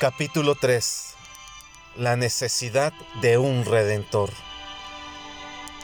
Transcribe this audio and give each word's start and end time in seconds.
Capítulo 0.00 0.54
3. 0.54 1.14
La 1.98 2.16
necesidad 2.16 2.94
de 3.20 3.36
un 3.36 3.66
redentor. 3.66 4.30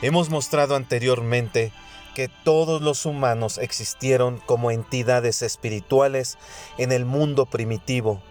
Hemos 0.01 0.31
mostrado 0.31 0.75
anteriormente 0.75 1.71
que 2.15 2.29
todos 2.29 2.81
los 2.81 3.05
humanos 3.05 3.59
existieron 3.59 4.39
como 4.39 4.71
entidades 4.71 5.43
espirituales 5.43 6.39
en 6.79 6.93
el 6.93 7.05
mundo 7.05 7.45
primitivo 7.45 8.23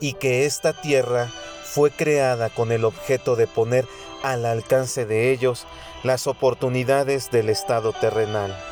y 0.00 0.14
que 0.14 0.46
esta 0.46 0.72
tierra 0.72 1.30
fue 1.62 1.92
creada 1.92 2.50
con 2.50 2.72
el 2.72 2.84
objeto 2.84 3.36
de 3.36 3.46
poner 3.46 3.86
al 4.24 4.44
alcance 4.44 5.06
de 5.06 5.30
ellos 5.30 5.64
las 6.02 6.26
oportunidades 6.26 7.30
del 7.30 7.50
estado 7.50 7.92
terrenal. 7.92 8.69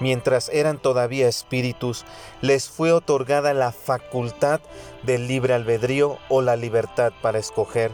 Mientras 0.00 0.48
eran 0.48 0.78
todavía 0.78 1.28
espíritus, 1.28 2.04
les 2.40 2.68
fue 2.68 2.92
otorgada 2.92 3.54
la 3.54 3.72
facultad 3.72 4.60
del 5.02 5.28
libre 5.28 5.54
albedrío 5.54 6.18
o 6.28 6.42
la 6.42 6.56
libertad 6.56 7.12
para 7.22 7.38
escoger, 7.38 7.92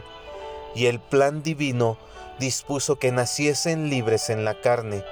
y 0.74 0.86
el 0.86 0.98
plan 0.98 1.42
divino 1.42 1.98
dispuso 2.38 2.98
que 2.98 3.12
naciesen 3.12 3.90
libres 3.90 4.30
en 4.30 4.44
la 4.44 4.60
carne, 4.60 5.04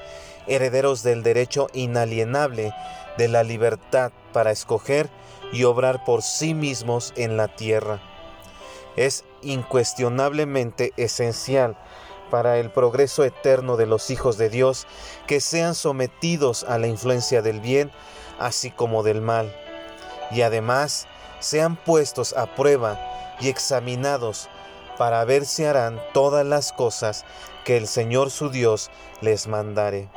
herederos 0.46 1.02
del 1.02 1.22
derecho 1.22 1.68
inalienable 1.74 2.72
de 3.18 3.28
la 3.28 3.42
libertad 3.42 4.12
para 4.32 4.50
escoger 4.50 5.10
y 5.52 5.64
obrar 5.64 6.04
por 6.04 6.22
sí 6.22 6.54
mismos 6.54 7.12
en 7.16 7.36
la 7.36 7.48
tierra. 7.48 8.00
Es 8.96 9.24
incuestionablemente 9.42 10.92
esencial 10.96 11.76
para 12.30 12.58
el 12.58 12.70
progreso 12.70 13.24
eterno 13.24 13.76
de 13.76 13.86
los 13.86 14.10
hijos 14.10 14.38
de 14.38 14.50
Dios 14.50 14.86
que 15.26 15.40
sean 15.40 15.74
sometidos 15.74 16.64
a 16.64 16.78
la 16.78 16.86
influencia 16.86 17.42
del 17.42 17.60
bien 17.60 17.90
así 18.38 18.70
como 18.70 19.02
del 19.02 19.20
mal, 19.20 19.54
y 20.30 20.42
además 20.42 21.06
sean 21.40 21.76
puestos 21.76 22.32
a 22.36 22.54
prueba 22.54 22.98
y 23.40 23.48
examinados 23.48 24.48
para 24.96 25.24
ver 25.24 25.46
si 25.46 25.64
harán 25.64 26.00
todas 26.12 26.44
las 26.44 26.72
cosas 26.72 27.24
que 27.64 27.76
el 27.76 27.86
Señor 27.86 28.30
su 28.30 28.50
Dios 28.50 28.90
les 29.20 29.46
mandare. 29.46 30.08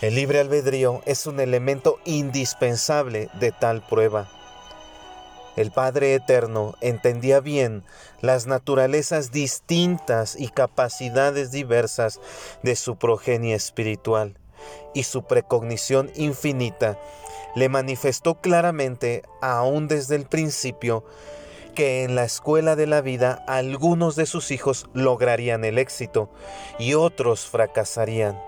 El 0.00 0.14
libre 0.14 0.40
albedrío 0.40 1.00
es 1.06 1.26
un 1.26 1.40
elemento 1.40 1.98
indispensable 2.04 3.30
de 3.40 3.52
tal 3.52 3.82
prueba. 3.82 4.28
El 5.58 5.72
Padre 5.72 6.14
Eterno 6.14 6.76
entendía 6.80 7.40
bien 7.40 7.82
las 8.20 8.46
naturalezas 8.46 9.32
distintas 9.32 10.36
y 10.38 10.46
capacidades 10.46 11.50
diversas 11.50 12.20
de 12.62 12.76
su 12.76 12.94
progenie 12.94 13.56
espiritual, 13.56 14.38
y 14.94 15.02
su 15.02 15.24
precognición 15.24 16.12
infinita 16.14 16.96
le 17.56 17.68
manifestó 17.68 18.36
claramente, 18.36 19.24
aún 19.42 19.88
desde 19.88 20.14
el 20.14 20.26
principio, 20.26 21.04
que 21.74 22.04
en 22.04 22.14
la 22.14 22.22
escuela 22.22 22.76
de 22.76 22.86
la 22.86 23.00
vida 23.00 23.44
algunos 23.48 24.14
de 24.14 24.26
sus 24.26 24.52
hijos 24.52 24.88
lograrían 24.92 25.64
el 25.64 25.78
éxito 25.78 26.30
y 26.78 26.94
otros 26.94 27.48
fracasarían. 27.48 28.40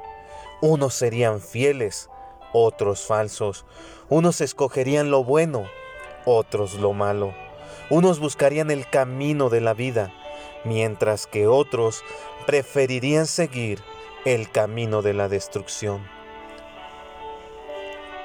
Unos 0.60 0.94
serían 0.94 1.40
fieles, 1.40 2.08
otros 2.52 3.04
falsos. 3.04 3.66
Unos 4.08 4.40
escogerían 4.40 5.10
lo 5.10 5.24
bueno, 5.24 5.64
otros 6.24 6.74
lo 6.74 6.92
malo. 6.92 7.34
Unos 7.88 8.20
buscarían 8.20 8.70
el 8.70 8.88
camino 8.88 9.48
de 9.48 9.60
la 9.60 9.74
vida, 9.74 10.12
mientras 10.64 11.26
que 11.26 11.46
otros 11.46 12.04
preferirían 12.46 13.26
seguir 13.26 13.82
el 14.24 14.50
camino 14.50 15.02
de 15.02 15.14
la 15.14 15.28
destrucción. 15.28 16.06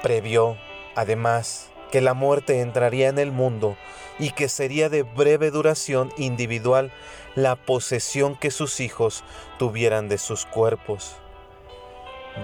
Previó, 0.02 0.56
además, 0.94 1.70
que 1.90 2.00
la 2.00 2.14
muerte 2.14 2.60
entraría 2.60 3.08
en 3.08 3.18
el 3.18 3.32
mundo 3.32 3.76
y 4.18 4.30
que 4.30 4.48
sería 4.48 4.88
de 4.88 5.02
breve 5.02 5.50
duración 5.50 6.12
individual 6.16 6.92
la 7.34 7.56
posesión 7.56 8.36
que 8.36 8.50
sus 8.50 8.80
hijos 8.80 9.24
tuvieran 9.58 10.08
de 10.08 10.18
sus 10.18 10.46
cuerpos. 10.46 11.16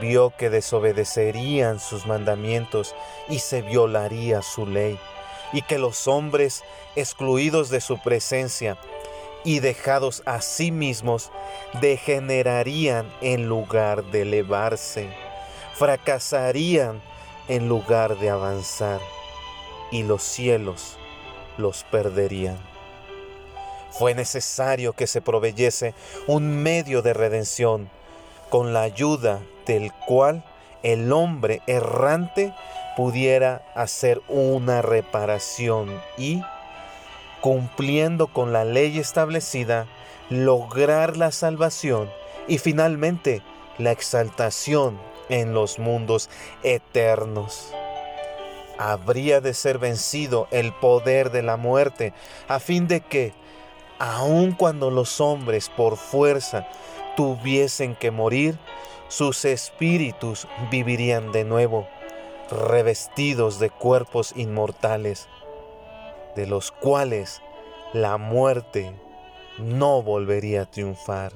Vio 0.01 0.33
que 0.37 0.49
desobedecerían 0.49 1.79
sus 1.79 2.07
mandamientos 2.07 2.95
y 3.29 3.41
se 3.41 3.63
violaría 3.63 4.41
su 4.41 4.67
ley 4.67 4.99
y 5.53 5.63
que 5.63 5.79
los 5.79 6.09
hombres, 6.09 6.63
excluidos 6.97 7.69
de 7.69 7.81
su 7.81 7.99
presencia 7.99 8.79
y 9.45 9.61
dejados 9.61 10.23
a 10.25 10.41
sí 10.41 10.71
mismos, 10.71 11.31
degenerarían 11.81 13.13
en 13.21 13.49
lugar 13.49 14.05
de 14.05 14.23
elevarse, 14.23 15.09
fracasarían 15.75 17.03
en 17.49 17.69
lugar 17.69 18.19
de 18.19 18.31
avanzar, 18.31 19.01
y 19.91 20.05
los 20.05 20.23
cielos 20.23 20.97
los 21.59 21.85
perderían. 21.85 22.59
Fue 23.91 24.15
necesario 24.15 24.95
que 24.95 25.07
se 25.07 25.21
proveyese 25.21 25.95
un 26.27 26.63
medio 26.63 27.03
de 27.03 27.13
redención, 27.13 27.91
con 28.49 28.73
la 28.73 28.83
ayuda 28.83 29.41
del 29.67 29.93
cual 30.07 30.45
el 30.83 31.13
hombre 31.13 31.63
errante 31.67 32.53
pudiera 32.97 33.63
hacer 33.75 34.21
una 34.29 34.83
reparación 34.83 36.01
y, 36.19 36.43
cumpliendo 37.41 38.27
con 38.27 38.53
la 38.53 38.65
ley 38.65 38.99
establecida, 38.99 39.87
lograr 40.31 41.17
la 41.17 41.31
salvación 41.31 42.11
y 42.49 42.59
finalmente 42.59 43.43
la 43.79 43.93
exaltación 43.93 44.99
en 45.29 45.55
los 45.55 45.79
mundos 45.79 46.29
eternos. 46.63 47.73
Habría 48.79 49.41
de 49.41 49.55
ser 49.55 49.79
vencido 49.79 50.49
el 50.51 50.73
poder 50.73 51.31
de 51.31 51.43
la 51.43 51.57
muerte 51.57 52.13
a 52.49 52.59
fin 52.59 52.89
de 52.89 53.01
que, 53.01 53.33
aun 53.99 54.53
cuando 54.53 54.91
los 54.91 55.21
hombres 55.21 55.69
por 55.69 55.97
fuerza 55.97 56.67
tuviesen 57.17 57.95
que 57.95 58.11
morir, 58.11 58.59
sus 59.13 59.45
espíritus 59.45 60.49
vivirían 60.71 61.33
de 61.33 61.45
nuevo 61.45 61.87
revestidos 62.51 63.59
de 63.59 63.69
cuerpos 63.69 64.33
inmortales, 64.37 65.29
de 66.35 66.47
los 66.47 66.73
cuales 66.73 67.43
la 67.93 68.17
muerte 68.17 68.95
no 69.59 70.03
volvería 70.03 70.63
a 70.63 70.71
triunfar. 70.71 71.35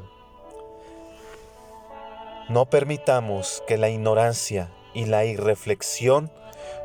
No 2.49 2.65
permitamos 2.65 3.63
que 3.67 3.77
la 3.77 3.91
ignorancia 3.91 4.71
y 4.95 5.05
la 5.05 5.27
irreflexión 5.27 6.33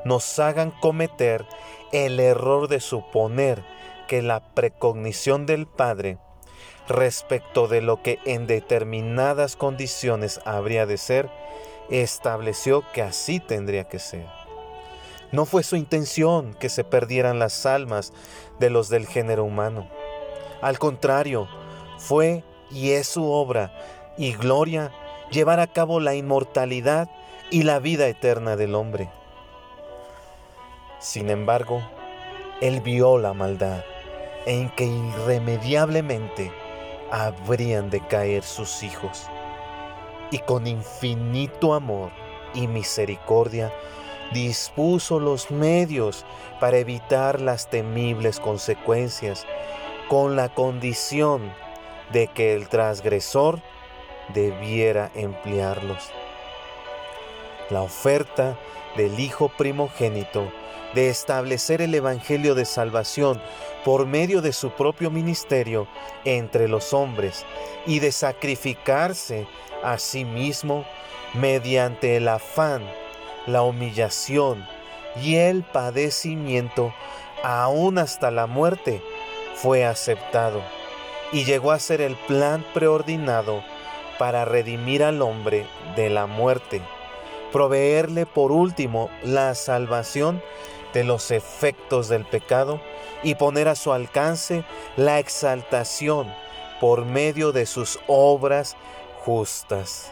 nos 0.03 0.39
hagan 0.39 0.71
cometer 0.71 1.45
el 1.93 2.19
error 2.19 2.67
de 2.67 2.81
suponer 2.81 3.63
que 4.09 4.21
la 4.21 4.53
precognición 4.53 5.45
del 5.45 5.67
Padre 5.67 6.17
respecto 6.87 7.67
de 7.67 7.81
lo 7.81 8.01
que 8.01 8.19
en 8.25 8.47
determinadas 8.47 9.55
condiciones 9.55 10.41
habría 10.45 10.85
de 10.85 10.97
ser 10.97 11.29
estableció 11.89 12.83
que 12.93 13.01
así 13.01 13.39
tendría 13.39 13.83
que 13.85 13.99
ser. 13.99 14.25
No 15.31 15.45
fue 15.45 15.63
su 15.63 15.75
intención 15.75 16.53
que 16.53 16.69
se 16.69 16.83
perdieran 16.83 17.39
las 17.39 17.65
almas 17.65 18.13
de 18.59 18.69
los 18.69 18.89
del 18.89 19.07
género 19.07 19.43
humano. 19.43 19.87
Al 20.61 20.79
contrario, 20.79 21.47
fue 21.97 22.43
y 22.69 22.91
es 22.91 23.07
su 23.07 23.29
obra 23.29 23.73
y 24.17 24.33
gloria 24.33 24.91
llevar 25.31 25.59
a 25.59 25.67
cabo 25.67 25.99
la 25.99 26.15
inmortalidad 26.15 27.09
y 27.49 27.63
la 27.63 27.79
vida 27.79 28.07
eterna 28.07 28.55
del 28.55 28.75
hombre. 28.75 29.09
Sin 30.99 31.29
embargo, 31.29 31.81
él 32.61 32.81
vio 32.81 33.17
la 33.17 33.33
maldad 33.33 33.83
en 34.45 34.69
que 34.75 34.85
irremediablemente 34.85 36.51
habrían 37.11 37.89
de 37.89 37.99
caer 38.07 38.43
sus 38.43 38.83
hijos 38.83 39.27
y 40.31 40.39
con 40.39 40.65
infinito 40.65 41.73
amor 41.73 42.11
y 42.53 42.67
misericordia 42.67 43.71
dispuso 44.33 45.19
los 45.19 45.51
medios 45.51 46.25
para 46.59 46.77
evitar 46.77 47.41
las 47.41 47.69
temibles 47.69 48.39
consecuencias 48.39 49.45
con 50.07 50.35
la 50.35 50.49
condición 50.53 51.53
de 52.13 52.27
que 52.27 52.53
el 52.53 52.69
transgresor 52.69 53.61
debiera 54.33 55.11
emplearlos. 55.15 56.11
La 57.69 57.81
oferta 57.81 58.57
del 58.95 59.19
Hijo 59.19 59.49
primogénito 59.49 60.51
de 60.93 61.09
establecer 61.09 61.81
el 61.81 61.93
Evangelio 61.95 62.55
de 62.55 62.65
Salvación 62.65 63.41
por 63.85 64.05
medio 64.05 64.41
de 64.41 64.53
su 64.53 64.71
propio 64.71 65.09
ministerio 65.09 65.87
entre 66.25 66.67
los 66.67 66.93
hombres 66.93 67.45
y 67.85 67.99
de 67.99 68.11
sacrificarse 68.11 69.47
a 69.83 69.97
sí 69.97 70.25
mismo 70.25 70.85
mediante 71.33 72.17
el 72.17 72.27
afán, 72.27 72.83
la 73.47 73.63
humillación 73.63 74.65
y 75.21 75.35
el 75.35 75.63
padecimiento, 75.63 76.93
aún 77.43 77.97
hasta 77.97 78.31
la 78.31 78.47
muerte, 78.47 79.01
fue 79.55 79.85
aceptado 79.85 80.61
y 81.31 81.45
llegó 81.45 81.71
a 81.71 81.79
ser 81.79 82.01
el 82.01 82.15
plan 82.27 82.65
preordinado 82.73 83.63
para 84.19 84.45
redimir 84.45 85.03
al 85.03 85.21
hombre 85.21 85.65
de 85.95 86.09
la 86.09 86.27
muerte, 86.27 86.81
proveerle 87.51 88.25
por 88.25 88.51
último 88.51 89.09
la 89.23 89.55
salvación 89.55 90.41
de 90.93 91.03
los 91.03 91.31
efectos 91.31 92.09
del 92.09 92.25
pecado 92.25 92.81
y 93.23 93.35
poner 93.35 93.67
a 93.67 93.75
su 93.75 93.93
alcance 93.93 94.63
la 94.97 95.19
exaltación 95.19 96.31
por 96.79 97.05
medio 97.05 97.51
de 97.51 97.65
sus 97.65 97.99
obras 98.07 98.75
justas. 99.23 100.11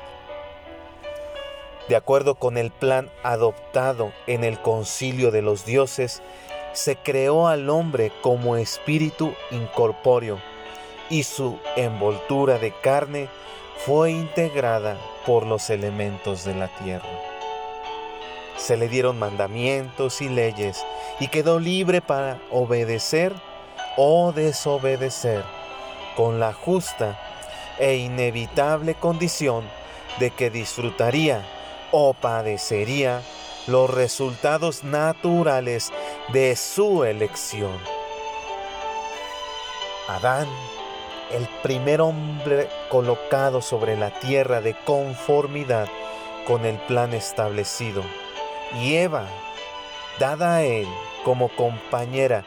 De 1.87 1.95
acuerdo 1.95 2.35
con 2.35 2.57
el 2.57 2.69
plan 2.69 3.09
adoptado 3.23 4.13
en 4.27 4.43
el 4.43 4.61
concilio 4.61 5.31
de 5.31 5.41
los 5.41 5.65
dioses, 5.65 6.21
se 6.73 6.95
creó 6.95 7.47
al 7.47 7.69
hombre 7.69 8.11
como 8.21 8.55
espíritu 8.55 9.33
incorpóreo 9.49 10.39
y 11.09 11.23
su 11.23 11.59
envoltura 11.75 12.59
de 12.59 12.71
carne 12.71 13.27
fue 13.85 14.11
integrada 14.11 14.97
por 15.25 15.47
los 15.47 15.71
elementos 15.71 16.43
de 16.43 16.53
la 16.53 16.67
tierra. 16.67 17.28
Se 18.59 18.77
le 18.77 18.89
dieron 18.89 19.17
mandamientos 19.17 20.21
y 20.21 20.29
leyes 20.29 20.85
y 21.19 21.29
quedó 21.29 21.59
libre 21.59 22.01
para 22.01 22.39
obedecer 22.51 23.33
o 23.97 24.31
desobedecer 24.31 25.43
con 26.15 26.39
la 26.39 26.53
justa 26.53 27.17
e 27.79 27.95
inevitable 27.95 28.93
condición 28.95 29.63
de 30.19 30.31
que 30.31 30.49
disfrutaría 30.49 31.41
o 31.91 32.13
padecería 32.13 33.21
los 33.67 33.89
resultados 33.89 34.83
naturales 34.83 35.91
de 36.33 36.55
su 36.55 37.03
elección. 37.03 37.77
Adán, 40.07 40.47
el 41.31 41.47
primer 41.61 42.01
hombre 42.01 42.67
colocado 42.89 43.61
sobre 43.61 43.95
la 43.95 44.11
tierra 44.19 44.59
de 44.59 44.73
conformidad 44.73 45.87
con 46.47 46.65
el 46.65 46.77
plan 46.79 47.13
establecido, 47.13 48.03
y 48.75 48.95
Eva, 48.95 49.27
dada 50.19 50.57
a 50.57 50.63
él 50.63 50.87
como 51.23 51.49
compañera 51.49 52.43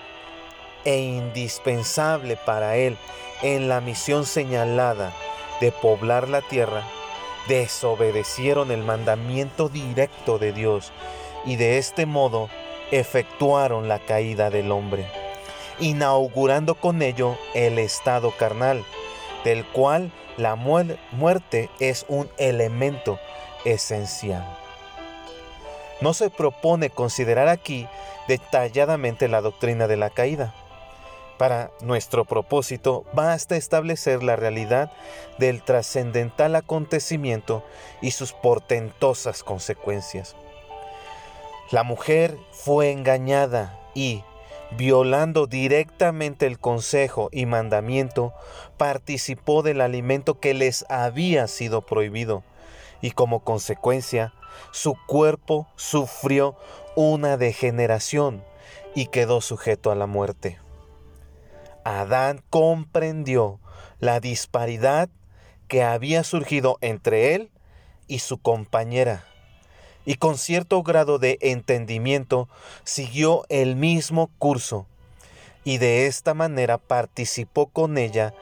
e 0.85 0.99
indispensable 0.99 2.37
para 2.37 2.77
él 2.77 2.97
en 3.43 3.69
la 3.69 3.81
misión 3.81 4.27
señalada 4.27 5.13
de 5.61 5.73
poblar 5.73 6.29
la 6.29 6.43
tierra, 6.43 6.83
desobedecieron 7.49 8.71
el 8.71 8.83
mandamiento 8.83 9.69
directo 9.69 10.39
de 10.39 10.53
Dios 10.53 10.93
y 11.45 11.57
de 11.57 11.79
este 11.79 12.07
modo 12.07 12.49
efectuaron 12.91 13.89
la 13.89 13.99
caída 13.99 14.51
del 14.51 14.71
hombre, 14.71 15.07
inaugurando 15.81 16.75
con 16.75 17.03
ello 17.03 17.37
el 17.55 17.79
estado 17.79 18.31
carnal, 18.33 18.85
del 19.45 19.65
cual 19.65 20.13
la 20.37 20.55
muerte 20.57 21.69
es 21.81 22.05
un 22.09 22.29
elemento 22.39 23.19
esencial. 23.65 24.62
No 26.03 26.15
se 26.15 26.31
propone 26.31 26.91
considerar 26.91 27.49
aquí 27.49 27.87
detalladamente 28.29 29.29
la 29.29 29.41
doctrina 29.41 29.87
de 29.87 29.97
la 29.97 30.11
caída, 30.11 30.53
para 31.43 31.73
nuestro 31.81 32.25
propósito 32.25 33.05
basta 33.15 33.57
establecer 33.57 34.23
la 34.23 34.37
realidad 34.37 34.93
del 35.39 35.63
trascendental 35.63 36.55
acontecimiento 36.55 37.65
y 38.01 38.13
sus 38.13 38.33
portentosas 38.33 39.43
consecuencias. 39.43 40.37
La 41.73 41.83
mujer 41.83 42.37
fue 42.53 42.93
engañada 42.93 43.77
y, 43.95 44.23
violando 44.77 45.49
directamente 45.49 46.47
el 46.47 46.61
consejo 46.61 47.29
y 47.33 47.47
mandamiento, 47.47 48.33
participó 48.77 49.63
del 49.63 49.81
alimento 49.81 50.39
que 50.39 50.55
les 50.55 50.85
había 50.89 51.49
sido 51.49 51.83
prohibido 51.83 52.45
y 53.01 53.13
como 53.13 53.41
consecuencia 53.41 54.33
su 54.71 54.97
cuerpo 55.07 55.69
sufrió 55.77 56.57
una 56.97 57.37
degeneración 57.37 58.45
y 58.95 59.07
quedó 59.07 59.41
sujeto 59.41 59.91
a 59.91 59.95
la 59.95 60.07
muerte. 60.07 60.59
Adán 61.85 62.43
comprendió 62.51 63.59
la 63.99 64.21
disparidad 64.21 65.09
que 65.69 65.83
había 65.83 66.25
surgido 66.25 66.79
entre 66.81 67.35
él 67.35 67.51
y 68.07 68.19
su 68.19 68.39
compañera, 68.39 69.25
y 70.05 70.17
con 70.17 70.37
cierto 70.37 70.83
grado 70.83 71.19
de 71.19 71.39
entendimiento 71.41 72.49
siguió 72.85 73.45
el 73.49 73.77
mismo 73.77 74.31
curso, 74.39 74.87
y 75.65 75.79
de 75.79 76.07
esta 76.07 76.35
manera 76.35 76.79
participó 76.79 77.67
con 77.67 77.97
ella 77.97 78.35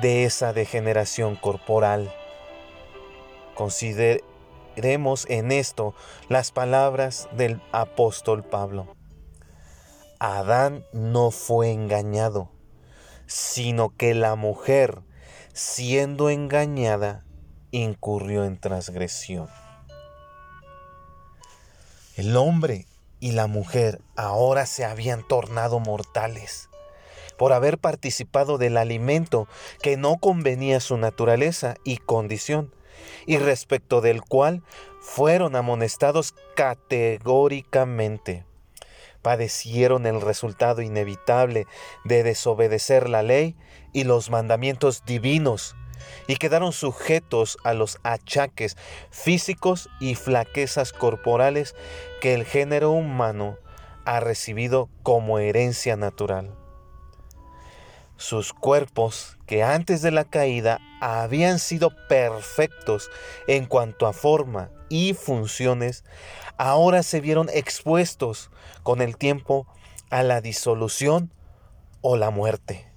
de 0.00 0.24
esa 0.24 0.52
degeneración 0.52 1.36
corporal. 1.36 2.14
Consideremos 4.76 5.24
en 5.30 5.52
esto 5.52 5.94
las 6.28 6.52
palabras 6.52 7.30
del 7.32 7.62
apóstol 7.72 8.44
Pablo. 8.44 8.94
Adán 10.18 10.84
no 10.92 11.30
fue 11.30 11.72
engañado 11.72 12.50
sino 13.26 13.90
que 13.96 14.14
la 14.14 14.36
mujer, 14.36 15.00
siendo 15.52 16.30
engañada, 16.30 17.24
incurrió 17.70 18.44
en 18.44 18.58
transgresión. 18.58 19.48
El 22.16 22.36
hombre 22.36 22.86
y 23.20 23.32
la 23.32 23.46
mujer 23.46 24.00
ahora 24.14 24.66
se 24.66 24.84
habían 24.84 25.26
tornado 25.26 25.80
mortales 25.80 26.68
por 27.36 27.52
haber 27.52 27.78
participado 27.78 28.56
del 28.56 28.78
alimento 28.78 29.46
que 29.82 29.98
no 29.98 30.16
convenía 30.16 30.78
a 30.78 30.80
su 30.80 30.96
naturaleza 30.96 31.74
y 31.84 31.98
condición, 31.98 32.72
y 33.26 33.38
respecto 33.38 34.00
del 34.00 34.22
cual 34.22 34.62
fueron 35.00 35.56
amonestados 35.56 36.34
categóricamente 36.54 38.44
padecieron 39.26 40.06
el 40.06 40.20
resultado 40.20 40.82
inevitable 40.82 41.66
de 42.04 42.22
desobedecer 42.22 43.08
la 43.08 43.24
ley 43.24 43.56
y 43.92 44.04
los 44.04 44.30
mandamientos 44.30 45.04
divinos 45.04 45.74
y 46.28 46.36
quedaron 46.36 46.72
sujetos 46.72 47.58
a 47.64 47.74
los 47.74 47.98
achaques 48.04 48.76
físicos 49.10 49.88
y 49.98 50.14
flaquezas 50.14 50.92
corporales 50.92 51.74
que 52.20 52.34
el 52.34 52.44
género 52.44 52.92
humano 52.92 53.56
ha 54.04 54.20
recibido 54.20 54.88
como 55.02 55.40
herencia 55.40 55.96
natural. 55.96 56.54
Sus 58.16 58.52
cuerpos, 58.52 59.38
que 59.46 59.64
antes 59.64 60.02
de 60.02 60.12
la 60.12 60.22
caída 60.22 60.78
habían 61.06 61.60
sido 61.60 61.90
perfectos 62.08 63.10
en 63.46 63.66
cuanto 63.66 64.08
a 64.08 64.12
forma 64.12 64.70
y 64.88 65.14
funciones, 65.14 66.04
ahora 66.56 67.04
se 67.04 67.20
vieron 67.20 67.48
expuestos 67.52 68.50
con 68.82 69.00
el 69.00 69.16
tiempo 69.16 69.68
a 70.10 70.24
la 70.24 70.40
disolución 70.40 71.32
o 72.00 72.16
la 72.16 72.30
muerte. 72.30 72.90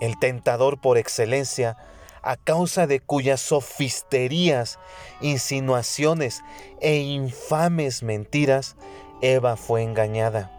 El 0.00 0.18
tentador 0.18 0.80
por 0.80 0.98
excelencia, 0.98 1.76
a 2.20 2.36
causa 2.36 2.88
de 2.88 2.98
cuyas 2.98 3.40
sofisterías, 3.40 4.80
insinuaciones 5.20 6.42
e 6.80 6.96
infames 6.96 8.02
mentiras, 8.02 8.76
Eva 9.20 9.56
fue 9.56 9.82
engañada. 9.82 10.50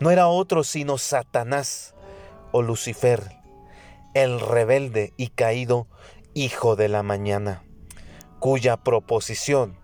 No 0.00 0.10
era 0.10 0.26
otro 0.26 0.64
sino 0.64 0.98
Satanás 0.98 1.94
o 2.50 2.62
Lucifer, 2.62 3.35
el 4.16 4.40
rebelde 4.40 5.12
y 5.18 5.28
caído 5.28 5.88
hijo 6.32 6.74
de 6.74 6.88
la 6.88 7.02
mañana, 7.02 7.62
cuya 8.38 8.78
proposición 8.78 9.78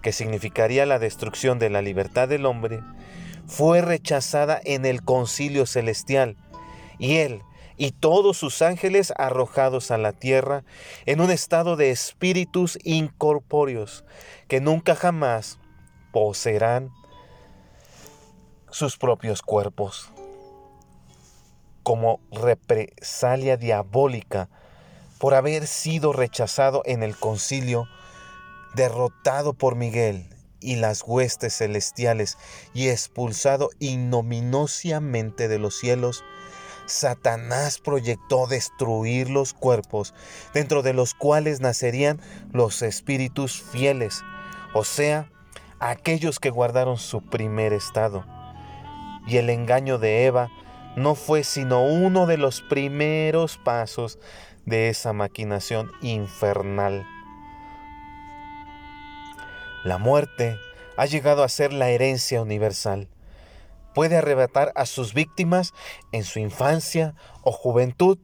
que 0.00 0.12
significaría 0.12 0.86
la 0.86 0.98
destrucción 0.98 1.58
de 1.58 1.68
la 1.68 1.82
libertad 1.82 2.28
del 2.28 2.46
hombre, 2.46 2.80
fue 3.46 3.82
rechazada 3.82 4.58
en 4.64 4.86
el 4.86 5.02
concilio 5.02 5.66
celestial 5.66 6.38
y 6.98 7.16
él 7.16 7.42
y 7.76 7.90
todos 7.90 8.38
sus 8.38 8.62
ángeles 8.62 9.12
arrojados 9.18 9.90
a 9.90 9.98
la 9.98 10.14
tierra 10.14 10.64
en 11.04 11.20
un 11.20 11.30
estado 11.30 11.76
de 11.76 11.90
espíritus 11.90 12.78
incorpóreos 12.84 14.02
que 14.48 14.62
nunca 14.62 14.94
jamás 14.94 15.58
poseerán 16.10 16.90
sus 18.70 18.96
propios 18.96 19.42
cuerpos. 19.42 20.10
Como 21.88 22.20
represalia 22.30 23.56
diabólica 23.56 24.50
por 25.18 25.32
haber 25.32 25.66
sido 25.66 26.12
rechazado 26.12 26.82
en 26.84 27.02
el 27.02 27.16
concilio, 27.16 27.86
derrotado 28.74 29.54
por 29.54 29.74
Miguel 29.74 30.28
y 30.60 30.76
las 30.76 31.02
huestes 31.02 31.56
celestiales 31.56 32.36
y 32.74 32.88
expulsado 32.88 33.70
ignominiosamente 33.78 35.48
de 35.48 35.58
los 35.58 35.78
cielos, 35.78 36.26
Satanás 36.84 37.78
proyectó 37.78 38.46
destruir 38.46 39.30
los 39.30 39.54
cuerpos 39.54 40.12
dentro 40.52 40.82
de 40.82 40.92
los 40.92 41.14
cuales 41.14 41.62
nacerían 41.62 42.20
los 42.52 42.82
espíritus 42.82 43.62
fieles, 43.62 44.20
o 44.74 44.84
sea, 44.84 45.30
aquellos 45.80 46.38
que 46.38 46.50
guardaron 46.50 46.98
su 46.98 47.22
primer 47.22 47.72
estado. 47.72 48.26
Y 49.26 49.38
el 49.38 49.48
engaño 49.48 49.96
de 49.96 50.26
Eva 50.26 50.50
no 50.98 51.14
fue 51.14 51.44
sino 51.44 51.82
uno 51.84 52.26
de 52.26 52.36
los 52.36 52.60
primeros 52.60 53.56
pasos 53.56 54.18
de 54.66 54.88
esa 54.88 55.12
maquinación 55.12 55.90
infernal. 56.02 57.06
La 59.84 59.98
muerte 59.98 60.58
ha 60.96 61.06
llegado 61.06 61.44
a 61.44 61.48
ser 61.48 61.72
la 61.72 61.90
herencia 61.90 62.42
universal, 62.42 63.08
puede 63.94 64.16
arrebatar 64.16 64.72
a 64.74 64.86
sus 64.86 65.14
víctimas 65.14 65.72
en 66.12 66.24
su 66.24 66.38
infancia 66.38 67.14
o 67.42 67.52
juventud, 67.52 68.18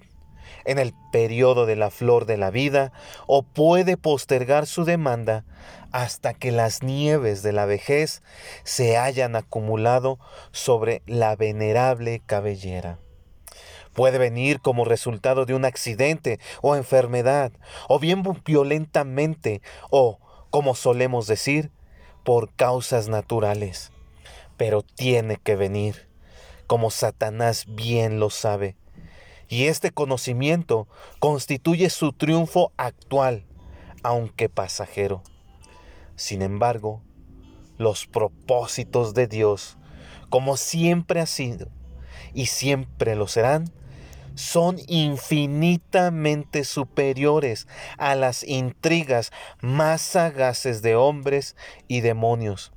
en 0.65 0.79
el 0.79 0.95
periodo 1.13 1.67
de 1.67 1.77
la 1.77 1.91
flor 1.91 2.27
de 2.27 2.37
la 2.37 2.51
vida, 2.51 2.93
o 3.27 3.43
puede 3.43 3.97
postergar 3.97 4.67
su 4.67 4.85
demanda 4.85 5.45
hasta 5.93 6.35
que 6.35 6.51
las 6.51 6.83
nieves 6.83 7.43
de 7.43 7.53
la 7.53 7.67
vejez 7.67 8.23
se 8.65 8.97
hayan 8.97 9.37
acumulado 9.37 10.19
sobre 10.51 11.03
la 11.07 11.37
venerable 11.37 12.21
cabellera. 12.27 12.99
Puede 13.93 14.19
venir 14.19 14.61
como 14.61 14.85
resultado 14.85 15.47
de 15.47 15.55
un 15.55 15.65
accidente 15.65 16.41
o 16.63 16.75
enfermedad, 16.75 17.53
o 17.89 18.01
bien 18.01 18.25
violentamente, 18.45 19.63
o, 19.89 20.19
como 20.51 20.75
solemos 20.75 21.29
decir, 21.29 21.71
por 22.25 22.53
causas 22.55 23.09
naturales. 23.09 23.93
Pero 24.57 24.83
tiene 24.83 25.37
que 25.37 25.55
venir, 25.55 26.09
como 26.67 26.91
Satanás 26.91 27.67
bien 27.69 28.19
lo 28.19 28.31
sabe. 28.31 28.75
Y 29.55 29.69
este 29.69 29.93
conocimiento 29.93 30.89
constituye 31.21 31.89
su 31.89 32.13
triunfo 32.13 32.73
actual, 32.77 33.47
aunque 34.03 34.49
pasajero. 34.49 35.23
Sin 36.17 36.43
embargo, 36.43 37.03
los 37.79 38.09
propósitos 38.09 39.15
de 39.15 39.29
Dios, 39.29 39.79
como 40.29 40.57
siempre 40.57 41.21
ha 41.21 41.27
sido 41.27 41.69
y 42.35 42.47
siempre 42.47 43.15
lo 43.15 43.29
serán, 43.29 43.73
son 44.35 44.79
infinitamente 44.89 46.65
superiores 46.65 47.69
a 47.97 48.17
las 48.17 48.43
intrigas 48.43 49.31
más 49.61 50.03
sagaces 50.03 50.83
de 50.83 50.97
hombres 50.97 51.55
y 51.87 52.01
demonios. 52.01 52.74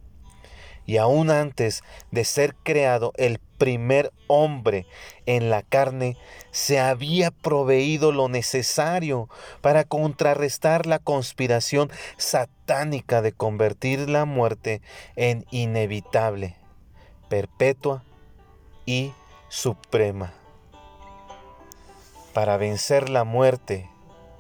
Y 0.87 0.97
aún 0.97 1.29
antes 1.29 1.83
de 2.11 2.23
ser 2.23 2.55
creado 2.63 3.11
el 3.17 3.39
primer 3.57 4.13
hombre 4.27 4.87
en 5.25 5.49
la 5.49 5.61
carne, 5.61 6.15
se 6.51 6.79
había 6.79 7.29
proveído 7.29 8.13
lo 8.13 8.29
necesario 8.29 9.29
para 9.61 9.83
contrarrestar 9.83 10.85
la 10.85 10.99
conspiración 10.99 11.91
satánica 12.15 13.21
de 13.21 13.33
convertir 13.33 14.09
la 14.09 14.23
muerte 14.23 14.81
en 15.17 15.45
inevitable, 15.51 16.55
perpetua 17.27 18.03
y 18.85 19.11
suprema. 19.49 20.33
Para 22.33 22.55
vencer 22.55 23.09
la 23.09 23.25
muerte 23.25 23.89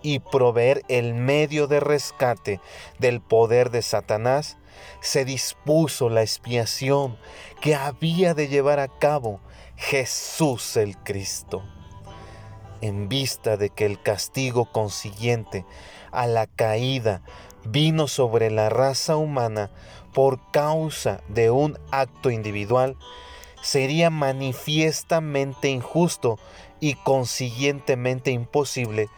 y 0.01 0.19
proveer 0.19 0.83
el 0.87 1.13
medio 1.13 1.67
de 1.67 1.81
rescate 1.81 2.61
del 2.99 3.19
poder 3.19 3.69
de 3.71 3.81
Satanás, 3.81 4.57
se 5.01 5.25
dispuso 5.25 6.09
la 6.09 6.21
expiación 6.21 7.17
que 7.61 7.75
había 7.75 8.33
de 8.33 8.47
llevar 8.47 8.79
a 8.79 8.87
cabo 8.87 9.39
Jesús 9.75 10.77
el 10.77 10.97
Cristo. 10.97 11.63
En 12.81 13.09
vista 13.09 13.57
de 13.57 13.69
que 13.69 13.85
el 13.85 14.01
castigo 14.01 14.65
consiguiente 14.71 15.65
a 16.11 16.27
la 16.27 16.47
caída 16.47 17.21
vino 17.63 18.07
sobre 18.07 18.51
la 18.51 18.69
raza 18.69 19.17
humana 19.17 19.71
por 20.13 20.39
causa 20.51 21.21
de 21.27 21.51
un 21.51 21.77
acto 21.91 22.31
individual, 22.31 22.97
sería 23.61 24.09
manifiestamente 24.09 25.69
injusto 25.69 26.39
y 26.79 26.93
consiguientemente 26.95 28.31
imposible 28.31 29.09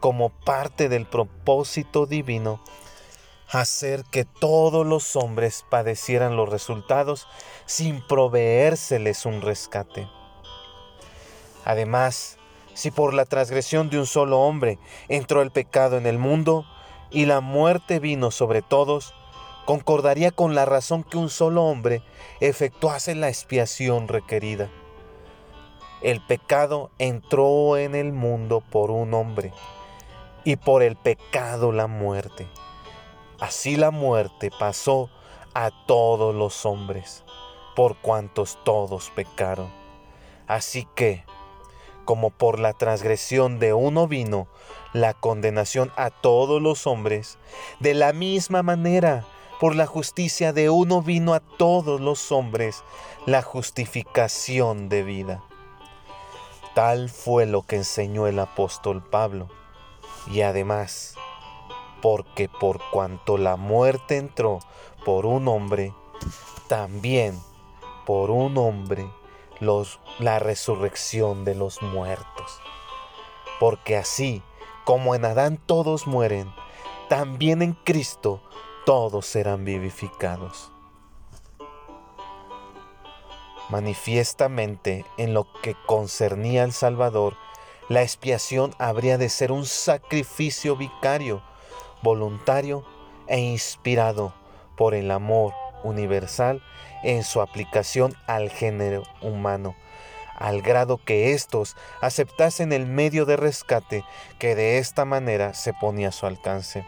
como 0.00 0.30
parte 0.30 0.88
del 0.88 1.06
propósito 1.06 2.06
divino 2.06 2.60
hacer 3.50 4.04
que 4.04 4.24
todos 4.24 4.86
los 4.86 5.16
hombres 5.16 5.64
padecieran 5.68 6.36
los 6.36 6.48
resultados 6.48 7.26
sin 7.66 8.00
proveérseles 8.06 9.26
un 9.26 9.40
rescate. 9.40 10.08
Además, 11.64 12.38
si 12.74 12.90
por 12.90 13.14
la 13.14 13.24
transgresión 13.24 13.88
de 13.88 13.98
un 13.98 14.06
solo 14.06 14.40
hombre 14.40 14.78
entró 15.08 15.42
el 15.42 15.50
pecado 15.50 15.96
en 15.96 16.06
el 16.06 16.18
mundo 16.18 16.66
y 17.10 17.26
la 17.26 17.40
muerte 17.40 18.00
vino 18.00 18.30
sobre 18.30 18.62
todos, 18.62 19.14
concordaría 19.64 20.30
con 20.30 20.54
la 20.54 20.64
razón 20.64 21.04
que 21.04 21.16
un 21.16 21.30
solo 21.30 21.64
hombre 21.64 22.02
efectuase 22.40 23.14
la 23.14 23.28
expiación 23.28 24.08
requerida. 24.08 24.70
El 26.02 26.20
pecado 26.20 26.90
entró 26.98 27.78
en 27.78 27.94
el 27.94 28.12
mundo 28.12 28.62
por 28.70 28.90
un 28.90 29.14
hombre 29.14 29.52
y 30.44 30.56
por 30.56 30.82
el 30.82 30.96
pecado 30.96 31.72
la 31.72 31.86
muerte. 31.86 32.46
Así 33.44 33.76
la 33.76 33.90
muerte 33.90 34.50
pasó 34.58 35.10
a 35.52 35.70
todos 35.84 36.34
los 36.34 36.64
hombres, 36.64 37.24
por 37.76 37.98
cuantos 37.98 38.58
todos 38.64 39.10
pecaron. 39.10 39.70
Así 40.46 40.88
que, 40.94 41.26
como 42.06 42.30
por 42.30 42.58
la 42.58 42.72
transgresión 42.72 43.58
de 43.58 43.74
uno 43.74 44.08
vino 44.08 44.48
la 44.94 45.12
condenación 45.12 45.92
a 45.96 46.08
todos 46.08 46.62
los 46.62 46.86
hombres, 46.86 47.36
de 47.80 47.92
la 47.92 48.14
misma 48.14 48.62
manera, 48.62 49.26
por 49.60 49.76
la 49.76 49.84
justicia 49.84 50.54
de 50.54 50.70
uno 50.70 51.02
vino 51.02 51.34
a 51.34 51.40
todos 51.40 52.00
los 52.00 52.32
hombres 52.32 52.82
la 53.26 53.42
justificación 53.42 54.88
de 54.88 55.02
vida. 55.02 55.44
Tal 56.74 57.10
fue 57.10 57.44
lo 57.44 57.60
que 57.60 57.76
enseñó 57.76 58.26
el 58.26 58.38
apóstol 58.38 59.04
Pablo. 59.04 59.50
Y 60.32 60.40
además, 60.40 61.18
porque 62.04 62.50
por 62.50 62.80
cuanto 62.90 63.38
la 63.38 63.56
muerte 63.56 64.18
entró 64.18 64.58
por 65.06 65.24
un 65.24 65.48
hombre, 65.48 65.94
también 66.68 67.40
por 68.04 68.30
un 68.30 68.58
hombre 68.58 69.10
los, 69.58 70.00
la 70.18 70.38
resurrección 70.38 71.46
de 71.46 71.54
los 71.54 71.80
muertos. 71.80 72.60
Porque 73.58 73.96
así 73.96 74.42
como 74.84 75.14
en 75.14 75.24
Adán 75.24 75.56
todos 75.56 76.06
mueren, 76.06 76.52
también 77.08 77.62
en 77.62 77.72
Cristo 77.72 78.42
todos 78.84 79.24
serán 79.24 79.64
vivificados. 79.64 80.70
Manifiestamente, 83.70 85.06
en 85.16 85.32
lo 85.32 85.46
que 85.62 85.74
concernía 85.86 86.64
al 86.64 86.72
Salvador, 86.74 87.38
la 87.88 88.02
expiación 88.02 88.74
habría 88.78 89.16
de 89.16 89.30
ser 89.30 89.52
un 89.52 89.64
sacrificio 89.64 90.76
vicario, 90.76 91.42
voluntario 92.04 92.84
e 93.26 93.40
inspirado 93.40 94.32
por 94.76 94.94
el 94.94 95.10
amor 95.10 95.52
universal 95.82 96.62
en 97.02 97.24
su 97.24 97.40
aplicación 97.40 98.14
al 98.28 98.48
género 98.48 99.02
humano, 99.20 99.74
al 100.36 100.62
grado 100.62 100.98
que 101.04 101.32
éstos 101.32 101.76
aceptasen 102.00 102.72
el 102.72 102.86
medio 102.86 103.26
de 103.26 103.36
rescate 103.36 104.04
que 104.38 104.54
de 104.54 104.78
esta 104.78 105.04
manera 105.04 105.52
se 105.54 105.72
ponía 105.72 106.10
a 106.10 106.12
su 106.12 106.26
alcance. 106.26 106.86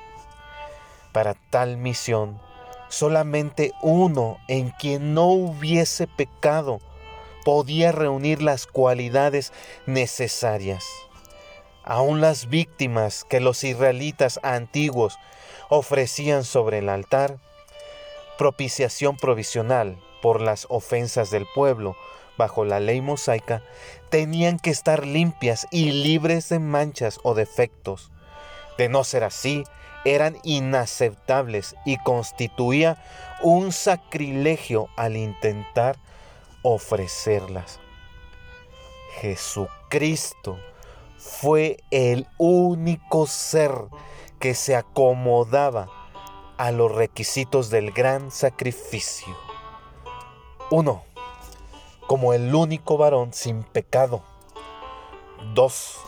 Para 1.13 1.35
tal 1.51 1.77
misión 1.77 2.41
Solamente 2.89 3.73
uno 3.83 4.39
en 4.47 4.71
quien 4.71 5.13
no 5.13 5.27
hubiese 5.27 6.07
pecado 6.07 6.81
podía 7.45 7.91
reunir 7.91 8.43
las 8.43 8.67
cualidades 8.67 9.53
necesarias. 9.87 10.85
Aún 11.87 12.21
las 12.21 12.49
víctimas 12.49 13.25
que 13.25 13.39
los 13.39 13.63
israelitas 13.63 14.41
antiguos 14.43 15.19
ofrecían 15.69 16.43
sobre 16.43 16.79
el 16.79 16.89
altar, 16.89 17.39
propiciación 18.39 19.17
provisional 19.17 19.97
por 20.21 20.41
las 20.41 20.67
ofensas 20.69 21.31
del 21.31 21.47
pueblo 21.55 21.97
bajo 22.37 22.65
la 22.65 22.81
ley 22.81 23.01
mosaica, 23.01 23.63
tenían 24.11 24.59
que 24.59 24.71
estar 24.71 25.07
limpias 25.07 25.69
y 25.71 25.93
libres 25.93 26.49
de 26.49 26.59
manchas 26.59 27.21
o 27.23 27.35
defectos. 27.35 28.11
De 28.79 28.89
no 28.89 29.05
ser 29.05 29.23
así, 29.23 29.63
eran 30.05 30.39
inaceptables 30.43 31.77
y 31.85 31.99
constituía 31.99 33.01
un 33.43 33.73
sacrilegio 33.73 34.89
al 34.97 35.17
intentar 35.17 35.97
ofrecerlas. 36.63 37.79
Jesucristo 39.21 40.59
fue 41.27 41.79
el 41.91 42.29
único 42.39 43.27
ser 43.27 43.73
que 44.39 44.55
se 44.55 44.77
acomodaba 44.77 45.89
a 46.57 46.71
los 46.71 46.93
requisitos 46.93 47.69
del 47.69 47.91
gran 47.91 48.31
sacrificio. 48.31 49.37
Uno, 50.71 51.03
como 52.07 52.33
el 52.33 52.55
único 52.55 52.97
varón 52.97 53.33
sin 53.33 53.65
pecado. 53.65 54.23
Dos, 55.53 55.99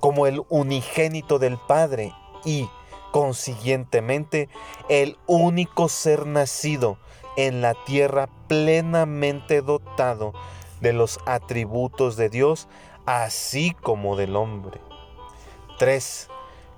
como 0.00 0.26
el 0.26 0.42
unigénito 0.48 1.38
del 1.38 1.58
Padre 1.58 2.14
y 2.44 2.68
consiguientemente 3.12 4.48
el 4.88 5.18
único 5.26 5.88
ser 5.88 6.26
nacido 6.26 6.98
en 7.36 7.60
la 7.60 7.74
tierra 7.84 8.28
plenamente 8.48 9.60
dotado 9.60 10.32
de 10.80 10.92
los 10.92 11.18
atributos 11.26 12.16
de 12.16 12.28
Dios, 12.30 12.68
así 13.06 13.72
como 13.72 14.16
del 14.16 14.36
hombre. 14.36 14.80
3. 15.78 16.28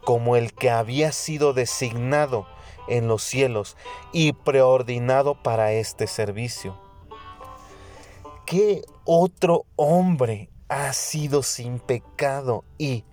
Como 0.05 0.37
el 0.37 0.55
que 0.55 0.71
había 0.71 1.13
sido 1.13 1.53
designado 1.53 2.47
en 2.89 3.09
los 3.09 3.23
cielos 3.23 3.77
y 4.13 4.33
preordinado 4.33 5.43
para 5.43 5.73
este 5.73 6.07
servicio. 6.07 6.89
¿qué 8.49 8.83
otro 9.05 9.67
hombre 9.77 10.49
ha 10.71 10.95
sido 10.95 11.43
sin 11.43 11.81
pecado 11.81 12.65
y, 12.79 13.05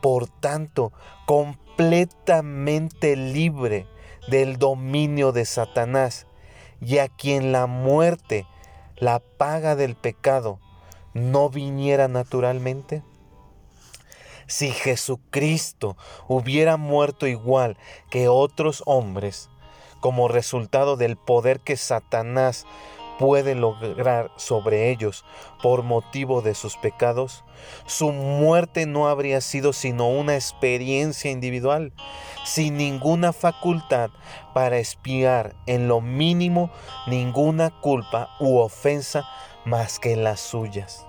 por 0.00 0.26
tanto, 0.26 0.90
completamente 1.26 3.14
libre 3.14 3.86
del 4.28 4.56
dominio 4.56 5.32
de 5.32 5.44
Satanás 5.44 6.26
y 6.80 6.96
a 6.96 7.08
quien 7.08 7.52
la 7.52 7.66
muerte, 7.66 8.46
la 8.96 9.20
paga 9.20 9.76
del 9.76 9.96
pecado, 9.96 10.60
no 11.14 11.50
viniera 11.50 12.08
naturalmente? 12.08 13.02
Si 14.46 14.70
Jesucristo 14.70 15.96
hubiera 16.26 16.76
muerto 16.76 17.26
igual 17.26 17.76
que 18.10 18.28
otros 18.28 18.82
hombres, 18.86 19.48
como 20.00 20.28
resultado 20.28 20.96
del 20.96 21.16
poder 21.16 21.60
que 21.60 21.76
Satanás 21.76 22.66
puede 23.20 23.54
lograr 23.54 24.32
sobre 24.36 24.90
ellos 24.90 25.26
por 25.62 25.82
motivo 25.82 26.40
de 26.40 26.54
sus 26.54 26.78
pecados, 26.78 27.44
su 27.86 28.12
muerte 28.12 28.86
no 28.86 29.08
habría 29.08 29.42
sido 29.42 29.74
sino 29.74 30.08
una 30.08 30.36
experiencia 30.36 31.30
individual, 31.30 31.92
sin 32.46 32.78
ninguna 32.78 33.34
facultad 33.34 34.08
para 34.54 34.78
espiar 34.78 35.54
en 35.66 35.86
lo 35.86 36.00
mínimo 36.00 36.70
ninguna 37.06 37.70
culpa 37.82 38.30
u 38.40 38.56
ofensa 38.56 39.22
más 39.64 39.98
que 39.98 40.16
las 40.16 40.40
suyas. 40.40 41.06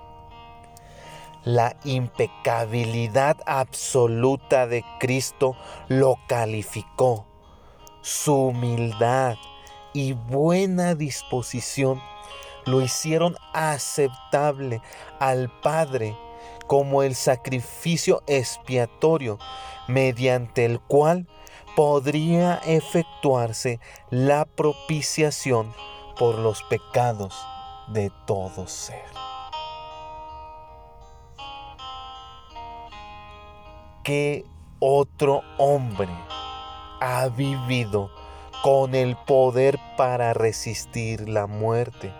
La 1.44 1.76
impecabilidad 1.84 3.36
absoluta 3.46 4.66
de 4.66 4.84
Cristo 5.00 5.56
lo 5.88 6.18
calificó. 6.28 7.26
Su 8.00 8.34
humildad, 8.34 9.36
y 9.92 10.12
buena 10.12 10.94
disposición 10.94 12.00
lo 12.64 12.80
hicieron 12.80 13.36
aceptable 13.52 14.80
al 15.18 15.50
Padre 15.60 16.16
como 16.66 17.02
el 17.02 17.14
sacrificio 17.14 18.22
expiatorio 18.26 19.38
mediante 19.88 20.64
el 20.64 20.80
cual 20.80 21.26
podría 21.76 22.60
efectuarse 22.64 23.80
la 24.10 24.44
propiciación 24.44 25.72
por 26.18 26.38
los 26.38 26.62
pecados 26.64 27.34
de 27.88 28.10
todo 28.26 28.66
ser. 28.66 29.04
¿Qué 34.02 34.44
otro 34.78 35.42
hombre 35.58 36.08
ha 37.00 37.28
vivido 37.28 38.10
con 38.62 38.94
el 38.94 39.16
poder 39.16 39.78
para 39.96 40.34
resistir 40.34 41.28
la 41.28 41.48
muerte, 41.48 42.12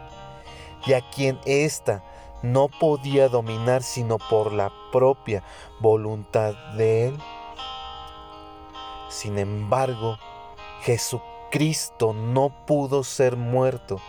y 0.85 0.95
a 0.95 1.09
quien 1.11 1.39
ésta 1.45 2.03
no 2.43 2.67
podía 2.67 3.29
dominar 3.29 3.85
sino 3.85 4.19
por 4.19 4.53
la 4.53 4.73
propia 4.91 5.45
voluntad 5.79 6.55
de 6.77 7.07
Él. 7.07 7.19
Sin 9.09 9.39
embargo, 9.39 10.19
Jesucristo 10.81 12.13
no 12.13 12.67
pudo 12.67 13.05
ser 13.05 13.37
muerto 13.37 14.01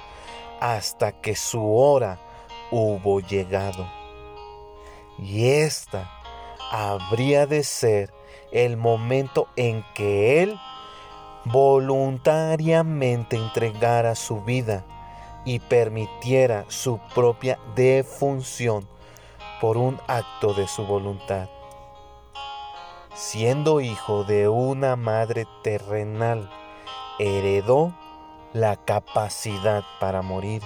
hasta 0.63 1.11
que 1.11 1.35
su 1.35 1.75
hora 1.75 2.17
hubo 2.71 3.19
llegado. 3.19 3.85
Y 5.19 5.49
esta 5.49 6.09
habría 6.71 7.45
de 7.45 7.65
ser 7.65 8.13
el 8.53 8.77
momento 8.77 9.49
en 9.57 9.83
que 9.93 10.41
Él 10.41 10.57
voluntariamente 11.43 13.35
entregara 13.35 14.15
su 14.15 14.39
vida 14.39 14.85
y 15.43 15.59
permitiera 15.59 16.63
su 16.69 16.97
propia 17.13 17.59
defunción 17.75 18.87
por 19.59 19.75
un 19.75 19.99
acto 20.07 20.53
de 20.53 20.69
su 20.69 20.85
voluntad. 20.85 21.49
Siendo 23.13 23.81
hijo 23.81 24.23
de 24.23 24.47
una 24.47 24.95
madre 24.95 25.45
terrenal, 25.61 26.49
heredó 27.19 27.93
la 28.53 28.75
capacidad 28.77 29.83
para 29.99 30.21
morir 30.21 30.61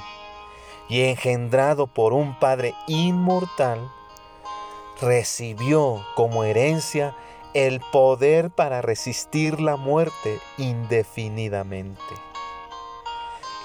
y 0.90 1.04
engendrado 1.04 1.88
por 1.88 2.14
un 2.14 2.38
Padre 2.40 2.74
inmortal, 2.88 3.80
recibió 5.02 6.06
como 6.16 6.44
herencia 6.44 7.16
el 7.54 7.80
poder 7.92 8.52
para 8.52 8.82
resistir 8.82 9.60
la 9.60 9.78
muerte 9.78 10.40
indefinidamente. 10.58 12.02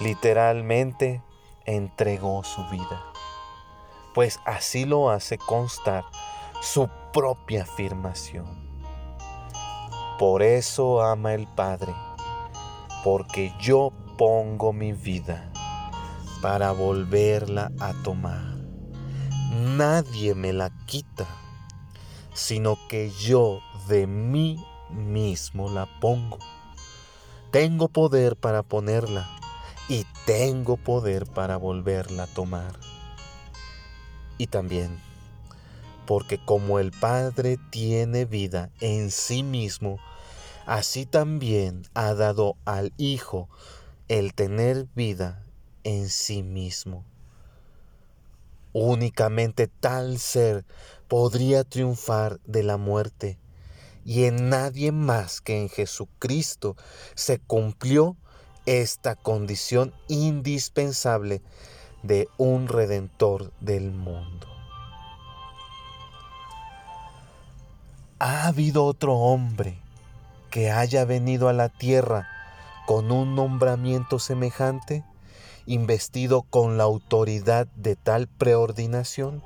Literalmente 0.00 1.22
entregó 1.64 2.42
su 2.42 2.64
vida, 2.70 3.04
pues 4.14 4.40
así 4.44 4.84
lo 4.84 5.10
hace 5.10 5.38
constar 5.38 6.04
su 6.60 6.88
propia 7.12 7.62
afirmación. 7.62 8.46
Por 10.18 10.42
eso 10.42 11.02
ama 11.02 11.34
el 11.34 11.46
Padre, 11.46 11.94
porque 13.04 13.52
yo 13.58 13.92
pongo 14.16 14.72
mi 14.72 14.92
vida 14.92 15.52
para 16.40 16.72
volverla 16.72 17.70
a 17.78 17.92
tomar. 18.02 18.56
Nadie 19.76 20.34
me 20.34 20.52
la 20.52 20.70
quita 20.86 21.26
sino 22.34 22.78
que 22.88 23.10
yo 23.10 23.60
de 23.88 24.06
mí 24.06 24.64
mismo 24.90 25.70
la 25.70 25.86
pongo. 26.00 26.38
Tengo 27.50 27.88
poder 27.88 28.36
para 28.36 28.62
ponerla 28.62 29.28
y 29.88 30.06
tengo 30.24 30.76
poder 30.76 31.26
para 31.26 31.56
volverla 31.56 32.24
a 32.24 32.26
tomar. 32.26 32.78
Y 34.38 34.46
también, 34.46 34.98
porque 36.06 36.42
como 36.42 36.78
el 36.78 36.90
Padre 36.90 37.58
tiene 37.70 38.24
vida 38.24 38.70
en 38.80 39.10
sí 39.10 39.42
mismo, 39.42 39.98
así 40.66 41.04
también 41.04 41.82
ha 41.94 42.14
dado 42.14 42.56
al 42.64 42.92
Hijo 42.96 43.48
el 44.12 44.34
tener 44.34 44.88
vida 44.94 45.42
en 45.84 46.10
sí 46.10 46.42
mismo. 46.42 47.02
Únicamente 48.74 49.68
tal 49.68 50.18
ser 50.18 50.66
podría 51.08 51.64
triunfar 51.64 52.38
de 52.44 52.62
la 52.62 52.76
muerte, 52.76 53.38
y 54.04 54.24
en 54.24 54.50
nadie 54.50 54.92
más 54.92 55.40
que 55.40 55.62
en 55.62 55.70
Jesucristo 55.70 56.76
se 57.14 57.38
cumplió 57.38 58.14
esta 58.66 59.16
condición 59.16 59.94
indispensable 60.08 61.40
de 62.02 62.28
un 62.36 62.68
redentor 62.68 63.50
del 63.60 63.92
mundo. 63.92 64.46
¿Ha 68.18 68.46
habido 68.46 68.84
otro 68.84 69.14
hombre 69.14 69.78
que 70.50 70.70
haya 70.70 71.06
venido 71.06 71.48
a 71.48 71.54
la 71.54 71.70
tierra 71.70 72.28
con 72.86 73.10
un 73.10 73.34
nombramiento 73.34 74.18
semejante? 74.18 75.04
investido 75.66 76.42
con 76.42 76.76
la 76.76 76.84
autoridad 76.84 77.66
de 77.76 77.96
tal 77.96 78.28
preordinación? 78.28 79.42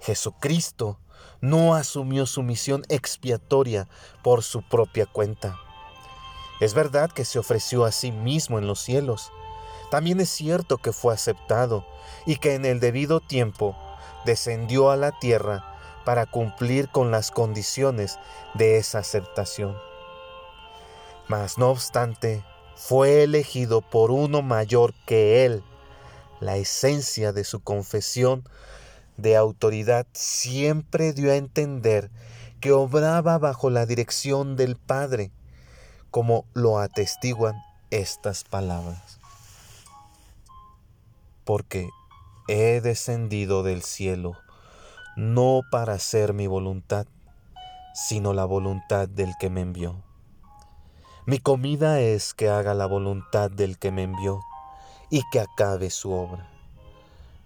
Jesucristo 0.00 0.98
no 1.40 1.74
asumió 1.74 2.26
su 2.26 2.42
misión 2.42 2.84
expiatoria 2.88 3.88
por 4.22 4.42
su 4.42 4.62
propia 4.62 5.06
cuenta. 5.06 5.58
Es 6.60 6.74
verdad 6.74 7.10
que 7.10 7.24
se 7.24 7.38
ofreció 7.38 7.84
a 7.84 7.92
sí 7.92 8.12
mismo 8.12 8.58
en 8.58 8.66
los 8.66 8.80
cielos. 8.80 9.30
También 9.90 10.20
es 10.20 10.30
cierto 10.30 10.78
que 10.78 10.92
fue 10.92 11.12
aceptado 11.12 11.84
y 12.24 12.36
que 12.36 12.54
en 12.54 12.64
el 12.64 12.80
debido 12.80 13.20
tiempo 13.20 13.76
descendió 14.24 14.90
a 14.90 14.96
la 14.96 15.12
tierra 15.12 15.74
para 16.04 16.24
cumplir 16.24 16.88
con 16.88 17.10
las 17.10 17.30
condiciones 17.30 18.18
de 18.54 18.78
esa 18.78 19.00
aceptación. 19.00 19.76
Mas 21.28 21.58
no 21.58 21.70
obstante, 21.70 22.44
fue 22.76 23.22
elegido 23.22 23.80
por 23.80 24.10
uno 24.10 24.42
mayor 24.42 24.94
que 25.06 25.44
él. 25.44 25.64
La 26.40 26.56
esencia 26.56 27.32
de 27.32 27.44
su 27.44 27.60
confesión 27.60 28.44
de 29.16 29.36
autoridad 29.36 30.06
siempre 30.12 31.12
dio 31.12 31.32
a 31.32 31.36
entender 31.36 32.10
que 32.60 32.72
obraba 32.72 33.38
bajo 33.38 33.70
la 33.70 33.86
dirección 33.86 34.56
del 34.56 34.76
Padre, 34.76 35.32
como 36.10 36.44
lo 36.52 36.78
atestiguan 36.78 37.56
estas 37.90 38.44
palabras. 38.44 39.18
Porque 41.44 41.88
he 42.48 42.80
descendido 42.80 43.62
del 43.62 43.82
cielo 43.82 44.36
no 45.16 45.62
para 45.70 45.94
hacer 45.94 46.34
mi 46.34 46.46
voluntad, 46.46 47.06
sino 47.94 48.34
la 48.34 48.44
voluntad 48.44 49.08
del 49.08 49.32
que 49.40 49.48
me 49.48 49.62
envió. 49.62 50.05
Mi 51.28 51.40
comida 51.40 51.98
es 51.98 52.34
que 52.34 52.48
haga 52.48 52.72
la 52.72 52.86
voluntad 52.86 53.50
del 53.50 53.78
que 53.78 53.90
me 53.90 54.04
envió 54.04 54.44
y 55.10 55.22
que 55.32 55.40
acabe 55.40 55.90
su 55.90 56.12
obra. 56.12 56.48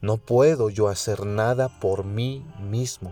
No 0.02 0.18
puedo 0.18 0.68
yo 0.68 0.88
hacer 0.88 1.24
nada 1.24 1.80
por 1.80 2.04
mí 2.04 2.44
mismo. 2.60 3.10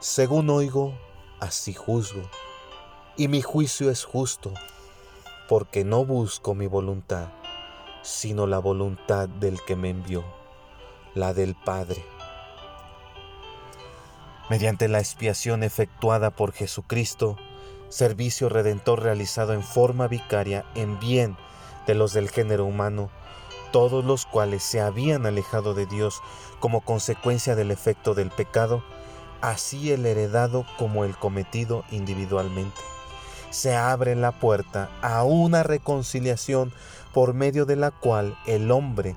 Según 0.00 0.50
oigo, 0.50 0.98
así 1.38 1.72
juzgo. 1.72 2.22
Y 3.16 3.28
mi 3.28 3.42
juicio 3.42 3.92
es 3.92 4.04
justo, 4.04 4.52
porque 5.48 5.84
no 5.84 6.04
busco 6.04 6.56
mi 6.56 6.66
voluntad, 6.66 7.28
sino 8.02 8.48
la 8.48 8.58
voluntad 8.58 9.28
del 9.28 9.60
que 9.64 9.76
me 9.76 9.90
envió, 9.90 10.24
la 11.14 11.32
del 11.32 11.54
Padre. 11.54 12.04
Mediante 14.48 14.88
la 14.88 14.98
expiación 14.98 15.62
efectuada 15.62 16.32
por 16.32 16.50
Jesucristo, 16.50 17.36
servicio 17.90 18.48
redentor 18.48 19.02
realizado 19.02 19.52
en 19.52 19.62
forma 19.62 20.08
vicaria 20.08 20.64
en 20.74 20.98
bien 20.98 21.36
de 21.86 21.94
los 21.94 22.12
del 22.12 22.30
género 22.30 22.64
humano, 22.64 23.10
todos 23.72 24.04
los 24.04 24.24
cuales 24.24 24.62
se 24.62 24.80
habían 24.80 25.26
alejado 25.26 25.74
de 25.74 25.86
Dios 25.86 26.22
como 26.60 26.80
consecuencia 26.80 27.54
del 27.54 27.70
efecto 27.70 28.14
del 28.14 28.30
pecado, 28.30 28.82
así 29.40 29.92
el 29.92 30.06
heredado 30.06 30.64
como 30.78 31.04
el 31.04 31.16
cometido 31.16 31.84
individualmente. 31.90 32.80
Se 33.50 33.74
abre 33.74 34.14
la 34.14 34.32
puerta 34.32 34.88
a 35.02 35.24
una 35.24 35.64
reconciliación 35.64 36.72
por 37.12 37.34
medio 37.34 37.66
de 37.66 37.76
la 37.76 37.90
cual 37.90 38.38
el 38.46 38.70
hombre 38.70 39.16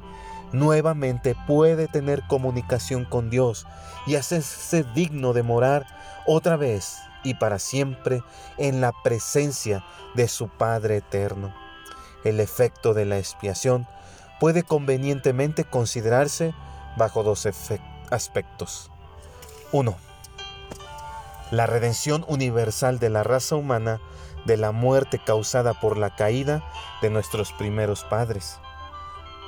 nuevamente 0.52 1.36
puede 1.48 1.88
tener 1.88 2.24
comunicación 2.28 3.06
con 3.06 3.30
Dios 3.30 3.68
y 4.08 4.16
hacerse 4.16 4.84
digno 4.96 5.34
de 5.34 5.44
morar 5.44 5.86
otra 6.26 6.58
vez 6.58 6.98
y 7.24 7.36
para 7.36 7.60
siempre 7.60 8.22
en 8.58 8.82
la 8.82 8.92
presencia 9.04 9.84
de 10.16 10.28
su 10.28 10.50
Padre 10.50 10.98
eterno. 10.98 11.54
El 12.24 12.40
efecto 12.40 12.94
de 12.94 13.06
la 13.06 13.18
expiación 13.18 13.88
puede 14.40 14.64
convenientemente 14.64 15.64
considerarse 15.64 16.54
bajo 16.98 17.24
dos 17.24 17.48
aspectos. 18.12 18.92
1. 19.72 19.96
La 21.52 21.66
redención 21.66 22.26
universal 22.28 23.00
de 23.00 23.10
la 23.10 23.24
raza 23.24 23.56
humana 23.56 24.00
de 24.46 24.58
la 24.58 24.72
muerte 24.72 25.20
causada 25.24 25.74
por 25.74 25.98
la 25.98 26.16
caída 26.16 26.64
de 27.02 27.10
nuestros 27.10 27.52
primeros 27.54 28.04
padres. 28.04 28.60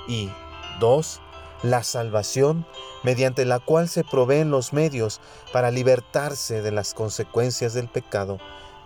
Y 0.08 0.32
2. 0.80 1.22
La 1.64 1.84
salvación 1.84 2.66
mediante 3.04 3.46
la 3.46 3.60
cual 3.60 3.90
se 3.90 4.04
proveen 4.04 4.52
los 4.52 4.74
medios 4.74 5.22
para 5.54 5.72
libertarse 5.72 6.62
de 6.62 6.72
las 6.72 6.94
consecuencias 6.94 7.74
del 7.74 7.88
pecado 7.88 8.40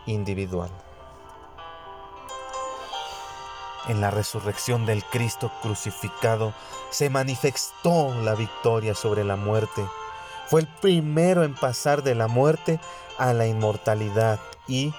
individual. 0.05 0.69
En 3.87 4.01
la 4.01 4.11
resurrección 4.11 4.85
del 4.85 5.03
Cristo 5.03 5.51
crucificado 5.63 6.53
se 6.91 7.09
manifestó 7.09 8.13
la 8.23 8.35
victoria 8.35 8.93
sobre 8.93 9.23
la 9.23 9.35
muerte. 9.35 9.83
Fue 10.47 10.61
el 10.61 10.67
primero 10.67 11.43
en 11.43 11.55
pasar 11.55 12.03
de 12.03 12.13
la 12.13 12.27
muerte 12.27 12.79
a 13.17 13.33
la 13.33 13.47
inmortalidad 13.47 14.39
y, 14.67 14.93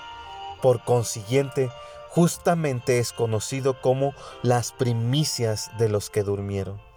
por 0.60 0.82
consiguiente, 0.82 1.70
justamente 2.08 2.98
es 2.98 3.12
conocido 3.12 3.80
como 3.80 4.12
las 4.42 4.72
primicias 4.72 5.70
de 5.78 5.88
los 5.88 6.10
que 6.10 6.24
durmieron. 6.24 6.89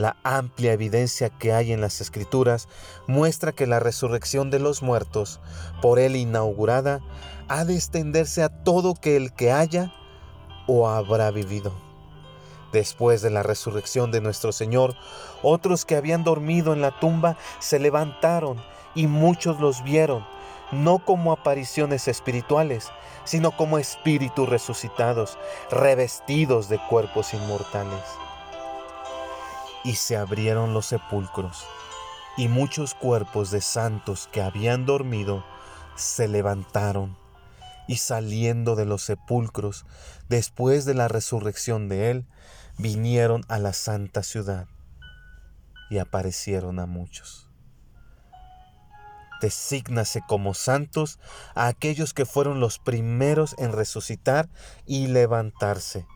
La 0.00 0.16
amplia 0.22 0.72
evidencia 0.72 1.28
que 1.28 1.52
hay 1.52 1.74
en 1.74 1.82
las 1.82 2.00
escrituras 2.00 2.68
muestra 3.06 3.52
que 3.52 3.66
la 3.66 3.80
resurrección 3.80 4.50
de 4.50 4.58
los 4.58 4.82
muertos, 4.82 5.40
por 5.82 5.98
él 5.98 6.16
inaugurada, 6.16 7.00
ha 7.48 7.66
de 7.66 7.74
extenderse 7.74 8.42
a 8.42 8.48
todo 8.48 8.94
que 8.94 9.14
el 9.16 9.34
que 9.34 9.52
haya 9.52 9.92
o 10.66 10.88
habrá 10.88 11.30
vivido. 11.30 11.74
Después 12.72 13.20
de 13.20 13.28
la 13.28 13.42
resurrección 13.42 14.10
de 14.10 14.22
nuestro 14.22 14.52
Señor, 14.52 14.94
otros 15.42 15.84
que 15.84 15.96
habían 15.96 16.24
dormido 16.24 16.72
en 16.72 16.80
la 16.80 16.98
tumba 16.98 17.36
se 17.58 17.78
levantaron 17.78 18.56
y 18.94 19.06
muchos 19.06 19.60
los 19.60 19.84
vieron 19.84 20.24
no 20.72 21.04
como 21.04 21.30
apariciones 21.32 22.08
espirituales, 22.08 22.90
sino 23.24 23.54
como 23.54 23.76
espíritus 23.76 24.48
resucitados, 24.48 25.36
revestidos 25.70 26.70
de 26.70 26.78
cuerpos 26.88 27.34
inmortales. 27.34 28.19
Y 29.84 29.94
se 29.94 30.16
abrieron 30.16 30.74
los 30.74 30.86
sepulcros, 30.86 31.64
y 32.36 32.48
muchos 32.48 32.94
cuerpos 32.94 33.50
de 33.50 33.60
santos 33.60 34.28
que 34.30 34.42
habían 34.42 34.86
dormido 34.86 35.44
se 35.96 36.28
levantaron, 36.28 37.16
y 37.88 37.96
saliendo 37.96 38.76
de 38.76 38.86
los 38.86 39.02
sepulcros, 39.02 39.86
después 40.28 40.84
de 40.84 40.94
la 40.94 41.08
resurrección 41.08 41.88
de 41.88 42.10
él, 42.10 42.26
vinieron 42.78 43.42
a 43.48 43.58
la 43.58 43.72
santa 43.72 44.22
ciudad, 44.22 44.68
y 45.90 45.98
aparecieron 45.98 46.78
a 46.78 46.86
muchos. 46.86 47.50
Desígnase 49.40 50.20
como 50.28 50.52
santos 50.52 51.18
a 51.54 51.66
aquellos 51.66 52.12
que 52.12 52.26
fueron 52.26 52.60
los 52.60 52.78
primeros 52.78 53.56
en 53.58 53.72
resucitar 53.72 54.50
y 54.86 55.06
levantarse. 55.06 56.06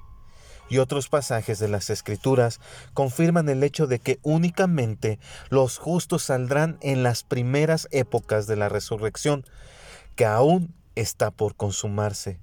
Y 0.68 0.78
otros 0.78 1.08
pasajes 1.08 1.58
de 1.58 1.68
las 1.68 1.90
Escrituras 1.90 2.60
confirman 2.94 3.48
el 3.48 3.62
hecho 3.62 3.86
de 3.86 3.98
que 3.98 4.18
únicamente 4.22 5.18
los 5.50 5.78
justos 5.78 6.24
saldrán 6.24 6.78
en 6.80 7.02
las 7.02 7.22
primeras 7.22 7.86
épocas 7.90 8.46
de 8.46 8.56
la 8.56 8.68
resurrección, 8.68 9.44
que 10.16 10.24
aún 10.24 10.74
está 10.94 11.30
por 11.30 11.54
consumarse. 11.54 12.38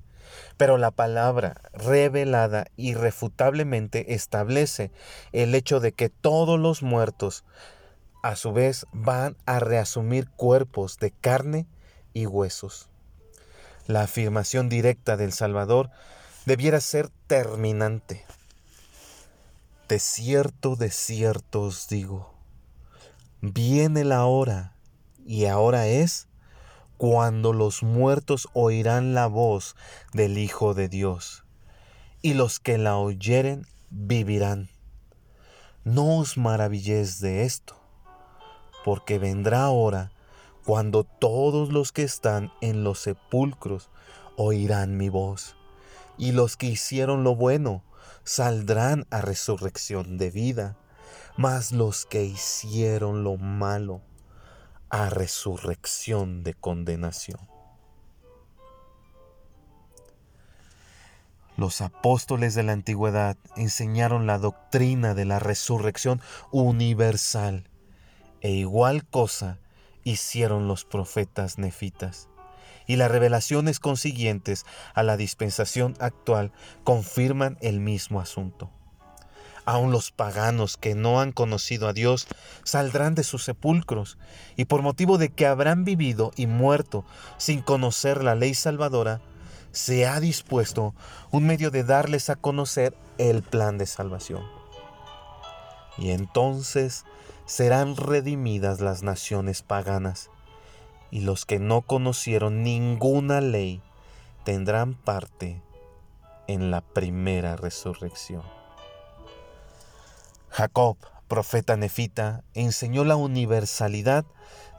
Pero 0.57 0.77
la 0.77 0.91
palabra 0.91 1.61
revelada 1.73 2.67
irrefutablemente 2.77 4.13
establece 4.13 4.91
el 5.33 5.55
hecho 5.55 5.79
de 5.79 5.91
que 5.91 6.09
todos 6.09 6.59
los 6.59 6.83
muertos 6.83 7.43
a 8.23 8.35
su 8.35 8.53
vez 8.53 8.85
van 8.93 9.35
a 9.45 9.59
reasumir 9.59 10.29
cuerpos 10.29 10.97
de 10.99 11.11
carne 11.11 11.67
y 12.13 12.27
huesos. 12.27 12.89
La 13.87 14.03
afirmación 14.03 14.69
directa 14.69 15.17
del 15.17 15.33
Salvador 15.33 15.89
debiera 16.45 16.79
ser 16.81 17.09
terminante. 17.27 18.25
De 19.87 19.99
cierto, 19.99 20.75
de 20.75 20.89
cierto 20.89 21.61
os 21.61 21.87
digo, 21.87 22.33
viene 23.41 24.03
la 24.03 24.25
hora, 24.25 24.75
y 25.25 25.45
ahora 25.45 25.87
es, 25.87 26.27
cuando 26.97 27.53
los 27.53 27.83
muertos 27.83 28.47
oirán 28.53 29.13
la 29.13 29.27
voz 29.27 29.75
del 30.13 30.37
Hijo 30.37 30.73
de 30.73 30.87
Dios, 30.87 31.43
y 32.21 32.33
los 32.35 32.59
que 32.59 32.77
la 32.77 32.97
oyeren 32.97 33.65
vivirán. 33.89 34.69
No 35.83 36.19
os 36.19 36.37
maravilléis 36.37 37.19
de 37.19 37.43
esto 37.43 37.81
porque 38.83 39.19
vendrá 39.19 39.69
hora 39.69 40.11
cuando 40.65 41.03
todos 41.03 41.71
los 41.71 41.91
que 41.91 42.03
están 42.03 42.51
en 42.61 42.83
los 42.83 42.99
sepulcros 42.99 43.89
oirán 44.37 44.97
mi 44.97 45.09
voz, 45.09 45.55
y 46.21 46.33
los 46.33 46.55
que 46.55 46.67
hicieron 46.67 47.23
lo 47.23 47.35
bueno 47.35 47.83
saldrán 48.23 49.07
a 49.09 49.21
resurrección 49.21 50.19
de 50.19 50.29
vida, 50.29 50.77
mas 51.35 51.71
los 51.71 52.05
que 52.05 52.23
hicieron 52.23 53.23
lo 53.23 53.37
malo 53.37 54.03
a 54.91 55.09
resurrección 55.09 56.43
de 56.43 56.53
condenación. 56.53 57.39
Los 61.57 61.81
apóstoles 61.81 62.53
de 62.53 62.61
la 62.61 62.73
antigüedad 62.73 63.35
enseñaron 63.55 64.27
la 64.27 64.37
doctrina 64.37 65.15
de 65.15 65.25
la 65.25 65.39
resurrección 65.39 66.21
universal 66.51 67.67
e 68.41 68.51
igual 68.51 69.07
cosa 69.07 69.57
hicieron 70.03 70.67
los 70.67 70.85
profetas 70.85 71.57
nefitas. 71.57 72.29
Y 72.91 72.97
las 72.97 73.09
revelaciones 73.09 73.79
consiguientes 73.79 74.65
a 74.93 75.01
la 75.01 75.15
dispensación 75.15 75.95
actual 76.01 76.51
confirman 76.83 77.57
el 77.61 77.79
mismo 77.79 78.19
asunto. 78.19 78.69
Aun 79.63 79.93
los 79.93 80.11
paganos 80.11 80.75
que 80.75 80.93
no 80.93 81.21
han 81.21 81.31
conocido 81.31 81.87
a 81.87 81.93
Dios 81.93 82.27
saldrán 82.65 83.15
de 83.15 83.23
sus 83.23 83.45
sepulcros, 83.45 84.17
y 84.57 84.65
por 84.65 84.81
motivo 84.81 85.17
de 85.17 85.29
que 85.29 85.45
habrán 85.45 85.85
vivido 85.85 86.33
y 86.35 86.47
muerto 86.47 87.05
sin 87.37 87.61
conocer 87.61 88.25
la 88.25 88.35
ley 88.35 88.53
salvadora, 88.55 89.21
se 89.71 90.05
ha 90.05 90.19
dispuesto 90.19 90.93
un 91.31 91.45
medio 91.45 91.71
de 91.71 91.85
darles 91.85 92.29
a 92.29 92.35
conocer 92.35 92.93
el 93.17 93.41
plan 93.41 93.77
de 93.77 93.85
salvación. 93.85 94.43
Y 95.97 96.11
entonces 96.11 97.05
serán 97.45 97.95
redimidas 97.95 98.81
las 98.81 99.01
naciones 99.01 99.61
paganas, 99.61 100.29
y 101.11 101.21
los 101.21 101.45
que 101.45 101.59
no 101.59 101.81
conocieron 101.81 102.63
ninguna 102.63 103.41
ley 103.41 103.81
tendrán 104.43 104.95
parte 104.95 105.61
en 106.47 106.71
la 106.71 106.81
primera 106.81 107.55
resurrección. 107.55 108.43
Jacob, 110.49 110.97
profeta 111.27 111.77
nefita, 111.77 112.43
enseñó 112.53 113.05
la 113.05 113.15
universalidad 113.15 114.25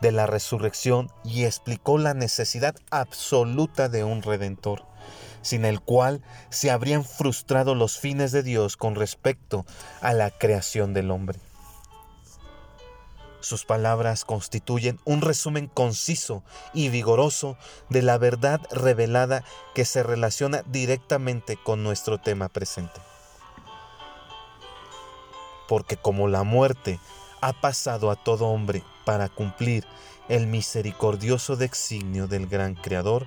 de 0.00 0.12
la 0.12 0.26
resurrección 0.26 1.10
y 1.24 1.44
explicó 1.44 1.96
la 1.96 2.12
necesidad 2.12 2.74
absoluta 2.90 3.88
de 3.88 4.04
un 4.04 4.22
redentor, 4.22 4.84
sin 5.42 5.64
el 5.64 5.80
cual 5.80 6.22
se 6.50 6.70
habrían 6.70 7.04
frustrado 7.04 7.74
los 7.74 7.98
fines 7.98 8.32
de 8.32 8.42
Dios 8.42 8.76
con 8.76 8.96
respecto 8.96 9.64
a 10.00 10.12
la 10.12 10.30
creación 10.30 10.92
del 10.92 11.10
hombre. 11.10 11.38
Sus 13.42 13.64
palabras 13.66 14.24
constituyen 14.24 14.98
un 15.04 15.20
resumen 15.20 15.66
conciso 15.66 16.42
y 16.72 16.88
vigoroso 16.88 17.58
de 17.90 18.00
la 18.00 18.16
verdad 18.16 18.60
revelada 18.70 19.44
que 19.74 19.84
se 19.84 20.02
relaciona 20.02 20.62
directamente 20.66 21.58
con 21.62 21.82
nuestro 21.82 22.18
tema 22.18 22.48
presente. 22.48 23.00
porque 25.72 25.96
como 25.96 26.28
la 26.28 26.42
muerte 26.42 27.00
ha 27.40 27.54
pasado 27.54 28.10
a 28.10 28.16
todo 28.16 28.48
hombre 28.48 28.82
para 29.06 29.30
cumplir 29.30 29.86
el 30.28 30.46
misericordioso 30.46 31.56
designio 31.56 32.26
del 32.26 32.46
gran 32.46 32.74
Creador, 32.74 33.26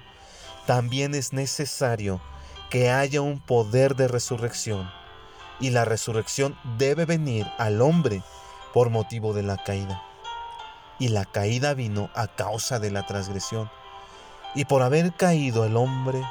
también 0.67 1.15
es 1.15 1.33
necesario 1.33 2.21
que 2.69 2.91
haya 2.91 3.21
un 3.21 3.39
poder 3.39 3.95
de 3.95 4.07
resurrección, 4.07 4.87
y 5.59 5.71
la 5.71 5.85
resurrección 5.85 6.55
debe 6.77 7.05
venir 7.05 7.47
al 7.57 7.81
hombre 7.81 8.21
por 8.75 8.89
motivo 8.89 9.31
de 9.31 9.41
la 9.41 9.55
caída. 9.55 10.03
Y 10.99 11.07
la 11.07 11.23
caída 11.23 11.73
vino 11.73 12.09
a 12.13 12.27
causa 12.27 12.77
de 12.77 12.91
la 12.91 13.05
transgresión, 13.05 13.71
y 14.53 14.65
por 14.65 14.81
haber 14.81 15.13
caído 15.13 15.63
el 15.63 15.77
hombre 15.77 16.21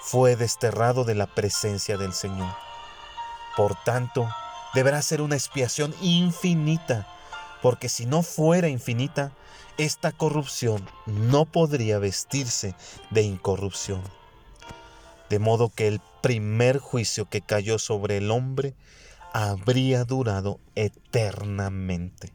fue 0.00 0.36
desterrado 0.36 1.02
de 1.02 1.16
la 1.16 1.26
presencia 1.26 1.96
del 1.96 2.12
Señor. 2.12 2.54
Por 3.56 3.74
tanto, 3.82 4.28
deberá 4.74 5.02
ser 5.02 5.22
una 5.22 5.34
expiación 5.34 5.92
infinita, 6.00 7.08
porque 7.62 7.88
si 7.88 8.06
no 8.06 8.22
fuera 8.22 8.68
infinita, 8.68 9.32
esta 9.76 10.12
corrupción 10.12 10.88
no 11.06 11.46
podría 11.46 11.98
vestirse 11.98 12.76
de 13.10 13.22
incorrupción. 13.22 14.02
De 15.28 15.40
modo 15.40 15.68
que 15.68 15.88
el 15.88 16.00
primer 16.20 16.78
juicio 16.78 17.28
que 17.28 17.40
cayó 17.40 17.80
sobre 17.80 18.18
el 18.18 18.30
hombre 18.30 18.76
habría 19.32 20.04
durado 20.04 20.60
eternamente. 20.74 22.32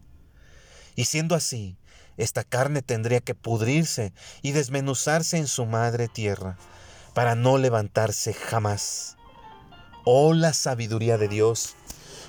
Y 0.95 1.05
siendo 1.05 1.35
así, 1.35 1.77
esta 2.17 2.43
carne 2.43 2.81
tendría 2.81 3.19
que 3.19 3.35
pudrirse 3.35 4.13
y 4.41 4.51
desmenuzarse 4.51 5.37
en 5.37 5.47
su 5.47 5.65
madre 5.65 6.07
tierra, 6.07 6.57
para 7.13 7.35
no 7.35 7.57
levantarse 7.57 8.33
jamás. 8.33 9.17
Oh 10.05 10.33
la 10.33 10.53
sabiduría 10.53 11.17
de 11.17 11.27
Dios, 11.27 11.75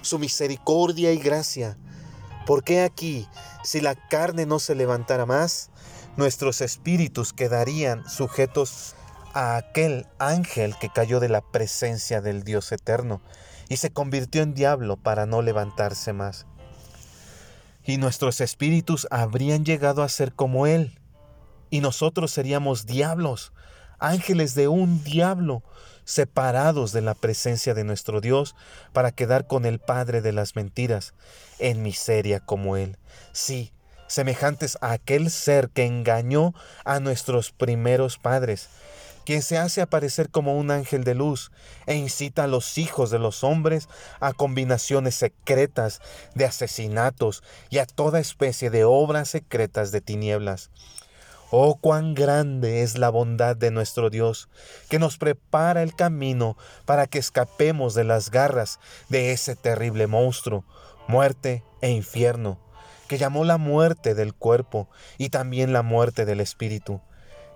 su 0.03 0.19
misericordia 0.19 1.13
y 1.13 1.19
gracia. 1.19 1.79
¿Por 2.47 2.63
qué 2.65 2.83
aquí, 2.83 3.27
si 3.65 3.81
la 3.81 3.95
carne 3.95 4.47
no 4.47 4.59
se 4.59 4.75
levantara 4.75 5.27
más, 5.27 5.71
nuestros 6.17 6.61
espíritus 6.61 7.33
quedarían 7.33 8.09
sujetos 8.09 8.95
a 9.33 9.57
aquel 9.57 10.07
ángel 10.19 10.75
que 10.79 10.91
cayó 10.91 11.21
de 11.21 11.29
la 11.29 11.41
presencia 11.41 12.21
del 12.21 12.43
Dios 12.43 12.73
eterno 12.73 13.23
y 13.69 13.77
se 13.77 13.91
convirtió 13.91 14.43
en 14.43 14.55
diablo 14.55 14.97
para 14.97 15.27
no 15.27 15.43
levantarse 15.43 16.13
más? 16.13 16.47
Y 17.85 17.97
nuestros 17.97 18.41
espíritus 18.41 19.07
habrían 19.11 19.65
llegado 19.65 20.03
a 20.03 20.09
ser 20.09 20.33
como 20.33 20.67
él, 20.67 20.99
y 21.71 21.81
nosotros 21.81 22.31
seríamos 22.31 22.87
diablos, 22.87 23.53
ángeles 23.99 24.55
de 24.55 24.69
un 24.69 25.03
diablo, 25.05 25.63
separados 26.09 26.93
de 26.93 27.03
la 27.03 27.15
presencia 27.15 27.75
de 27.75 27.85
nuestro 27.85 28.23
Dios 28.23 28.57
para 28.95 29.13
quedar 29.13 29.47
con 29.47 29.67
el 29.67 29.79
Padre 29.79 30.23
de 30.23 30.33
las 30.33 30.57
mentiras, 30.57 31.13
en 31.59 31.83
miseria 31.83 32.41
como 32.41 32.79
Él. 32.79 32.97
Sí, 33.33 33.73
semejantes 34.07 34.79
a 34.81 34.93
aquel 34.93 35.31
ser 35.31 35.69
que 35.69 35.85
engañó 35.85 36.55
a 36.87 36.99
nuestros 36.99 37.53
primeros 37.53 38.17
padres, 38.17 38.71
quien 39.29 39.43
se 39.43 39.59
hace 39.59 39.83
aparecer 39.83 40.31
como 40.31 40.57
un 40.57 40.71
ángel 40.71 41.05
de 41.05 41.15
luz 41.15 41.53
e 41.85 41.95
incita 41.97 42.45
a 42.45 42.47
los 42.47 42.79
hijos 42.79 43.11
de 43.11 43.19
los 43.19 43.45
hombres 43.45 43.87
a 44.21 44.33
combinaciones 44.33 45.17
secretas 45.17 46.01
de 46.35 46.47
asesinatos 46.47 47.43
y 47.69 47.77
a 47.77 47.85
toda 47.85 48.21
especie 48.21 48.71
de 48.71 48.85
obras 48.85 49.29
secretas 49.29 49.93
de 49.93 50.01
tinieblas. 50.01 50.71
Oh, 51.51 51.77
cuán 51.77 52.15
grande 52.15 52.81
es 52.81 52.97
la 52.97 53.11
bondad 53.11 53.55
de 53.55 53.71
nuestro 53.71 54.09
Dios, 54.09 54.49
que 54.89 54.99
nos 54.99 55.19
prepara 55.19 55.83
el 55.83 55.95
camino 55.95 56.57
para 56.87 57.07
que 57.07 57.19
escapemos 57.19 57.93
de 57.93 58.05
las 58.05 58.31
garras 58.31 58.81
de 59.11 59.33
ese 59.33 59.57
terrible 59.57 60.07
monstruo, 60.07 60.65
muerte 61.07 61.63
e 61.83 61.91
infierno, 61.91 62.59
que 63.09 63.19
llamó 63.19 63.45
la 63.45 63.59
muerte 63.59 64.15
del 64.15 64.33
cuerpo 64.33 64.89
y 65.19 65.29
también 65.29 65.75
la 65.75 65.83
muerte 65.83 66.25
del 66.25 66.41
espíritu. 66.41 67.03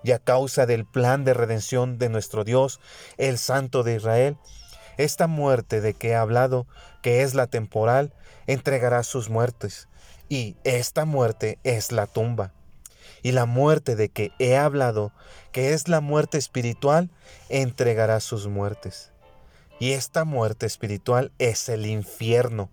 Y 0.04 0.12
a 0.12 0.18
causa 0.18 0.66
del 0.66 0.84
plan 0.84 1.24
de 1.24 1.34
redención 1.34 1.98
de 1.98 2.08
nuestro 2.08 2.44
Dios, 2.44 2.80
el 3.18 3.38
Santo 3.38 3.82
de 3.82 3.96
Israel, 3.96 4.36
esta 4.98 5.26
muerte 5.26 5.80
de 5.80 5.94
que 5.94 6.10
he 6.10 6.14
hablado, 6.14 6.66
que 7.02 7.22
es 7.22 7.34
la 7.34 7.46
temporal, 7.46 8.12
entregará 8.46 9.02
sus 9.02 9.30
muertes, 9.30 9.88
y 10.28 10.56
esta 10.64 11.04
muerte 11.04 11.58
es 11.62 11.92
la 11.92 12.06
tumba 12.06 12.52
y 13.22 13.32
la 13.32 13.46
muerte 13.46 13.96
de 13.96 14.08
que 14.08 14.32
he 14.38 14.56
hablado, 14.56 15.12
que 15.52 15.72
es 15.72 15.88
la 15.88 16.00
muerte 16.00 16.38
espiritual, 16.38 17.10
entregará 17.48 18.20
sus 18.20 18.48
muertes. 18.48 19.12
Y 19.78 19.92
esta 19.92 20.24
muerte 20.24 20.66
espiritual 20.66 21.32
es 21.38 21.68
el 21.68 21.86
infierno. 21.86 22.70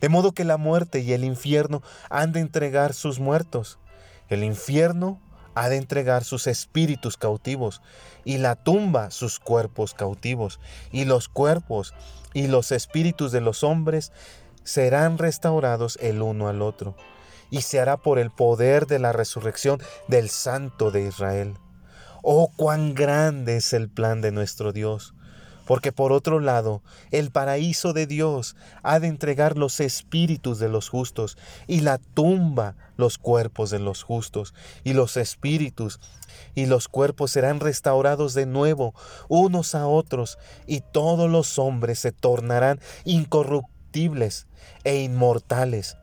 De 0.00 0.08
modo 0.08 0.32
que 0.32 0.44
la 0.44 0.56
muerte 0.56 1.00
y 1.00 1.12
el 1.12 1.24
infierno 1.24 1.82
han 2.10 2.32
de 2.32 2.40
entregar 2.40 2.94
sus 2.94 3.20
muertos. 3.20 3.78
El 4.28 4.44
infierno 4.44 5.20
ha 5.54 5.68
de 5.68 5.76
entregar 5.76 6.24
sus 6.24 6.46
espíritus 6.46 7.16
cautivos 7.16 7.82
y 8.24 8.38
la 8.38 8.56
tumba 8.56 9.10
sus 9.10 9.38
cuerpos 9.38 9.94
cautivos 9.94 10.60
y 10.90 11.04
los 11.04 11.28
cuerpos 11.28 11.94
y 12.34 12.46
los 12.46 12.72
espíritus 12.72 13.32
de 13.32 13.40
los 13.40 13.62
hombres 13.62 14.12
serán 14.64 15.18
restaurados 15.18 15.98
el 16.00 16.22
uno 16.22 16.48
al 16.48 16.62
otro 16.62 16.96
y 17.50 17.62
se 17.62 17.80
hará 17.80 17.98
por 17.98 18.18
el 18.18 18.30
poder 18.30 18.86
de 18.86 18.98
la 18.98 19.12
resurrección 19.12 19.80
del 20.08 20.30
Santo 20.30 20.90
de 20.90 21.06
Israel. 21.06 21.54
Oh, 22.22 22.50
cuán 22.56 22.94
grande 22.94 23.56
es 23.56 23.74
el 23.74 23.90
plan 23.90 24.22
de 24.22 24.32
nuestro 24.32 24.72
Dios. 24.72 25.14
Porque 25.72 25.90
por 25.90 26.12
otro 26.12 26.38
lado, 26.38 26.82
el 27.12 27.30
paraíso 27.30 27.94
de 27.94 28.06
Dios 28.06 28.56
ha 28.82 29.00
de 29.00 29.08
entregar 29.08 29.56
los 29.56 29.80
espíritus 29.80 30.58
de 30.58 30.68
los 30.68 30.90
justos 30.90 31.38
y 31.66 31.80
la 31.80 31.96
tumba 31.96 32.74
los 32.98 33.16
cuerpos 33.16 33.70
de 33.70 33.78
los 33.78 34.02
justos 34.02 34.52
y 34.84 34.92
los 34.92 35.16
espíritus 35.16 35.98
y 36.54 36.66
los 36.66 36.88
cuerpos 36.88 37.30
serán 37.30 37.58
restaurados 37.58 38.34
de 38.34 38.44
nuevo 38.44 38.94
unos 39.30 39.74
a 39.74 39.86
otros 39.86 40.38
y 40.66 40.82
todos 40.82 41.30
los 41.30 41.58
hombres 41.58 42.00
se 42.00 42.12
tornarán 42.12 42.78
incorruptibles 43.06 44.48
e 44.84 45.00
inmortales 45.00 45.96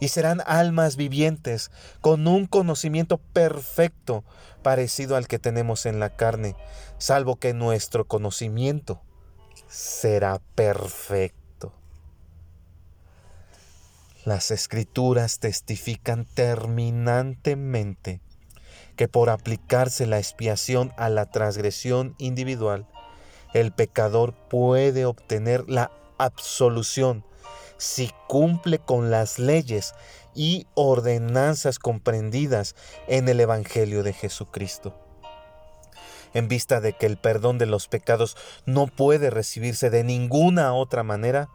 y 0.00 0.08
serán 0.08 0.40
almas 0.46 0.96
vivientes 0.96 1.70
con 2.00 2.26
un 2.26 2.46
conocimiento 2.46 3.18
perfecto 3.18 4.24
parecido 4.62 5.14
al 5.14 5.28
que 5.28 5.38
tenemos 5.38 5.84
en 5.84 6.00
la 6.00 6.08
carne, 6.08 6.56
salvo 6.96 7.36
que 7.36 7.52
nuestro 7.52 8.06
conocimiento 8.06 9.02
será 9.70 10.40
perfecto. 10.56 11.72
Las 14.24 14.50
escrituras 14.50 15.38
testifican 15.38 16.26
terminantemente 16.26 18.20
que 18.96 19.08
por 19.08 19.30
aplicarse 19.30 20.06
la 20.06 20.18
expiación 20.18 20.92
a 20.98 21.08
la 21.08 21.30
transgresión 21.30 22.16
individual, 22.18 22.86
el 23.54 23.72
pecador 23.72 24.34
puede 24.48 25.06
obtener 25.06 25.70
la 25.70 25.90
absolución 26.18 27.24
si 27.78 28.10
cumple 28.28 28.78
con 28.78 29.10
las 29.10 29.38
leyes 29.38 29.94
y 30.34 30.66
ordenanzas 30.74 31.78
comprendidas 31.78 32.74
en 33.08 33.28
el 33.28 33.40
Evangelio 33.40 34.02
de 34.02 34.12
Jesucristo. 34.12 35.09
En 36.34 36.48
vista 36.48 36.80
de 36.80 36.92
que 36.92 37.06
el 37.06 37.16
perdón 37.16 37.58
de 37.58 37.66
los 37.66 37.88
pecados 37.88 38.36
no 38.66 38.86
puede 38.86 39.30
recibirse 39.30 39.90
de 39.90 40.04
ninguna 40.04 40.74
otra 40.74 41.02
manera, 41.02 41.48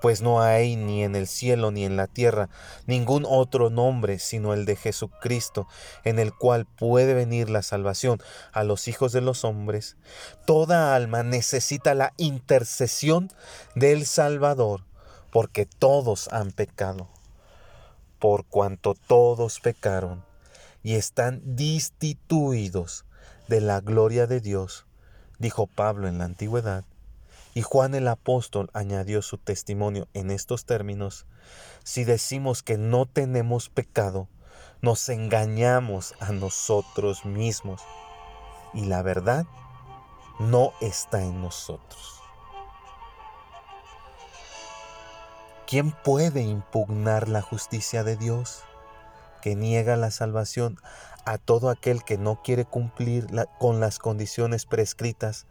pues 0.00 0.22
no 0.22 0.42
hay 0.42 0.76
ni 0.76 1.02
en 1.02 1.16
el 1.16 1.26
cielo 1.26 1.70
ni 1.70 1.84
en 1.84 1.96
la 1.96 2.06
tierra 2.06 2.48
ningún 2.86 3.24
otro 3.26 3.70
nombre 3.70 4.18
sino 4.18 4.52
el 4.52 4.64
de 4.64 4.76
Jesucristo, 4.76 5.66
en 6.04 6.18
el 6.18 6.34
cual 6.34 6.66
puede 6.66 7.14
venir 7.14 7.50
la 7.50 7.62
salvación 7.62 8.20
a 8.52 8.62
los 8.62 8.88
hijos 8.88 9.12
de 9.12 9.20
los 9.20 9.44
hombres, 9.44 9.96
toda 10.44 10.94
alma 10.94 11.22
necesita 11.22 11.94
la 11.94 12.12
intercesión 12.18 13.30
del 13.74 14.06
Salvador 14.06 14.84
porque 15.30 15.66
todos 15.66 16.28
han 16.28 16.52
pecado, 16.52 17.08
por 18.18 18.44
cuanto 18.46 18.94
todos 18.94 19.60
pecaron 19.60 20.24
y 20.82 20.94
están 20.94 21.42
destituidos 21.44 23.05
de 23.48 23.60
la 23.60 23.80
gloria 23.80 24.26
de 24.26 24.40
Dios, 24.40 24.86
dijo 25.38 25.66
Pablo 25.66 26.08
en 26.08 26.18
la 26.18 26.24
antigüedad, 26.24 26.84
y 27.54 27.62
Juan 27.62 27.94
el 27.94 28.08
apóstol 28.08 28.70
añadió 28.74 29.22
su 29.22 29.38
testimonio 29.38 30.08
en 30.14 30.30
estos 30.30 30.66
términos, 30.66 31.26
si 31.84 32.04
decimos 32.04 32.62
que 32.62 32.76
no 32.76 33.06
tenemos 33.06 33.68
pecado, 33.68 34.28
nos 34.82 35.08
engañamos 35.08 36.14
a 36.20 36.32
nosotros 36.32 37.24
mismos, 37.24 37.82
y 38.74 38.84
la 38.84 39.02
verdad 39.02 39.46
no 40.38 40.72
está 40.80 41.22
en 41.22 41.40
nosotros. 41.40 42.20
¿Quién 45.66 45.90
puede 45.90 46.42
impugnar 46.42 47.28
la 47.28 47.42
justicia 47.42 48.04
de 48.04 48.16
Dios 48.16 48.62
que 49.42 49.56
niega 49.56 49.96
la 49.96 50.10
salvación 50.10 50.78
a 51.26 51.38
todo 51.38 51.68
aquel 51.68 52.04
que 52.04 52.16
no 52.16 52.40
quiere 52.42 52.64
cumplir 52.64 53.26
con 53.58 53.80
las 53.80 53.98
condiciones 53.98 54.64
prescritas, 54.64 55.46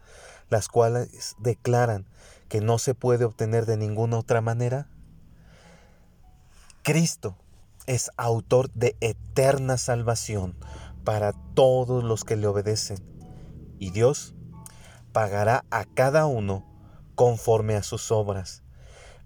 las 0.48 0.68
cuales 0.68 1.36
declaran 1.38 2.06
que 2.48 2.60
no 2.60 2.78
se 2.78 2.94
puede 2.94 3.24
obtener 3.24 3.66
de 3.66 3.76
ninguna 3.76 4.18
otra 4.18 4.40
manera? 4.40 4.88
Cristo 6.82 7.36
es 7.86 8.10
autor 8.16 8.72
de 8.72 8.96
eterna 9.00 9.76
salvación 9.76 10.56
para 11.04 11.32
todos 11.54 12.02
los 12.02 12.24
que 12.24 12.36
le 12.36 12.46
obedecen. 12.46 12.98
Y 13.78 13.90
Dios 13.90 14.34
pagará 15.12 15.64
a 15.70 15.84
cada 15.84 16.26
uno 16.26 16.64
conforme 17.14 17.76
a 17.76 17.82
sus 17.82 18.10
obras. 18.10 18.62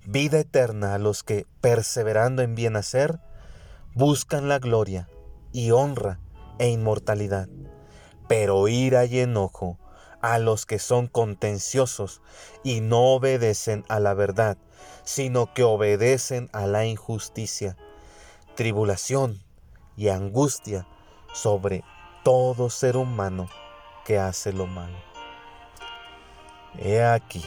Vida 0.04 0.40
eterna 0.40 0.94
a 0.94 0.98
los 0.98 1.22
que, 1.22 1.46
perseverando 1.60 2.42
en 2.42 2.54
bien 2.54 2.74
hacer, 2.74 3.20
buscan 3.94 4.48
la 4.48 4.58
gloria 4.58 5.08
y 5.52 5.70
honra 5.70 6.18
e 6.60 6.68
inmortalidad. 6.68 7.48
Pero 8.28 8.68
ira 8.68 9.06
y 9.06 9.18
enojo 9.18 9.78
a 10.20 10.38
los 10.38 10.66
que 10.66 10.78
son 10.78 11.08
contenciosos 11.08 12.20
y 12.62 12.80
no 12.82 13.14
obedecen 13.14 13.84
a 13.88 13.98
la 13.98 14.14
verdad, 14.14 14.58
sino 15.02 15.52
que 15.54 15.64
obedecen 15.64 16.50
a 16.52 16.66
la 16.66 16.84
injusticia. 16.84 17.76
Tribulación 18.54 19.42
y 19.96 20.08
angustia 20.08 20.86
sobre 21.32 21.82
todo 22.22 22.68
ser 22.68 22.98
humano 22.98 23.48
que 24.04 24.18
hace 24.18 24.52
lo 24.52 24.66
malo. 24.66 24.98
He 26.78 27.02
aquí, 27.02 27.44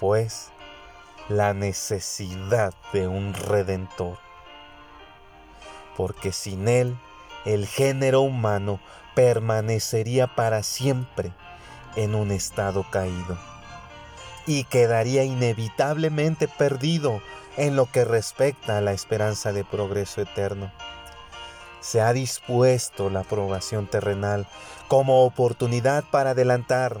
pues, 0.00 0.50
la 1.28 1.52
necesidad 1.52 2.72
de 2.94 3.06
un 3.06 3.34
redentor, 3.34 4.18
porque 5.94 6.32
sin 6.32 6.68
él 6.68 6.98
el 7.44 7.66
género 7.66 8.20
humano 8.20 8.80
permanecería 9.14 10.26
para 10.26 10.62
siempre 10.62 11.32
en 11.96 12.14
un 12.14 12.30
estado 12.30 12.84
caído 12.90 13.38
y 14.46 14.64
quedaría 14.64 15.24
inevitablemente 15.24 16.48
perdido 16.48 17.20
en 17.58 17.76
lo 17.76 17.86
que 17.86 18.04
respecta 18.04 18.78
a 18.78 18.80
la 18.80 18.92
esperanza 18.92 19.52
de 19.52 19.64
progreso 19.64 20.22
eterno. 20.22 20.72
Se 21.80 22.00
ha 22.00 22.12
dispuesto 22.12 23.10
la 23.10 23.20
aprobación 23.20 23.86
terrenal 23.86 24.46
como 24.88 25.24
oportunidad 25.24 26.02
para 26.10 26.30
adelantar, 26.30 26.96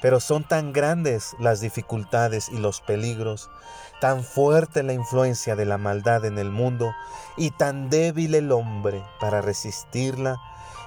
pero 0.00 0.20
son 0.20 0.44
tan 0.44 0.72
grandes 0.72 1.34
las 1.38 1.60
dificultades 1.60 2.48
y 2.48 2.58
los 2.58 2.80
peligros, 2.80 3.50
tan 4.00 4.22
fuerte 4.22 4.82
la 4.82 4.92
influencia 4.92 5.56
de 5.56 5.64
la 5.64 5.78
maldad 5.78 6.24
en 6.24 6.38
el 6.38 6.50
mundo 6.50 6.92
y 7.36 7.50
tan 7.50 7.90
débil 7.90 8.34
el 8.34 8.52
hombre 8.52 9.02
para 9.20 9.40
resistirla, 9.40 10.36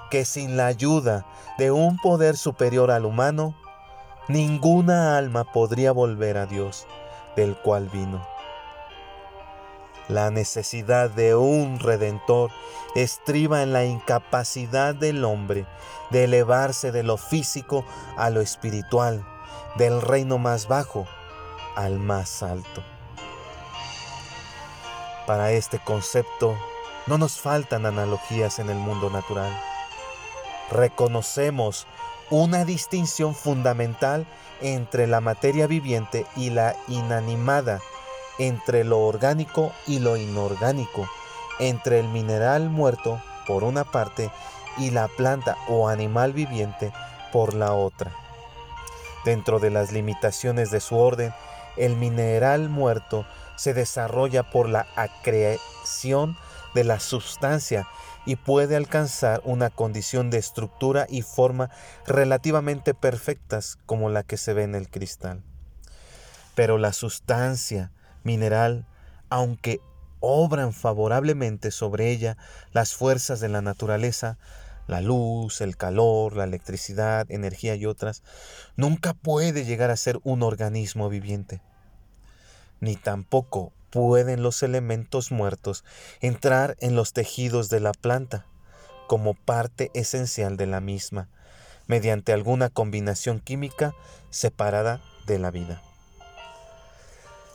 que 0.09 0.25
sin 0.25 0.57
la 0.57 0.67
ayuda 0.67 1.25
de 1.57 1.71
un 1.71 1.97
poder 1.97 2.37
superior 2.37 2.91
al 2.91 3.05
humano, 3.05 3.55
ninguna 4.27 5.17
alma 5.17 5.45
podría 5.45 5.91
volver 5.91 6.37
a 6.37 6.45
Dios, 6.45 6.85
del 7.35 7.55
cual 7.57 7.89
vino. 7.89 8.25
La 10.11 10.29
necesidad 10.29 11.09
de 11.09 11.35
un 11.35 11.79
redentor 11.79 12.51
estriba 12.95 13.63
en 13.63 13.71
la 13.71 13.85
incapacidad 13.85 14.93
del 14.93 15.23
hombre 15.23 15.65
de 16.09 16.25
elevarse 16.25 16.91
de 16.91 17.01
lo 17.01 17.15
físico 17.15 17.85
a 18.17 18.29
lo 18.29 18.41
espiritual, 18.41 19.25
del 19.77 20.01
reino 20.01 20.37
más 20.37 20.67
bajo 20.67 21.07
al 21.77 21.97
más 21.97 22.43
alto. 22.43 22.83
Para 25.25 25.53
este 25.53 25.79
concepto 25.79 26.57
no 27.07 27.17
nos 27.17 27.39
faltan 27.39 27.85
analogías 27.85 28.59
en 28.59 28.69
el 28.69 28.77
mundo 28.77 29.09
natural. 29.09 29.57
Reconocemos 30.71 31.87
una 32.29 32.65
distinción 32.65 33.33
fundamental 33.33 34.27
entre 34.59 35.07
la 35.07 35.21
materia 35.21 35.67
viviente 35.67 36.25
y 36.35 36.49
la 36.49 36.75
inanimada 36.89 37.79
entre 38.41 38.83
lo 38.83 39.01
orgánico 39.01 39.71
y 39.85 39.99
lo 39.99 40.17
inorgánico, 40.17 41.07
entre 41.59 41.99
el 41.99 42.07
mineral 42.07 42.71
muerto 42.71 43.21
por 43.45 43.63
una 43.63 43.83
parte 43.83 44.31
y 44.79 44.89
la 44.89 45.07
planta 45.09 45.57
o 45.67 45.87
animal 45.87 46.33
viviente 46.33 46.91
por 47.31 47.53
la 47.53 47.73
otra. 47.73 48.11
Dentro 49.25 49.59
de 49.59 49.69
las 49.69 49.91
limitaciones 49.91 50.71
de 50.71 50.79
su 50.79 50.97
orden, 50.97 51.31
el 51.77 51.95
mineral 51.97 52.67
muerto 52.67 53.27
se 53.57 53.75
desarrolla 53.75 54.41
por 54.41 54.67
la 54.67 54.87
acreción 54.95 56.35
de 56.73 56.83
la 56.83 56.99
sustancia 56.99 57.87
y 58.25 58.37
puede 58.37 58.75
alcanzar 58.75 59.41
una 59.43 59.69
condición 59.69 60.31
de 60.31 60.39
estructura 60.39 61.05
y 61.07 61.21
forma 61.21 61.69
relativamente 62.07 62.95
perfectas 62.95 63.77
como 63.85 64.09
la 64.09 64.23
que 64.23 64.37
se 64.37 64.53
ve 64.53 64.63
en 64.63 64.73
el 64.73 64.89
cristal. 64.89 65.43
Pero 66.55 66.79
la 66.79 66.91
sustancia 66.91 67.91
mineral, 68.23 68.85
aunque 69.29 69.79
obran 70.19 70.73
favorablemente 70.73 71.71
sobre 71.71 72.11
ella 72.11 72.37
las 72.71 72.93
fuerzas 72.93 73.39
de 73.39 73.49
la 73.49 73.61
naturaleza, 73.61 74.37
la 74.87 75.01
luz, 75.01 75.61
el 75.61 75.77
calor, 75.77 76.35
la 76.35 76.43
electricidad, 76.43 77.29
energía 77.29 77.75
y 77.75 77.85
otras, 77.85 78.23
nunca 78.75 79.13
puede 79.13 79.65
llegar 79.65 79.89
a 79.89 79.97
ser 79.97 80.19
un 80.23 80.43
organismo 80.43 81.09
viviente. 81.09 81.61
Ni 82.79 82.95
tampoco 82.95 83.73
pueden 83.89 84.41
los 84.41 84.63
elementos 84.63 85.31
muertos 85.31 85.83
entrar 86.21 86.77
en 86.79 86.95
los 86.95 87.13
tejidos 87.13 87.69
de 87.69 87.79
la 87.79 87.91
planta 87.91 88.45
como 89.07 89.33
parte 89.33 89.91
esencial 89.93 90.55
de 90.55 90.67
la 90.67 90.79
misma, 90.79 91.27
mediante 91.87 92.31
alguna 92.31 92.69
combinación 92.69 93.39
química 93.39 93.93
separada 94.29 95.01
de 95.27 95.37
la 95.39 95.51
vida. 95.51 95.81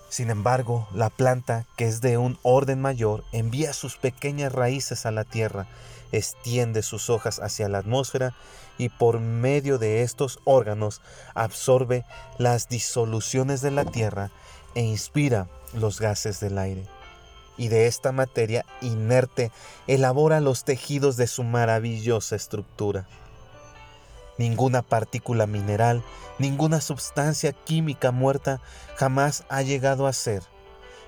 Sin 0.09 0.31
embargo, 0.31 0.88
la 0.95 1.11
planta, 1.11 1.66
que 1.77 1.87
es 1.87 2.01
de 2.01 2.16
un 2.16 2.38
orden 2.42 2.81
mayor, 2.81 3.25
envía 3.33 3.73
sus 3.73 3.97
pequeñas 3.97 4.53
raíces 4.53 5.05
a 5.05 5.11
la 5.11 5.25
tierra, 5.25 5.66
extiende 6.12 6.83
sus 6.83 7.11
hojas 7.11 7.40
hacia 7.40 7.69
la 7.69 7.79
atmósfera 7.79 8.35
y 8.79 8.88
por 8.88 9.21
medio 9.21 9.79
de 9.79 10.03
estos 10.03 10.38
órganos 10.45 11.01
absorbe 11.35 12.05
las 12.38 12.69
disoluciones 12.69 13.61
de 13.61 13.71
la 13.73 13.85
tierra 13.85 14.31
e 14.75 14.83
inspira 14.83 15.49
los 15.75 16.01
gases 16.01 16.40
del 16.40 16.59
aire. 16.59 16.87
Y 17.59 17.69
de 17.69 17.87
esta 17.87 18.12
materia 18.12 18.64
inerte 18.83 19.51
elabora 19.87 20.40
los 20.40 20.64
tejidos 20.64 21.16
de 21.16 21.27
su 21.27 21.42
maravillosa 21.42 22.37
estructura. 22.37 23.09
Ninguna 24.38 24.83
partícula 24.83 25.46
mineral, 25.46 26.03
ninguna 26.38 26.81
sustancia 26.81 27.53
química 27.53 28.12
muerta 28.12 28.61
jamás 28.96 29.44
ha 29.49 29.62
llegado 29.62 30.07
a 30.07 30.12
ser 30.12 30.42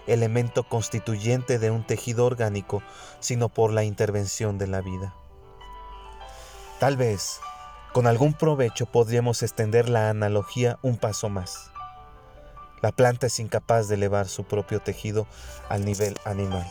elemento 0.07 0.65
constituyente 0.65 1.59
de 1.59 1.71
un 1.71 1.85
tejido 1.85 2.25
orgánico, 2.25 2.83
sino 3.21 3.49
por 3.49 3.73
la 3.73 3.85
intervención 3.85 4.57
de 4.59 4.67
la 4.67 4.81
vida. 4.81 5.15
Tal 6.81 6.97
vez, 6.97 7.41
con 7.93 8.07
algún 8.07 8.33
provecho 8.33 8.87
podríamos 8.87 9.43
extender 9.43 9.89
la 9.89 10.09
analogía 10.09 10.79
un 10.83 10.97
paso 10.97 11.29
más. 11.29 11.71
La 12.81 12.93
planta 12.93 13.27
es 13.27 13.41
incapaz 13.41 13.89
de 13.89 13.97
elevar 13.97 14.29
su 14.29 14.45
propio 14.45 14.81
tejido 14.81 15.27
al 15.69 15.85
nivel 15.85 16.17
animal. 16.25 16.71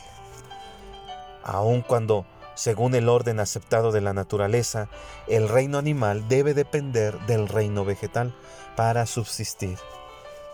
Aun 1.44 1.82
cuando 1.82 2.26
según 2.58 2.96
el 2.96 3.08
orden 3.08 3.40
aceptado 3.40 3.92
de 3.92 4.02
la 4.02 4.14
naturaleza, 4.14 4.90
el 5.28 5.48
reino 5.48 5.78
animal 5.78 6.28
debe 6.28 6.56
depender 6.56 7.18
del 7.28 7.48
reino 7.48 7.86
vegetal 7.86 8.36
para 8.76 9.06
subsistir. 9.06 9.78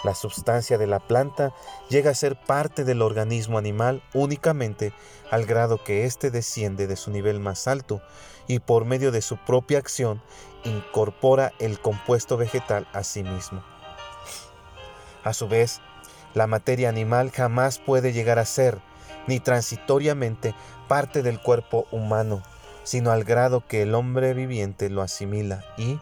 La 0.03 0.13
sustancia 0.13 0.77
de 0.77 0.85
la 0.85 0.99
planta 0.99 1.53
llega 1.89 2.11
a 2.11 2.15
ser 2.15 2.35
parte 2.35 2.83
del 2.83 3.01
organismo 3.01 3.57
animal 3.57 4.03
únicamente 4.13 4.91
al 5.31 5.45
grado 5.45 5.81
que 5.81 6.03
éste 6.03 6.29
desciende 6.29 6.87
de 6.87 6.97
su 6.97 7.09
nivel 7.09 7.39
más 7.39 7.69
alto 7.69 8.01
y 8.47 8.59
por 8.59 8.83
medio 8.83 9.13
de 9.13 9.21
su 9.21 9.37
propia 9.37 9.77
acción 9.77 10.21
incorpora 10.65 11.53
el 11.59 11.79
compuesto 11.79 12.35
vegetal 12.35 12.85
a 12.91 13.03
sí 13.03 13.23
mismo. 13.23 13.63
A 15.23 15.31
su 15.31 15.47
vez, 15.47 15.79
la 16.33 16.47
materia 16.47 16.89
animal 16.89 17.31
jamás 17.31 17.79
puede 17.79 18.11
llegar 18.11 18.39
a 18.39 18.45
ser, 18.45 18.81
ni 19.25 19.39
transitoriamente, 19.39 20.53
parte 20.93 21.23
del 21.23 21.41
cuerpo 21.41 21.87
humano, 21.89 22.43
sino 22.83 23.09
al 23.09 23.23
grado 23.23 23.65
que 23.65 23.81
el 23.81 23.95
hombre 23.95 24.35
viviente 24.35 24.91
lo 24.91 25.01
asimila 25.01 25.65
y 25.75 25.99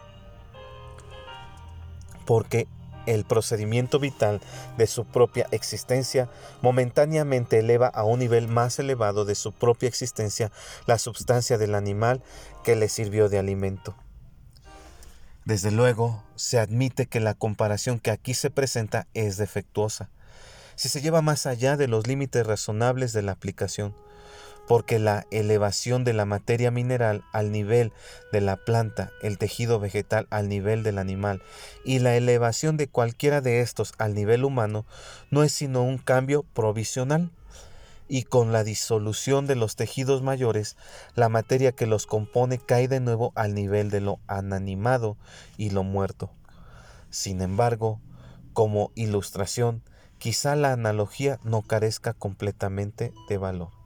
porque 2.25 2.67
el 3.05 3.23
procedimiento 3.23 3.99
vital 3.99 4.41
de 4.77 4.87
su 4.87 5.05
propia 5.05 5.47
existencia 5.51 6.27
momentáneamente 6.61 7.59
eleva 7.59 7.87
a 7.87 8.03
un 8.03 8.19
nivel 8.19 8.49
más 8.49 8.79
elevado 8.79 9.23
de 9.23 9.35
su 9.35 9.53
propia 9.53 9.87
existencia 9.87 10.51
la 10.87 10.97
sustancia 10.97 11.57
del 11.57 11.73
animal 11.73 12.21
que 12.65 12.75
le 12.75 12.89
sirvió 12.89 13.29
de 13.29 13.39
alimento. 13.39 13.95
Desde 15.45 15.71
luego, 15.71 16.21
se 16.35 16.59
admite 16.59 17.05
que 17.05 17.21
la 17.21 17.33
comparación 17.33 17.97
que 17.97 18.11
aquí 18.11 18.33
se 18.33 18.49
presenta 18.49 19.07
es 19.13 19.37
defectuosa, 19.37 20.09
si 20.75 20.89
se 20.89 20.99
lleva 20.99 21.21
más 21.21 21.45
allá 21.45 21.77
de 21.77 21.87
los 21.87 22.07
límites 22.07 22.45
razonables 22.45 23.13
de 23.13 23.21
la 23.21 23.31
aplicación, 23.31 23.95
porque 24.67 24.99
la 24.99 25.25
elevación 25.31 26.03
de 26.03 26.13
la 26.13 26.25
materia 26.25 26.71
mineral 26.71 27.23
al 27.33 27.51
nivel 27.51 27.91
de 28.31 28.41
la 28.41 28.57
planta, 28.57 29.11
el 29.21 29.37
tejido 29.37 29.79
vegetal 29.79 30.27
al 30.29 30.49
nivel 30.49 30.83
del 30.83 30.97
animal 30.97 31.41
y 31.83 31.99
la 31.99 32.15
elevación 32.15 32.77
de 32.77 32.87
cualquiera 32.87 33.41
de 33.41 33.61
estos 33.61 33.93
al 33.97 34.13
nivel 34.13 34.43
humano 34.43 34.85
no 35.29 35.43
es 35.43 35.51
sino 35.51 35.83
un 35.83 35.97
cambio 35.97 36.43
provisional 36.53 37.31
y 38.07 38.23
con 38.23 38.51
la 38.51 38.65
disolución 38.65 39.47
de 39.47 39.55
los 39.55 39.77
tejidos 39.77 40.21
mayores, 40.21 40.75
la 41.15 41.29
materia 41.29 41.71
que 41.71 41.85
los 41.85 42.05
compone 42.05 42.57
cae 42.57 42.89
de 42.89 42.99
nuevo 42.99 43.31
al 43.35 43.55
nivel 43.55 43.89
de 43.89 44.01
lo 44.01 44.19
ananimado 44.27 45.15
y 45.57 45.69
lo 45.69 45.83
muerto. 45.83 46.29
Sin 47.09 47.41
embargo, 47.41 48.01
como 48.51 48.91
ilustración, 48.95 49.81
quizá 50.17 50.57
la 50.57 50.73
analogía 50.73 51.39
no 51.43 51.61
carezca 51.61 52.13
completamente 52.13 53.13
de 53.29 53.37
valor. 53.37 53.80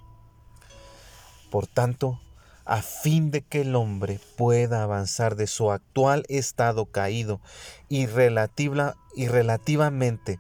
Por 1.56 1.68
tanto, 1.68 2.20
a 2.66 2.82
fin 2.82 3.32
de 3.32 3.42
que 3.42 3.62
el 3.62 3.78
hombre 3.78 4.20
pueda 4.36 4.84
avanzar 4.84 5.38
de 5.38 5.48
su 5.48 5.72
actual 5.72 6.26
estado 6.28 6.86
caído 6.86 7.40
y, 7.88 8.08
y 9.16 9.28
relativamente 9.28 10.40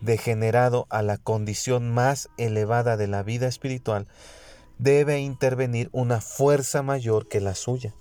degenerado 0.00 0.88
a 0.90 1.02
la 1.02 1.18
condición 1.18 1.88
más 1.92 2.30
elevada 2.36 2.96
de 2.96 3.06
la 3.06 3.22
vida 3.22 3.46
espiritual, 3.46 4.08
debe 4.78 5.20
intervenir 5.20 5.88
una 5.92 6.20
fuerza 6.20 6.82
mayor 6.82 7.28
que 7.28 7.40
la 7.40 7.54
suya. 7.54 7.94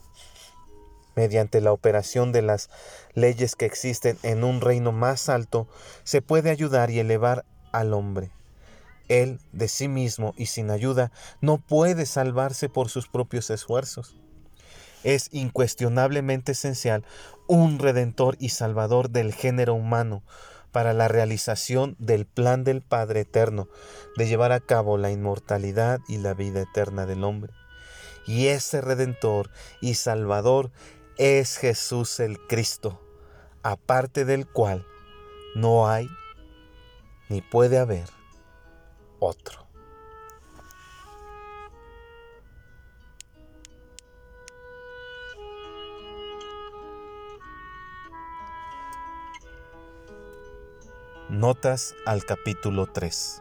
Mediante 1.16 1.62
la 1.62 1.72
operación 1.72 2.32
de 2.32 2.42
las 2.42 2.72
leyes 3.14 3.56
que 3.56 3.66
existen 3.66 4.18
en 4.24 4.44
un 4.44 4.60
reino 4.60 4.92
más 4.92 5.30
alto, 5.30 5.68
se 6.04 6.24
puede 6.24 6.50
ayudar 6.50 6.90
y 6.90 6.98
elevar 6.98 7.46
al 7.72 7.94
hombre. 7.94 8.32
Él, 9.08 9.40
de 9.52 9.68
sí 9.68 9.88
mismo 9.88 10.34
y 10.38 10.48
sin 10.48 10.72
ayuda, 10.72 11.12
no 11.42 11.58
puede 11.58 12.06
salvarse 12.06 12.70
por 12.70 12.90
sus 12.90 13.08
propios 13.08 13.50
esfuerzos. 13.50 14.16
Es 15.04 15.30
incuestionablemente 15.34 16.54
esencial 16.54 17.04
un 17.48 17.80
redentor 17.80 18.38
y 18.40 18.50
salvador 18.50 19.10
del 19.10 19.34
género 19.34 19.74
humano, 19.74 20.24
para 20.74 20.92
la 20.94 21.08
realización 21.08 21.96
del 22.00 22.26
plan 22.26 22.66
del 22.66 22.82
Padre 22.82 23.22
Eterno 23.22 23.70
de 24.18 24.28
llevar 24.28 24.52
a 24.52 24.60
cabo 24.60 24.98
la 24.98 25.12
inmortalidad 25.12 26.02
y 26.10 26.18
la 26.18 26.34
vida 26.34 26.62
eterna 26.62 27.06
del 27.06 27.24
hombre. 27.24 27.54
Y 28.26 28.48
ese 28.48 28.82
Redentor 28.82 29.50
y 29.82 29.94
Salvador 29.94 30.72
es 31.18 31.58
Jesús 31.58 32.20
el 32.20 32.40
Cristo, 32.48 33.00
aparte 33.62 34.26
del 34.26 34.48
cual 34.48 34.86
no 35.56 35.88
hay 35.88 36.10
ni 37.30 37.42
puede 37.42 37.78
haber 37.78 38.10
otro. 39.24 39.64
Notas 51.30 51.96
al 52.06 52.26
capítulo 52.26 52.86
3. 52.86 53.40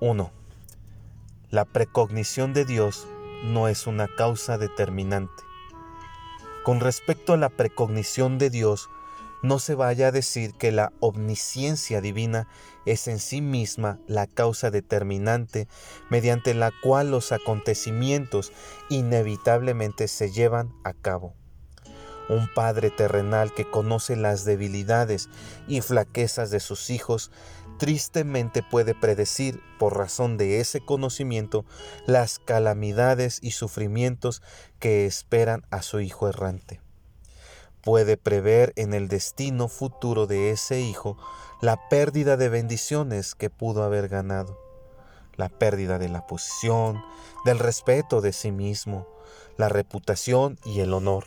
1. 0.00 0.30
La 1.50 1.64
precognición 1.64 2.52
de 2.52 2.64
Dios 2.64 3.06
no 3.44 3.68
es 3.68 3.86
una 3.86 4.08
causa 4.08 4.58
determinante. 4.58 5.44
Con 6.64 6.80
respecto 6.80 7.32
a 7.32 7.36
la 7.36 7.48
precognición 7.48 8.38
de 8.38 8.50
Dios, 8.50 8.90
no 9.42 9.58
se 9.58 9.74
vaya 9.74 10.08
a 10.08 10.12
decir 10.12 10.54
que 10.54 10.72
la 10.72 10.92
omnisciencia 11.00 12.00
divina 12.00 12.48
es 12.86 13.08
en 13.08 13.18
sí 13.18 13.40
misma 13.40 13.98
la 14.06 14.26
causa 14.26 14.70
determinante 14.70 15.68
mediante 16.10 16.54
la 16.54 16.72
cual 16.82 17.10
los 17.10 17.32
acontecimientos 17.32 18.52
inevitablemente 18.88 20.08
se 20.08 20.30
llevan 20.30 20.72
a 20.84 20.92
cabo 20.92 21.34
un 22.28 22.48
Padre 22.52 22.90
terrenal 22.90 23.52
que 23.54 23.68
conoce 23.68 24.16
las 24.16 24.44
debilidades 24.44 25.28
y 25.66 25.80
flaquezas 25.80 26.50
de 26.50 26.60
sus 26.60 26.90
hijos, 26.90 27.30
tristemente 27.78 28.62
puede 28.62 28.94
predecir, 28.94 29.60
por 29.78 29.96
razón 29.96 30.36
de 30.36 30.60
ese 30.60 30.80
conocimiento, 30.80 31.64
las 32.06 32.38
calamidades 32.38 33.38
y 33.42 33.52
sufrimientos 33.52 34.42
que 34.78 35.06
esperan 35.06 35.64
a 35.70 35.82
su 35.82 36.00
Hijo 36.00 36.28
errante. 36.28 36.80
Puede 37.82 38.16
prever 38.16 38.72
en 38.76 38.94
el 38.94 39.08
destino 39.08 39.68
futuro 39.68 40.26
de 40.26 40.50
ese 40.50 40.80
Hijo 40.80 41.16
la 41.60 41.88
pérdida 41.88 42.36
de 42.36 42.48
bendiciones 42.48 43.34
que 43.34 43.50
pudo 43.50 43.82
haber 43.82 44.08
ganado, 44.08 44.58
la 45.36 45.48
pérdida 45.48 45.98
de 45.98 46.08
la 46.08 46.26
posición, 46.26 47.02
del 47.44 47.58
respeto 47.58 48.20
de 48.20 48.32
sí 48.32 48.52
mismo, 48.52 49.06
la 49.56 49.68
reputación 49.68 50.58
y 50.64 50.80
el 50.80 50.92
honor 50.92 51.24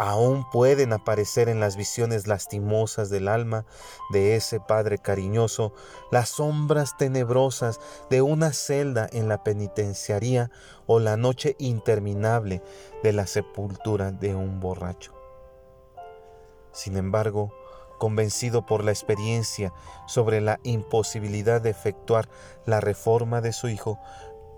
aún 0.00 0.46
pueden 0.50 0.94
aparecer 0.94 1.50
en 1.50 1.60
las 1.60 1.76
visiones 1.76 2.26
lastimosas 2.26 3.10
del 3.10 3.28
alma 3.28 3.66
de 4.08 4.34
ese 4.34 4.58
Padre 4.58 4.96
cariñoso 4.96 5.74
las 6.10 6.30
sombras 6.30 6.96
tenebrosas 6.96 7.80
de 8.08 8.22
una 8.22 8.54
celda 8.54 9.06
en 9.12 9.28
la 9.28 9.44
penitenciaría 9.44 10.50
o 10.86 11.00
la 11.00 11.18
noche 11.18 11.54
interminable 11.58 12.62
de 13.02 13.12
la 13.12 13.26
sepultura 13.26 14.10
de 14.10 14.34
un 14.34 14.58
borracho. 14.58 15.19
Sin 16.72 16.96
embargo, 16.96 17.52
convencido 17.98 18.64
por 18.64 18.82
la 18.82 18.90
experiencia 18.90 19.72
sobre 20.06 20.40
la 20.40 20.58
imposibilidad 20.62 21.60
de 21.60 21.70
efectuar 21.70 22.28
la 22.64 22.80
reforma 22.80 23.40
de 23.40 23.52
su 23.52 23.68
hijo, 23.68 23.98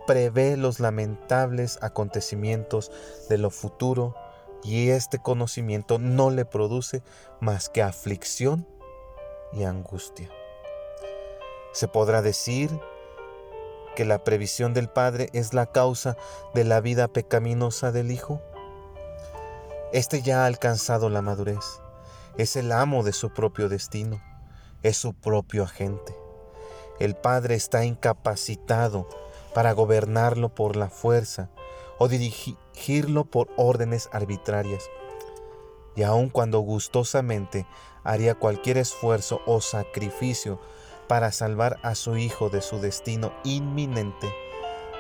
prevé 0.07 0.57
los 0.57 0.81
lamentables 0.81 1.79
acontecimientos 1.83 2.91
de 3.29 3.39
lo 3.39 3.51
futuro 3.51 4.15
y 4.63 4.91
este 4.91 5.19
conocimiento 5.19 5.99
no 5.99 6.31
le 6.31 6.45
produce 6.45 7.03
más 7.41 7.69
que 7.69 7.83
aflicción 7.83 8.67
y 9.53 9.65
angustia. 9.65 10.31
Se 11.73 11.89
podrá 11.89 12.23
decir 12.23 12.71
que 13.97 14.05
la 14.05 14.25
previsión 14.25 14.73
del 14.73 14.89
Padre 14.89 15.29
es 15.33 15.53
la 15.53 15.67
causa 15.67 16.17
de 16.55 16.65
la 16.65 16.81
vida 16.81 17.09
pecaminosa 17.09 17.93
del 17.93 18.11
Hijo. 18.11 18.41
Este 19.93 20.23
ya 20.23 20.45
ha 20.45 20.47
alcanzado 20.47 21.11
la 21.11 21.23
madurez, 21.23 21.82
es 22.39 22.57
el 22.57 22.73
amo 22.73 23.03
de 23.03 23.13
su 23.13 23.31
propio 23.31 23.69
destino, 23.69 24.23
es 24.83 24.97
su 24.97 25.15
propio 25.15 25.65
agente. 25.65 26.17
El 26.99 27.15
Padre 27.15 27.55
está 27.55 27.85
incapacitado 27.85 29.09
para 29.55 29.73
gobernarlo 29.73 30.55
por 30.55 30.77
la 30.77 30.89
fuerza 30.89 31.51
o 31.99 32.09
dirigirlo 32.09 33.25
por 33.25 33.49
órdenes 33.57 34.09
arbitrarias. 34.13 34.85
Y 35.95 36.05
aun 36.05 36.31
cuando 36.31 36.61
gustosamente 36.61 37.67
haría 38.03 38.35
cualquier 38.35 38.79
esfuerzo 38.79 39.41
o 39.47 39.61
sacrificio 39.61 40.59
para 41.07 41.33
salvar 41.33 41.79
a 41.83 41.95
su 41.95 42.17
hijo 42.17 42.49
de 42.49 42.63
su 42.63 42.81
destino 42.81 43.33
inminente, 43.45 44.33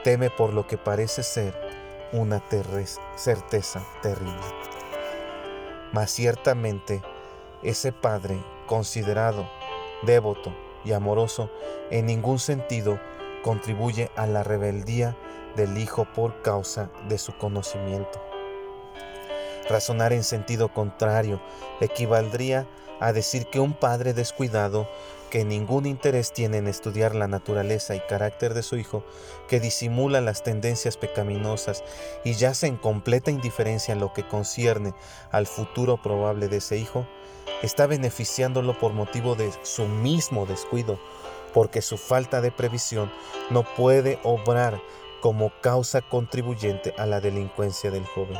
teme 0.04 0.28
por 0.28 0.52
lo 0.52 0.66
que 0.66 0.76
parece 0.76 1.22
ser 1.22 1.54
una 2.12 2.42
certeza 3.16 3.86
terrible. 4.02 4.36
Mas 5.92 6.10
ciertamente 6.10 7.02
ese 7.62 7.92
padre 7.92 8.38
considerado, 8.66 9.48
devoto 10.02 10.54
y 10.84 10.92
amoroso 10.92 11.50
en 11.90 12.06
ningún 12.06 12.38
sentido 12.38 12.98
contribuye 13.42 14.10
a 14.16 14.26
la 14.26 14.42
rebeldía 14.42 15.16
del 15.56 15.76
Hijo 15.78 16.06
por 16.14 16.42
causa 16.42 16.90
de 17.08 17.18
su 17.18 17.36
conocimiento. 17.36 18.31
Razonar 19.68 20.12
en 20.12 20.24
sentido 20.24 20.72
contrario 20.72 21.40
equivaldría 21.80 22.66
a 23.00 23.12
decir 23.12 23.46
que 23.46 23.60
un 23.60 23.72
padre 23.72 24.14
descuidado, 24.14 24.88
que 25.30 25.44
ningún 25.44 25.86
interés 25.86 26.32
tiene 26.32 26.58
en 26.58 26.68
estudiar 26.68 27.14
la 27.14 27.26
naturaleza 27.26 27.96
y 27.96 28.00
carácter 28.00 28.54
de 28.54 28.62
su 28.62 28.76
hijo, 28.76 29.02
que 29.48 29.60
disimula 29.60 30.20
las 30.20 30.42
tendencias 30.42 30.96
pecaminosas 30.96 31.82
y 32.22 32.34
yace 32.34 32.66
en 32.66 32.76
completa 32.76 33.30
indiferencia 33.30 33.92
en 33.92 34.00
lo 34.00 34.12
que 34.12 34.28
concierne 34.28 34.94
al 35.30 35.46
futuro 35.46 36.00
probable 36.00 36.48
de 36.48 36.58
ese 36.58 36.76
hijo, 36.76 37.06
está 37.62 37.86
beneficiándolo 37.86 38.78
por 38.78 38.92
motivo 38.92 39.34
de 39.34 39.50
su 39.62 39.86
mismo 39.86 40.46
descuido, 40.46 41.00
porque 41.54 41.82
su 41.82 41.98
falta 41.98 42.40
de 42.40 42.52
previsión 42.52 43.10
no 43.50 43.62
puede 43.62 44.18
obrar 44.22 44.80
como 45.20 45.52
causa 45.60 46.02
contribuyente 46.02 46.94
a 46.98 47.06
la 47.06 47.20
delincuencia 47.20 47.90
del 47.90 48.04
joven. 48.04 48.38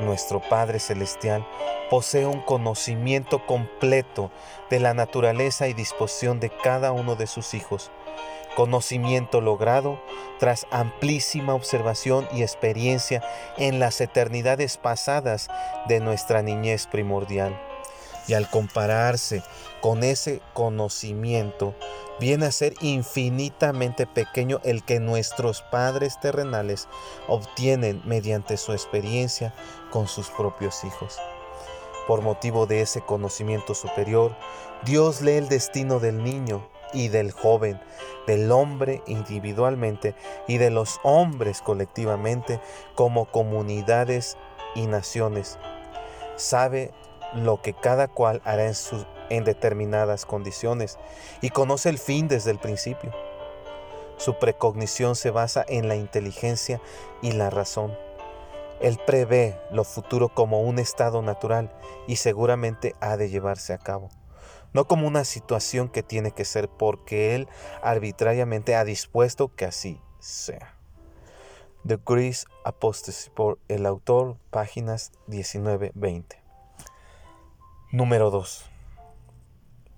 Nuestro 0.00 0.40
Padre 0.40 0.80
Celestial 0.80 1.46
posee 1.88 2.26
un 2.26 2.40
conocimiento 2.40 3.46
completo 3.46 4.30
de 4.68 4.80
la 4.80 4.94
naturaleza 4.94 5.68
y 5.68 5.74
disposición 5.74 6.40
de 6.40 6.50
cada 6.50 6.92
uno 6.92 7.14
de 7.14 7.26
sus 7.26 7.54
hijos, 7.54 7.92
conocimiento 8.56 9.40
logrado 9.40 10.02
tras 10.40 10.66
amplísima 10.70 11.54
observación 11.54 12.26
y 12.32 12.42
experiencia 12.42 13.22
en 13.56 13.78
las 13.78 14.00
eternidades 14.00 14.78
pasadas 14.78 15.48
de 15.86 16.00
nuestra 16.00 16.42
niñez 16.42 16.86
primordial. 16.86 17.56
Y 18.26 18.34
al 18.34 18.48
compararse 18.48 19.42
con 19.80 20.02
ese 20.02 20.40
conocimiento, 20.54 21.74
viene 22.20 22.46
a 22.46 22.52
ser 22.52 22.74
infinitamente 22.80 24.06
pequeño 24.06 24.60
el 24.64 24.84
que 24.84 25.00
nuestros 25.00 25.62
padres 25.62 26.18
terrenales 26.20 26.88
obtienen 27.28 28.00
mediante 28.04 28.56
su 28.56 28.72
experiencia 28.72 29.54
con 29.90 30.08
sus 30.08 30.30
propios 30.30 30.84
hijos. 30.84 31.18
Por 32.06 32.20
motivo 32.20 32.66
de 32.66 32.82
ese 32.82 33.00
conocimiento 33.00 33.74
superior, 33.74 34.36
Dios 34.84 35.22
lee 35.22 35.32
el 35.32 35.48
destino 35.48 36.00
del 36.00 36.22
niño 36.22 36.68
y 36.92 37.08
del 37.08 37.32
joven, 37.32 37.80
del 38.26 38.52
hombre 38.52 39.02
individualmente 39.06 40.14
y 40.46 40.58
de 40.58 40.70
los 40.70 41.00
hombres 41.02 41.60
colectivamente 41.62 42.60
como 42.94 43.24
comunidades 43.24 44.36
y 44.74 44.86
naciones. 44.86 45.58
Sabe 46.36 46.92
lo 47.34 47.60
que 47.60 47.74
cada 47.74 48.08
cual 48.08 48.40
hará 48.44 48.66
en, 48.66 48.74
en 49.30 49.44
determinadas 49.44 50.26
condiciones 50.26 50.98
y 51.40 51.50
conoce 51.50 51.88
el 51.88 51.98
fin 51.98 52.28
desde 52.28 52.50
el 52.50 52.58
principio. 52.58 53.12
Su 54.16 54.38
precognición 54.38 55.16
se 55.16 55.30
basa 55.30 55.64
en 55.66 55.88
la 55.88 55.96
inteligencia 55.96 56.80
y 57.22 57.32
la 57.32 57.50
razón. 57.50 57.96
Él 58.80 58.98
prevé 59.06 59.58
lo 59.70 59.84
futuro 59.84 60.28
como 60.28 60.60
un 60.60 60.78
estado 60.78 61.22
natural 61.22 61.72
y 62.06 62.16
seguramente 62.16 62.94
ha 63.00 63.16
de 63.16 63.30
llevarse 63.30 63.72
a 63.72 63.78
cabo, 63.78 64.10
no 64.72 64.86
como 64.86 65.06
una 65.06 65.24
situación 65.24 65.88
que 65.88 66.02
tiene 66.02 66.32
que 66.32 66.44
ser 66.44 66.68
porque 66.68 67.34
Él 67.34 67.48
arbitrariamente 67.82 68.74
ha 68.76 68.84
dispuesto 68.84 69.54
que 69.54 69.64
así 69.64 70.00
sea. 70.18 70.74
The 71.86 71.98
Greece 72.04 72.46
Apostasy 72.64 73.30
por 73.30 73.58
el 73.68 73.84
autor, 73.86 74.36
páginas 74.50 75.12
19-20. 75.28 76.43
Número 77.94 78.32
2. 78.32 78.64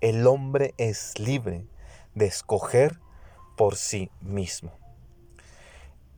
El 0.01 0.27
hombre 0.27 0.75
es 0.77 1.17
libre 1.17 1.65
de 2.13 2.27
escoger 2.27 2.99
por 3.55 3.75
sí 3.75 4.11
mismo. 4.21 4.71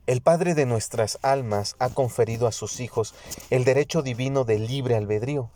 El 0.06 0.20
Padre 0.20 0.54
de 0.54 0.66
nuestras 0.66 1.18
almas 1.22 1.76
ha 1.78 1.88
conferido 1.88 2.46
a 2.46 2.52
sus 2.52 2.80
hijos 2.80 3.14
el 3.48 3.64
derecho 3.64 4.02
divino 4.02 4.44
de 4.44 4.58
libre 4.58 4.94
albedrío. 4.94 5.50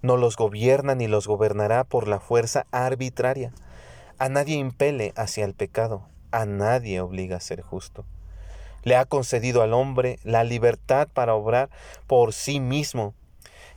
No 0.00 0.16
los 0.16 0.36
gobierna 0.36 0.94
ni 0.94 1.08
los 1.08 1.26
gobernará 1.26 1.82
por 1.82 2.06
la 2.06 2.20
fuerza 2.20 2.68
arbitraria. 2.70 3.52
A 4.20 4.28
nadie 4.28 4.58
impele 4.58 5.12
hacia 5.16 5.44
el 5.44 5.54
pecado, 5.54 6.06
a 6.30 6.46
nadie 6.46 7.00
obliga 7.00 7.38
a 7.38 7.40
ser 7.40 7.62
justo. 7.62 8.04
Le 8.84 8.94
ha 8.94 9.06
concedido 9.06 9.62
al 9.62 9.72
hombre 9.72 10.20
la 10.22 10.44
libertad 10.44 11.08
para 11.12 11.34
obrar 11.34 11.68
por 12.06 12.32
sí 12.32 12.60
mismo 12.60 13.12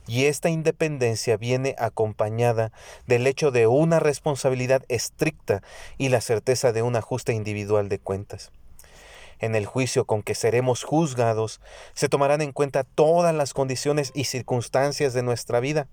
y 0.06 0.26
esta 0.26 0.48
independencia 0.50 1.36
viene 1.36 1.74
acompañada 1.78 2.72
del 3.06 3.26
hecho 3.26 3.50
de 3.50 3.66
una 3.66 4.00
responsabilidad 4.00 4.84
estricta 4.88 5.62
y 5.98 6.08
la 6.08 6.20
certeza 6.20 6.72
de 6.72 6.82
un 6.82 6.96
ajuste 6.96 7.32
individual 7.32 7.88
de 7.88 7.98
cuentas. 7.98 8.50
En 9.38 9.54
el 9.54 9.66
juicio 9.66 10.04
con 10.04 10.22
que 10.22 10.34
seremos 10.34 10.84
juzgados 10.84 11.60
se 11.94 12.08
tomarán 12.08 12.42
en 12.42 12.52
cuenta 12.52 12.84
todas 12.84 13.34
las 13.34 13.54
condiciones 13.54 14.12
y 14.14 14.24
circunstancias 14.24 15.14
de 15.14 15.22
nuestra 15.22 15.60
vida 15.60 15.88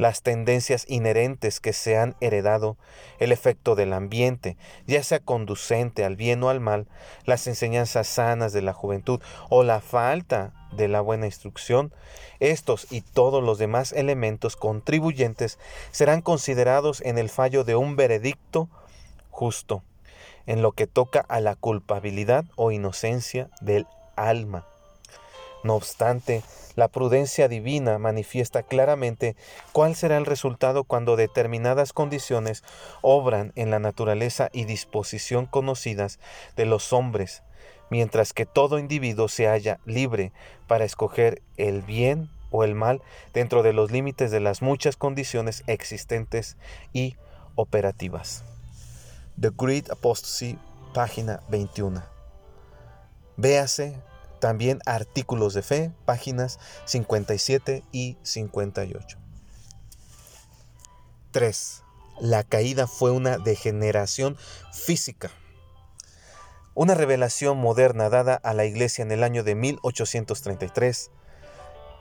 las 0.00 0.22
tendencias 0.22 0.86
inherentes 0.88 1.60
que 1.60 1.74
se 1.74 1.98
han 1.98 2.16
heredado, 2.22 2.78
el 3.18 3.32
efecto 3.32 3.74
del 3.74 3.92
ambiente, 3.92 4.56
ya 4.86 5.02
sea 5.02 5.18
conducente 5.18 6.06
al 6.06 6.16
bien 6.16 6.42
o 6.42 6.48
al 6.48 6.58
mal, 6.58 6.88
las 7.26 7.46
enseñanzas 7.46 8.06
sanas 8.06 8.54
de 8.54 8.62
la 8.62 8.72
juventud 8.72 9.20
o 9.50 9.62
la 9.62 9.82
falta 9.82 10.54
de 10.72 10.88
la 10.88 11.02
buena 11.02 11.26
instrucción, 11.26 11.92
estos 12.38 12.90
y 12.90 13.02
todos 13.02 13.44
los 13.44 13.58
demás 13.58 13.92
elementos 13.92 14.56
contribuyentes 14.56 15.58
serán 15.90 16.22
considerados 16.22 17.02
en 17.02 17.18
el 17.18 17.28
fallo 17.28 17.62
de 17.62 17.76
un 17.76 17.94
veredicto 17.94 18.70
justo, 19.28 19.82
en 20.46 20.62
lo 20.62 20.72
que 20.72 20.86
toca 20.86 21.20
a 21.28 21.40
la 21.40 21.56
culpabilidad 21.56 22.46
o 22.56 22.70
inocencia 22.70 23.50
del 23.60 23.86
alma. 24.16 24.69
No 25.62 25.74
obstante, 25.74 26.42
la 26.76 26.88
prudencia 26.88 27.48
divina 27.48 27.98
manifiesta 27.98 28.62
claramente 28.62 29.36
cuál 29.72 29.94
será 29.94 30.16
el 30.16 30.26
resultado 30.26 30.84
cuando 30.84 31.16
determinadas 31.16 31.92
condiciones 31.92 32.62
obran 33.02 33.52
en 33.56 33.70
la 33.70 33.78
naturaleza 33.78 34.48
y 34.52 34.64
disposición 34.64 35.46
conocidas 35.46 36.18
de 36.56 36.64
los 36.64 36.92
hombres, 36.92 37.42
mientras 37.90 38.32
que 38.32 38.46
todo 38.46 38.78
individuo 38.78 39.28
se 39.28 39.46
halla 39.46 39.80
libre 39.84 40.32
para 40.66 40.84
escoger 40.84 41.42
el 41.56 41.82
bien 41.82 42.30
o 42.50 42.64
el 42.64 42.74
mal 42.74 43.02
dentro 43.34 43.62
de 43.62 43.72
los 43.72 43.90
límites 43.90 44.30
de 44.30 44.40
las 44.40 44.62
muchas 44.62 44.96
condiciones 44.96 45.62
existentes 45.66 46.56
y 46.92 47.16
operativas. 47.54 48.44
The 49.38 49.50
Great 49.56 49.90
Apostasy, 49.90 50.58
página 50.94 51.42
21. 51.48 52.02
Véase 53.36 53.96
también 54.40 54.80
artículos 54.86 55.54
de 55.54 55.62
fe, 55.62 55.92
páginas 56.04 56.58
57 56.86 57.84
y 57.92 58.16
58. 58.22 59.18
3. 61.30 61.82
La 62.20 62.42
caída 62.42 62.86
fue 62.86 63.12
una 63.12 63.38
degeneración 63.38 64.36
física. 64.72 65.30
Una 66.74 66.94
revelación 66.94 67.58
moderna 67.58 68.08
dada 68.08 68.34
a 68.34 68.54
la 68.54 68.64
iglesia 68.64 69.02
en 69.02 69.12
el 69.12 69.22
año 69.22 69.42
de 69.42 69.54
1833, 69.54 71.10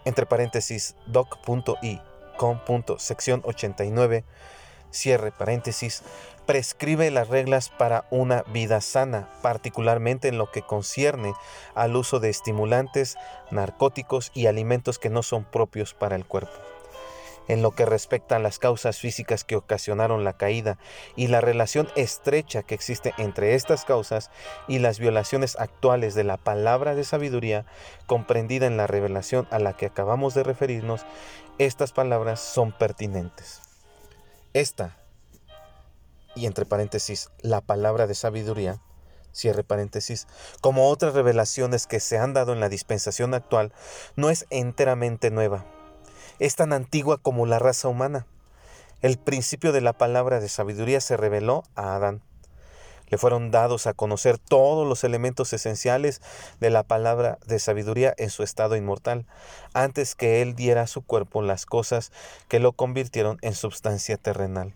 entre 0.06 0.26
paréntesis 0.26 0.96
doc.i, 1.08 2.02
com.sección 2.38 3.42
89, 3.44 4.26
cierre 4.92 5.32
paréntesis, 5.32 6.04
prescribe 6.50 7.12
las 7.12 7.28
reglas 7.28 7.70
para 7.70 8.06
una 8.10 8.42
vida 8.52 8.82
sana, 8.82 9.30
particularmente 9.44 10.30
en 10.30 10.40
lo 10.40 10.50
que 10.50 10.64
concierne 10.64 11.36
al 11.76 11.96
uso 11.96 12.20
de 12.20 12.32
estimulantes, 12.32 13.18
narcóticos 13.52 14.32
y 14.34 14.48
alimentos 14.48 14.98
que 14.98 15.12
no 15.12 15.22
son 15.22 15.44
propios 15.44 15.94
para 15.94 16.16
el 16.16 16.26
cuerpo. 16.26 16.56
En 17.48 17.62
lo 17.62 17.70
que 17.70 17.86
respecta 17.86 18.38
a 18.38 18.40
las 18.40 18.58
causas 18.58 18.98
físicas 18.98 19.44
que 19.44 19.58
ocasionaron 19.58 20.24
la 20.24 20.38
caída 20.38 20.80
y 21.16 21.28
la 21.28 21.40
relación 21.40 21.88
estrecha 21.96 22.64
que 22.64 22.74
existe 22.74 23.14
entre 23.20 23.54
estas 23.54 23.86
causas 23.86 24.32
y 24.68 24.80
las 24.80 24.98
violaciones 24.98 25.56
actuales 25.60 26.16
de 26.16 26.24
la 26.24 26.38
palabra 26.38 26.96
de 26.96 27.04
sabiduría 27.04 27.68
comprendida 28.08 28.66
en 28.66 28.76
la 28.76 28.88
revelación 28.88 29.48
a 29.52 29.60
la 29.60 29.74
que 29.74 29.86
acabamos 29.86 30.34
de 30.34 30.42
referirnos, 30.42 31.06
estas 31.60 31.92
palabras 31.92 32.40
son 32.40 32.72
pertinentes. 32.72 33.62
Esta 34.56 34.99
y 36.40 36.46
entre 36.46 36.66
paréntesis, 36.66 37.30
la 37.42 37.60
palabra 37.60 38.08
de 38.08 38.16
sabiduría, 38.16 38.80
cierre 39.34 39.64
paréntesis, 39.64 40.26
como 40.62 40.88
otras 40.88 41.14
revelaciones 41.14 41.86
que 41.86 42.00
se 42.00 42.18
han 42.18 42.34
dado 42.34 42.54
en 42.54 42.62
la 42.62 42.70
dispensación 42.70 43.34
actual, 43.34 43.74
no 44.16 44.30
es 44.30 44.46
enteramente 44.50 45.32
nueva. 45.32 45.66
Es 46.40 46.56
tan 46.56 46.72
antigua 46.72 47.18
como 47.18 47.46
la 47.46 47.60
raza 47.60 47.90
humana. 47.90 48.26
El 49.02 49.18
principio 49.18 49.74
de 49.74 49.82
la 49.82 49.94
palabra 49.94 50.40
de 50.40 50.48
sabiduría 50.48 51.02
se 51.02 51.18
reveló 51.18 51.64
a 51.76 51.96
Adán. 51.96 52.22
Le 53.08 53.18
fueron 53.18 53.52
dados 53.52 53.86
a 53.86 53.94
conocer 53.94 54.38
todos 54.38 54.88
los 54.88 55.04
elementos 55.04 55.52
esenciales 55.52 56.22
de 56.62 56.70
la 56.70 56.84
palabra 56.84 57.38
de 57.48 57.60
sabiduría 57.60 58.14
en 58.18 58.30
su 58.30 58.44
estado 58.44 58.78
inmortal, 58.78 59.26
antes 59.74 60.16
que 60.16 60.42
él 60.42 60.56
diera 60.56 60.84
a 60.84 60.88
su 60.88 61.02
cuerpo 61.02 61.42
las 61.42 61.66
cosas 61.66 62.14
que 62.48 62.60
lo 62.60 62.72
convirtieron 62.72 63.40
en 63.42 63.56
substancia 63.56 64.16
terrenal. 64.16 64.74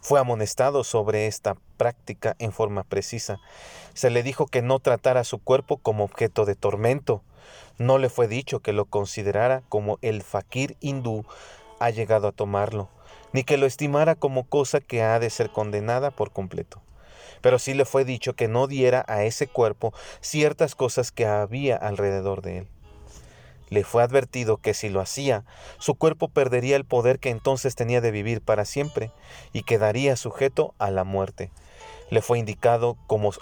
Fue 0.00 0.20
amonestado 0.20 0.84
sobre 0.84 1.26
esta 1.26 1.56
práctica 1.76 2.36
en 2.38 2.52
forma 2.52 2.84
precisa. 2.84 3.38
Se 3.94 4.10
le 4.10 4.22
dijo 4.22 4.46
que 4.46 4.62
no 4.62 4.78
tratara 4.78 5.24
su 5.24 5.38
cuerpo 5.38 5.78
como 5.78 6.04
objeto 6.04 6.44
de 6.44 6.54
tormento. 6.54 7.22
No 7.78 7.98
le 7.98 8.08
fue 8.08 8.28
dicho 8.28 8.60
que 8.60 8.72
lo 8.72 8.84
considerara 8.84 9.62
como 9.68 9.98
el 10.02 10.22
fakir 10.22 10.76
hindú 10.80 11.24
ha 11.80 11.90
llegado 11.90 12.28
a 12.28 12.32
tomarlo, 12.32 12.88
ni 13.32 13.44
que 13.44 13.56
lo 13.56 13.66
estimara 13.66 14.14
como 14.14 14.44
cosa 14.44 14.80
que 14.80 15.02
ha 15.02 15.18
de 15.18 15.30
ser 15.30 15.50
condenada 15.50 16.10
por 16.10 16.32
completo. 16.32 16.80
Pero 17.40 17.58
sí 17.58 17.74
le 17.74 17.84
fue 17.84 18.04
dicho 18.04 18.34
que 18.34 18.48
no 18.48 18.66
diera 18.66 19.04
a 19.08 19.24
ese 19.24 19.46
cuerpo 19.46 19.92
ciertas 20.20 20.74
cosas 20.74 21.12
que 21.12 21.26
había 21.26 21.76
alrededor 21.76 22.42
de 22.42 22.58
él. 22.58 22.68
Le 23.70 23.84
fue 23.84 24.02
advertido 24.02 24.56
que 24.56 24.74
si 24.74 24.88
lo 24.88 25.00
hacía, 25.00 25.44
su 25.78 25.94
cuerpo 25.94 26.28
perdería 26.28 26.76
el 26.76 26.84
poder 26.84 27.18
que 27.18 27.30
entonces 27.30 27.74
tenía 27.74 28.00
de 28.00 28.10
vivir 28.10 28.40
para 28.40 28.64
siempre 28.64 29.12
y 29.52 29.62
quedaría 29.62 30.16
sujeto 30.16 30.74
a 30.78 30.90
la 30.90 31.04
muerte. 31.04 31.50
Le 32.10 32.22
fue 32.22 32.38
indicado, 32.38 32.96
como 33.06 33.32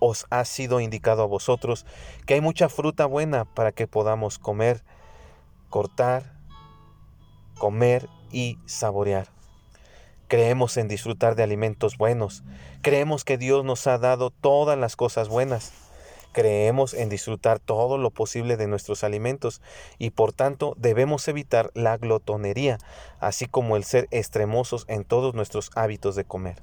os 0.00 0.26
ha 0.30 0.44
sido 0.44 0.80
indicado 0.80 1.22
a 1.22 1.26
vosotros, 1.26 1.86
que 2.26 2.34
hay 2.34 2.40
mucha 2.40 2.68
fruta 2.68 3.06
buena 3.06 3.44
para 3.44 3.72
que 3.72 3.86
podamos 3.86 4.38
comer, 4.38 4.82
cortar, 5.68 6.32
comer 7.58 8.08
y 8.32 8.58
saborear. 8.66 9.28
Creemos 10.26 10.76
en 10.76 10.88
disfrutar 10.88 11.34
de 11.34 11.42
alimentos 11.42 11.98
buenos. 11.98 12.44
Creemos 12.82 13.24
que 13.24 13.36
Dios 13.36 13.64
nos 13.64 13.86
ha 13.86 13.98
dado 13.98 14.30
todas 14.30 14.78
las 14.78 14.96
cosas 14.96 15.28
buenas. 15.28 15.72
Creemos 16.32 16.94
en 16.94 17.08
disfrutar 17.08 17.58
todo 17.58 17.98
lo 17.98 18.10
posible 18.10 18.56
de 18.56 18.68
nuestros 18.68 19.02
alimentos 19.02 19.60
y 19.98 20.10
por 20.10 20.32
tanto 20.32 20.74
debemos 20.78 21.26
evitar 21.26 21.70
la 21.74 21.96
glotonería, 21.96 22.78
así 23.18 23.46
como 23.46 23.76
el 23.76 23.84
ser 23.84 24.06
extremosos 24.12 24.84
en 24.88 25.04
todos 25.04 25.34
nuestros 25.34 25.70
hábitos 25.74 26.14
de 26.14 26.24
comer. 26.24 26.62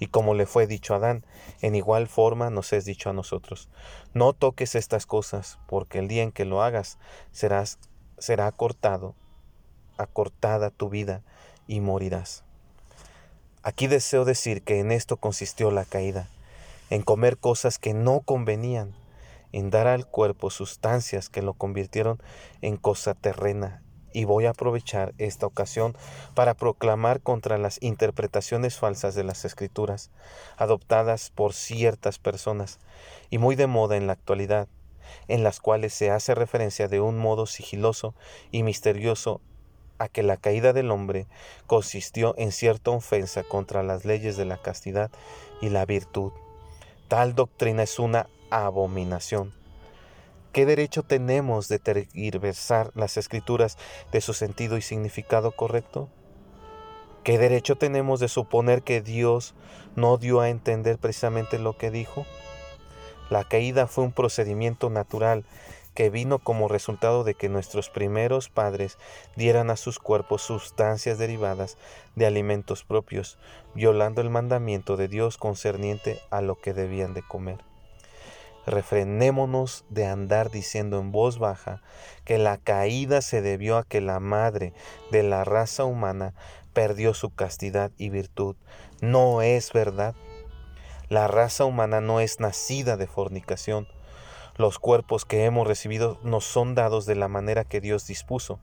Y 0.00 0.08
como 0.08 0.34
le 0.34 0.46
fue 0.46 0.66
dicho 0.66 0.94
a 0.94 0.96
Adán, 0.96 1.24
en 1.60 1.74
igual 1.74 2.08
forma 2.08 2.50
nos 2.50 2.72
es 2.72 2.84
dicho 2.84 3.10
a 3.10 3.12
nosotros, 3.12 3.68
no 4.14 4.32
toques 4.32 4.74
estas 4.74 5.06
cosas, 5.06 5.58
porque 5.66 5.98
el 5.98 6.08
día 6.08 6.22
en 6.22 6.32
que 6.32 6.44
lo 6.44 6.62
hagas 6.62 6.98
será 7.32 8.46
acortado, 8.46 9.14
acortada 9.96 10.70
tu 10.70 10.88
vida 10.88 11.22
y 11.66 11.80
morirás. 11.80 12.44
Aquí 13.62 13.86
deseo 13.86 14.24
decir 14.24 14.62
que 14.62 14.78
en 14.78 14.92
esto 14.92 15.16
consistió 15.16 15.70
la 15.70 15.84
caída, 15.84 16.28
en 16.90 17.02
comer 17.02 17.38
cosas 17.38 17.78
que 17.78 17.94
no 17.94 18.20
convenían, 18.20 18.94
en 19.52 19.70
dar 19.70 19.86
al 19.86 20.06
cuerpo 20.06 20.50
sustancias 20.50 21.28
que 21.28 21.42
lo 21.42 21.54
convirtieron 21.54 22.22
en 22.60 22.76
cosa 22.76 23.14
terrena. 23.14 23.82
Y 24.12 24.24
voy 24.24 24.46
a 24.46 24.50
aprovechar 24.50 25.14
esta 25.18 25.46
ocasión 25.46 25.96
para 26.34 26.54
proclamar 26.54 27.20
contra 27.20 27.58
las 27.58 27.80
interpretaciones 27.82 28.78
falsas 28.78 29.14
de 29.14 29.22
las 29.22 29.44
escrituras, 29.44 30.10
adoptadas 30.56 31.30
por 31.30 31.52
ciertas 31.52 32.18
personas 32.18 32.78
y 33.30 33.38
muy 33.38 33.54
de 33.54 33.66
moda 33.66 33.96
en 33.96 34.06
la 34.06 34.14
actualidad, 34.14 34.66
en 35.28 35.44
las 35.44 35.60
cuales 35.60 35.92
se 35.92 36.10
hace 36.10 36.34
referencia 36.34 36.88
de 36.88 37.00
un 37.00 37.18
modo 37.18 37.46
sigiloso 37.46 38.14
y 38.50 38.62
misterioso 38.62 39.40
a 39.98 40.08
que 40.08 40.22
la 40.22 40.36
caída 40.36 40.72
del 40.72 40.90
hombre 40.90 41.26
consistió 41.66 42.34
en 42.38 42.52
cierta 42.52 42.90
ofensa 42.92 43.42
contra 43.42 43.82
las 43.82 44.04
leyes 44.04 44.36
de 44.36 44.44
la 44.44 44.56
castidad 44.56 45.10
y 45.60 45.68
la 45.68 45.84
virtud. 45.84 46.32
Tal 47.08 47.34
doctrina 47.34 47.84
es 47.84 47.98
una 47.98 48.28
abominación. 48.50 49.54
¿Qué 50.52 50.66
derecho 50.66 51.02
tenemos 51.02 51.66
de 51.68 51.78
tergiversar 51.78 52.90
las 52.94 53.16
escrituras 53.16 53.78
de 54.12 54.20
su 54.20 54.34
sentido 54.34 54.76
y 54.76 54.82
significado 54.82 55.52
correcto? 55.52 56.10
¿Qué 57.24 57.38
derecho 57.38 57.76
tenemos 57.76 58.20
de 58.20 58.28
suponer 58.28 58.82
que 58.82 59.00
Dios 59.00 59.54
no 59.96 60.18
dio 60.18 60.42
a 60.42 60.50
entender 60.50 60.98
precisamente 60.98 61.58
lo 61.58 61.78
que 61.78 61.90
dijo? 61.90 62.26
La 63.30 63.44
caída 63.44 63.86
fue 63.86 64.04
un 64.04 64.12
procedimiento 64.12 64.90
natural 64.90 65.46
que 65.98 66.10
vino 66.10 66.38
como 66.38 66.68
resultado 66.68 67.24
de 67.24 67.34
que 67.34 67.48
nuestros 67.48 67.90
primeros 67.90 68.48
padres 68.48 68.98
dieran 69.34 69.68
a 69.68 69.74
sus 69.74 69.98
cuerpos 69.98 70.42
sustancias 70.42 71.18
derivadas 71.18 71.76
de 72.14 72.24
alimentos 72.24 72.84
propios, 72.84 73.36
violando 73.74 74.20
el 74.20 74.30
mandamiento 74.30 74.96
de 74.96 75.08
Dios 75.08 75.38
concerniente 75.38 76.20
a 76.30 76.40
lo 76.40 76.54
que 76.54 76.72
debían 76.72 77.14
de 77.14 77.22
comer. 77.22 77.58
Refrenémonos 78.64 79.84
de 79.88 80.06
andar 80.06 80.52
diciendo 80.52 81.00
en 81.00 81.10
voz 81.10 81.40
baja 81.40 81.82
que 82.24 82.38
la 82.38 82.58
caída 82.58 83.20
se 83.20 83.42
debió 83.42 83.76
a 83.76 83.82
que 83.82 84.00
la 84.00 84.20
madre 84.20 84.74
de 85.10 85.24
la 85.24 85.42
raza 85.42 85.84
humana 85.84 86.32
perdió 86.74 87.12
su 87.12 87.34
castidad 87.34 87.90
y 87.98 88.10
virtud. 88.10 88.54
No 89.00 89.42
es 89.42 89.72
verdad. 89.72 90.14
La 91.08 91.26
raza 91.26 91.64
humana 91.64 92.00
no 92.00 92.20
es 92.20 92.38
nacida 92.38 92.96
de 92.96 93.08
fornicación, 93.08 93.88
los 94.58 94.78
cuerpos 94.78 95.24
que 95.24 95.44
hemos 95.44 95.66
recibido 95.66 96.18
nos 96.22 96.44
son 96.44 96.74
dados 96.74 97.06
de 97.06 97.14
la 97.14 97.28
manera 97.28 97.64
que 97.64 97.80
Dios 97.80 98.06
dispuso. 98.06 98.58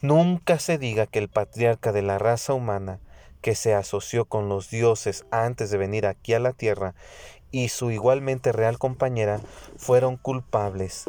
Nunca 0.00 0.58
se 0.58 0.78
diga 0.78 1.06
que 1.06 1.18
el 1.18 1.28
patriarca 1.28 1.92
de 1.92 2.02
la 2.02 2.18
raza 2.18 2.54
humana, 2.54 3.00
que 3.42 3.54
se 3.54 3.74
asoció 3.74 4.24
con 4.24 4.48
los 4.48 4.70
dioses 4.70 5.26
antes 5.30 5.70
de 5.70 5.78
venir 5.78 6.06
aquí 6.06 6.32
a 6.32 6.38
la 6.38 6.52
tierra, 6.52 6.94
y 7.50 7.68
su 7.68 7.90
igualmente 7.90 8.52
real 8.52 8.78
compañera, 8.78 9.40
fueron 9.76 10.16
culpables 10.16 11.04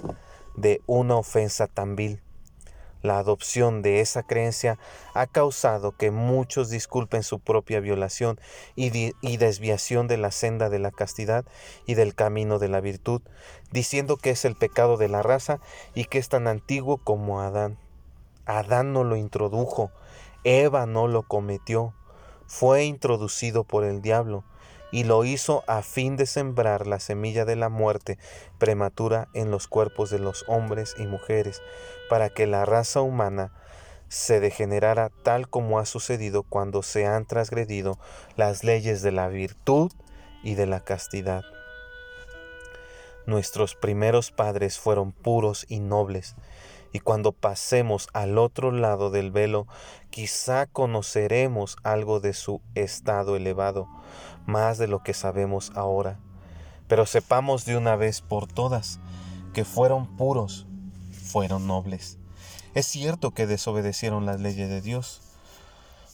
de 0.56 0.82
una 0.88 1.16
ofensa 1.16 1.68
tan 1.68 1.96
vil. 1.96 2.22
La 3.02 3.18
adopción 3.18 3.82
de 3.82 4.00
esa 4.00 4.22
creencia 4.22 4.78
ha 5.16 5.26
causado 5.26 5.92
que 5.92 6.12
muchos 6.12 6.70
disculpen 6.70 7.24
su 7.24 7.40
propia 7.40 7.80
violación 7.80 8.40
y, 8.76 8.90
desviación 9.38 10.08
de 10.08 10.18
la 10.18 10.30
senda 10.32 10.70
de 10.70 10.78
la 10.78 10.92
castidad 10.92 11.46
y 11.88 11.96
del 11.96 12.14
camino 12.14 12.60
de 12.60 12.68
la 12.68 12.80
virtud, 12.80 13.22
diciendo 13.72 14.18
que 14.18 14.32
es 14.32 14.46
el 14.46 14.56
pecado 14.56 14.98
de 14.98 15.08
la 15.08 15.24
raza 15.24 15.60
y 15.96 16.06
que 16.06 16.18
es 16.18 16.30
tan 16.30 16.48
antiguo 16.48 16.98
como 16.98 17.42
Adán. 17.42 17.78
Adán 18.46 18.94
no 18.94 19.04
lo 19.04 19.16
introdujo, 19.16 19.92
Eva 20.44 20.86
no 20.86 21.08
lo 21.08 21.24
cometió, 21.24 21.94
fue 22.48 22.86
introducido 22.86 23.64
por 23.64 23.84
el 23.84 24.02
diablo 24.02 24.44
y 24.92 25.06
lo 25.06 25.24
hizo 25.24 25.64
a 25.68 25.82
fin 25.82 26.18
de 26.18 26.26
sembrar 26.26 26.86
la 26.86 27.00
semilla 27.00 27.46
de 27.46 27.56
la 27.56 27.70
muerte 27.70 28.18
prematura 28.60 29.30
en 29.34 29.50
los 29.50 29.68
cuerpos 29.68 30.10
de 30.10 30.20
los 30.20 30.44
hombres 30.48 30.96
y 30.98 31.08
mujeres, 31.08 31.62
para 32.10 32.30
que 32.30 32.46
la 32.46 32.66
raza 32.66 33.02
humana 33.02 33.54
se 34.10 34.42
degenerara 34.42 35.10
tal 35.24 35.48
como 35.48 35.80
ha 35.80 35.86
sucedido 35.86 36.44
cuando 36.44 36.84
se 36.84 37.06
han 37.06 37.26
transgredido 37.26 37.98
las 38.36 38.66
leyes 38.66 39.02
de 39.02 39.14
la 39.14 39.30
virtud 39.30 39.90
y 40.44 40.56
de 40.56 40.66
la 40.66 40.82
castidad. 40.82 41.44
Nuestros 43.32 43.76
primeros 43.76 44.30
padres 44.30 44.78
fueron 44.78 45.14
puros 45.14 45.66
y 45.70 45.80
nobles, 45.80 46.36
y 46.92 47.00
cuando 47.00 47.32
pasemos 47.32 48.10
al 48.12 48.38
otro 48.38 48.74
lado 48.74 49.10
del 49.10 49.32
velo, 49.32 49.68
quizá 50.10 50.66
conoceremos 50.66 51.78
algo 51.84 52.20
de 52.20 52.34
su 52.34 52.60
estado 52.76 53.38
elevado, 53.38 53.88
más 54.46 54.78
de 54.78 54.90
lo 54.90 55.02
que 55.02 55.14
sabemos 55.14 55.72
ahora. 55.76 56.20
Pero 56.90 57.06
sepamos 57.06 57.64
de 57.64 57.78
una 57.78 57.96
vez 57.96 58.20
por 58.20 58.48
todas 58.48 59.00
que 59.54 59.64
fueron 59.64 60.18
puros, 60.18 60.68
fueron 61.14 61.68
nobles. 61.68 62.18
Es 62.76 62.86
cierto 62.86 63.32
que 63.32 63.48
desobedecieron 63.48 64.26
las 64.26 64.42
leyes 64.42 64.68
de 64.68 64.82
Dios, 64.82 65.22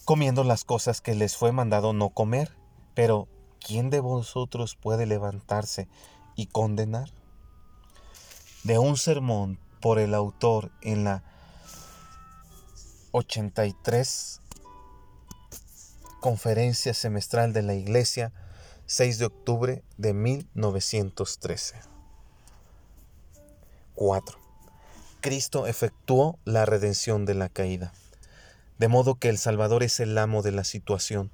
comiendo 0.05 0.43
las 0.43 0.63
cosas 0.63 1.01
que 1.01 1.15
les 1.15 1.35
fue 1.35 1.51
mandado 1.51 1.93
no 1.93 2.09
comer, 2.09 2.55
pero 2.93 3.27
¿quién 3.59 3.89
de 3.89 4.01
vosotros 4.01 4.75
puede 4.75 5.07
levantarse 5.07 5.87
y 6.37 6.45
condenar? 6.45 7.11
De 8.63 8.79
un 8.79 8.95
sermón 8.95 9.59
por 9.81 9.99
el 9.99 10.13
autor 10.13 10.71
en 10.81 11.03
la 11.03 11.23
83 13.11 14.41
Conferencia 16.21 16.93
Semestral 16.93 17.53
de 17.53 17.61
la 17.61 17.73
Iglesia, 17.73 18.31
6 18.85 19.19
de 19.19 19.25
octubre 19.25 19.83
de 19.97 20.13
1913. 20.13 21.75
4. 23.95 24.39
Cristo 25.21 25.67
efectuó 25.67 26.37
la 26.45 26.65
redención 26.65 27.25
de 27.25 27.33
la 27.33 27.49
caída. 27.49 27.93
De 28.77 28.87
modo 28.87 29.15
que 29.15 29.29
el 29.29 29.37
Salvador 29.37 29.83
es 29.83 29.99
el 29.99 30.17
amo 30.17 30.41
de 30.41 30.51
la 30.51 30.63
situación. 30.63 31.31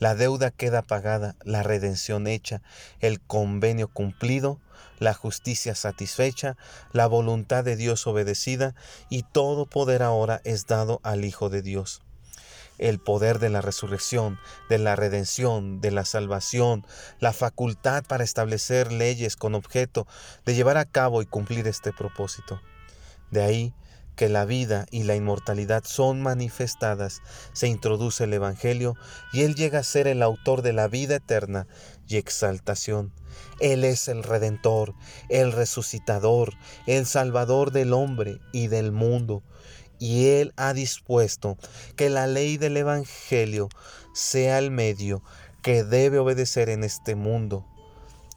La 0.00 0.14
deuda 0.14 0.50
queda 0.50 0.80
pagada, 0.82 1.36
la 1.44 1.62
redención 1.62 2.26
hecha, 2.26 2.62
el 3.00 3.20
convenio 3.20 3.86
cumplido, 3.86 4.58
la 4.98 5.12
justicia 5.12 5.74
satisfecha, 5.74 6.56
la 6.92 7.06
voluntad 7.06 7.64
de 7.64 7.76
Dios 7.76 8.06
obedecida, 8.06 8.74
y 9.10 9.24
todo 9.24 9.66
poder 9.66 10.02
ahora 10.02 10.40
es 10.44 10.66
dado 10.66 11.00
al 11.02 11.24
Hijo 11.24 11.50
de 11.50 11.62
Dios 11.62 12.02
el 12.78 12.98
poder 12.98 13.40
de 13.40 13.50
la 13.50 13.60
resurrección, 13.60 14.38
de 14.70 14.78
la 14.78 14.96
redención, 14.96 15.82
de 15.82 15.90
la 15.90 16.06
salvación, 16.06 16.86
la 17.18 17.34
facultad 17.34 18.04
para 18.04 18.24
establecer 18.24 18.90
leyes 18.90 19.36
con 19.36 19.54
objeto 19.54 20.06
de 20.46 20.54
llevar 20.54 20.78
a 20.78 20.86
cabo 20.86 21.20
y 21.20 21.26
cumplir 21.26 21.68
este 21.68 21.92
propósito. 21.92 22.58
De 23.30 23.42
ahí 23.42 23.74
que 24.20 24.28
la 24.28 24.44
vida 24.44 24.84
y 24.90 25.04
la 25.04 25.16
inmortalidad 25.16 25.82
son 25.86 26.20
manifestadas, 26.20 27.22
se 27.54 27.68
introduce 27.68 28.24
el 28.24 28.34
Evangelio 28.34 28.94
y 29.32 29.44
Él 29.44 29.54
llega 29.54 29.78
a 29.78 29.82
ser 29.82 30.06
el 30.06 30.22
autor 30.22 30.60
de 30.60 30.74
la 30.74 30.88
vida 30.88 31.14
eterna 31.14 31.66
y 32.06 32.18
exaltación. 32.18 33.14
Él 33.60 33.82
es 33.82 34.08
el 34.08 34.22
Redentor, 34.22 34.92
el 35.30 35.52
Resucitador, 35.52 36.52
el 36.86 37.06
Salvador 37.06 37.70
del 37.70 37.94
hombre 37.94 38.40
y 38.52 38.66
del 38.66 38.92
mundo 38.92 39.42
y 39.98 40.26
Él 40.26 40.52
ha 40.58 40.74
dispuesto 40.74 41.56
que 41.96 42.10
la 42.10 42.26
ley 42.26 42.58
del 42.58 42.76
Evangelio 42.76 43.70
sea 44.12 44.58
el 44.58 44.70
medio 44.70 45.22
que 45.62 45.82
debe 45.82 46.18
obedecer 46.18 46.68
en 46.68 46.84
este 46.84 47.14
mundo 47.14 47.66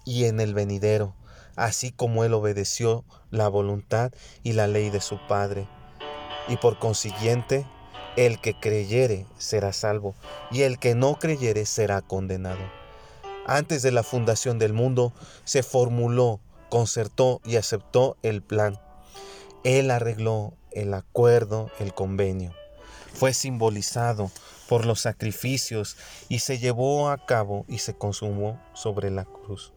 y 0.06 0.24
en 0.24 0.40
el 0.40 0.54
venidero, 0.54 1.14
así 1.56 1.92
como 1.92 2.24
Él 2.24 2.34
obedeció 2.34 3.04
la 3.32 3.48
voluntad 3.48 4.12
y 4.44 4.54
la 4.54 4.68
ley 4.68 4.90
de 4.90 5.02
su 5.02 5.20
Padre. 5.28 5.68
Y 6.48 6.58
por 6.58 6.80
consiguiente, 6.80 7.66
el 8.16 8.40
que 8.40 8.60
creyere 8.60 9.26
será 9.38 9.74
salvo, 9.74 10.16
y 10.52 10.62
el 10.62 10.80
que 10.80 10.96
no 10.96 11.18
creyere 11.20 11.66
será 11.66 12.02
condenado. 12.02 12.62
Antes 13.46 13.82
de 13.82 13.92
la 13.92 14.04
fundación 14.04 14.60
del 14.60 14.74
mundo 14.74 15.14
se 15.44 15.64
formuló, 15.64 16.40
concertó 16.70 17.42
y 17.44 17.58
aceptó 17.58 18.18
el 18.24 18.42
plan. 18.42 18.80
Él 19.64 19.92
arregló 19.92 20.54
el 20.72 20.94
acuerdo, 20.94 21.70
el 21.80 21.94
convenio. 21.94 22.54
Fue 23.14 23.34
simbolizado 23.34 24.32
por 24.68 24.86
los 24.86 25.02
sacrificios 25.02 25.98
y 26.30 26.40
se 26.40 26.58
llevó 26.58 27.10
a 27.10 27.26
cabo 27.26 27.66
y 27.68 27.80
se 27.80 27.94
consumó 27.94 28.60
sobre 28.74 29.12
la 29.12 29.26
cruz. 29.26 29.74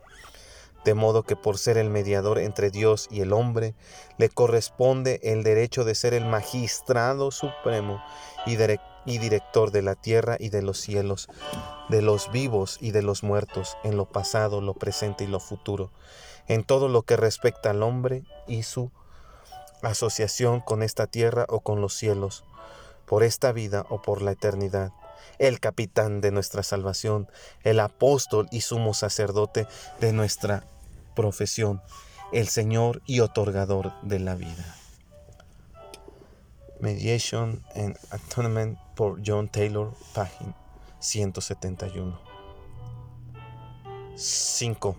De 0.87 0.95
modo 0.95 1.25
que 1.25 1.35
por 1.35 1.59
ser 1.59 1.79
el 1.79 1.91
mediador 1.91 2.39
entre 2.39 2.71
Dios 2.71 3.09
y 3.11 3.21
el 3.21 3.33
hombre, 3.33 3.75
le 4.19 4.29
corresponde 4.29 5.19
el 5.25 5.43
derecho 5.43 5.83
de 5.83 5.97
ser 5.97 6.15
el 6.15 6.25
magistrado 6.25 7.33
supremo 7.33 8.01
y, 8.47 8.55
director 9.19 9.73
de 9.73 9.83
la 9.83 9.97
tierra 9.97 10.37
y 10.39 10.49
de 10.51 10.63
los 10.63 10.79
cielos, 10.79 11.29
de 11.89 12.03
los 12.03 12.31
vivos 12.31 12.79
y 12.81 12.93
de 12.93 13.03
los 13.03 13.25
muertos, 13.25 13.77
en 13.83 13.97
lo 13.97 14.05
pasado, 14.05 14.61
lo 14.61 14.75
presente 14.75 15.25
y 15.25 15.27
lo 15.27 15.41
futuro, 15.41 15.91
en 16.47 16.63
todo 16.63 16.87
lo 16.87 17.03
que 17.03 17.17
respecta 17.17 17.71
al 17.71 17.83
hombre 17.83 18.23
y 18.47 18.63
su 18.63 18.93
asociación 19.83 20.61
con 20.61 20.85
esta 20.85 21.09
tierra 21.09 21.47
o 21.49 21.63
con 21.63 21.81
los 21.81 21.95
cielos, 21.95 22.45
por 23.07 23.25
esta 23.25 23.51
vida 23.51 23.85
o 23.89 24.03
por 24.03 24.23
la 24.23 24.31
eternidad. 24.31 24.93
el 25.39 25.59
capitán 25.59 26.21
de 26.21 26.31
nuestra 26.31 26.63
salvación, 26.63 27.29
el 27.65 27.81
apóstol 27.81 28.47
y 28.53 28.61
sumo 28.61 28.95
sacerdote 28.95 29.67
de 30.01 30.13
nuestra 30.13 30.65
profesión, 31.17 31.83
el 32.33 32.47
Señor 32.47 33.03
y 33.07 33.19
otorgador 33.19 33.93
de 34.03 34.21
la 34.21 34.37
vida. 34.37 34.77
Mediation 36.79 37.65
and 37.75 37.99
Atonement 38.11 38.79
por 38.95 39.21
John 39.27 39.49
Taylor, 39.49 39.93
página 40.15 40.55
171. 41.01 42.21
5. 44.15 44.97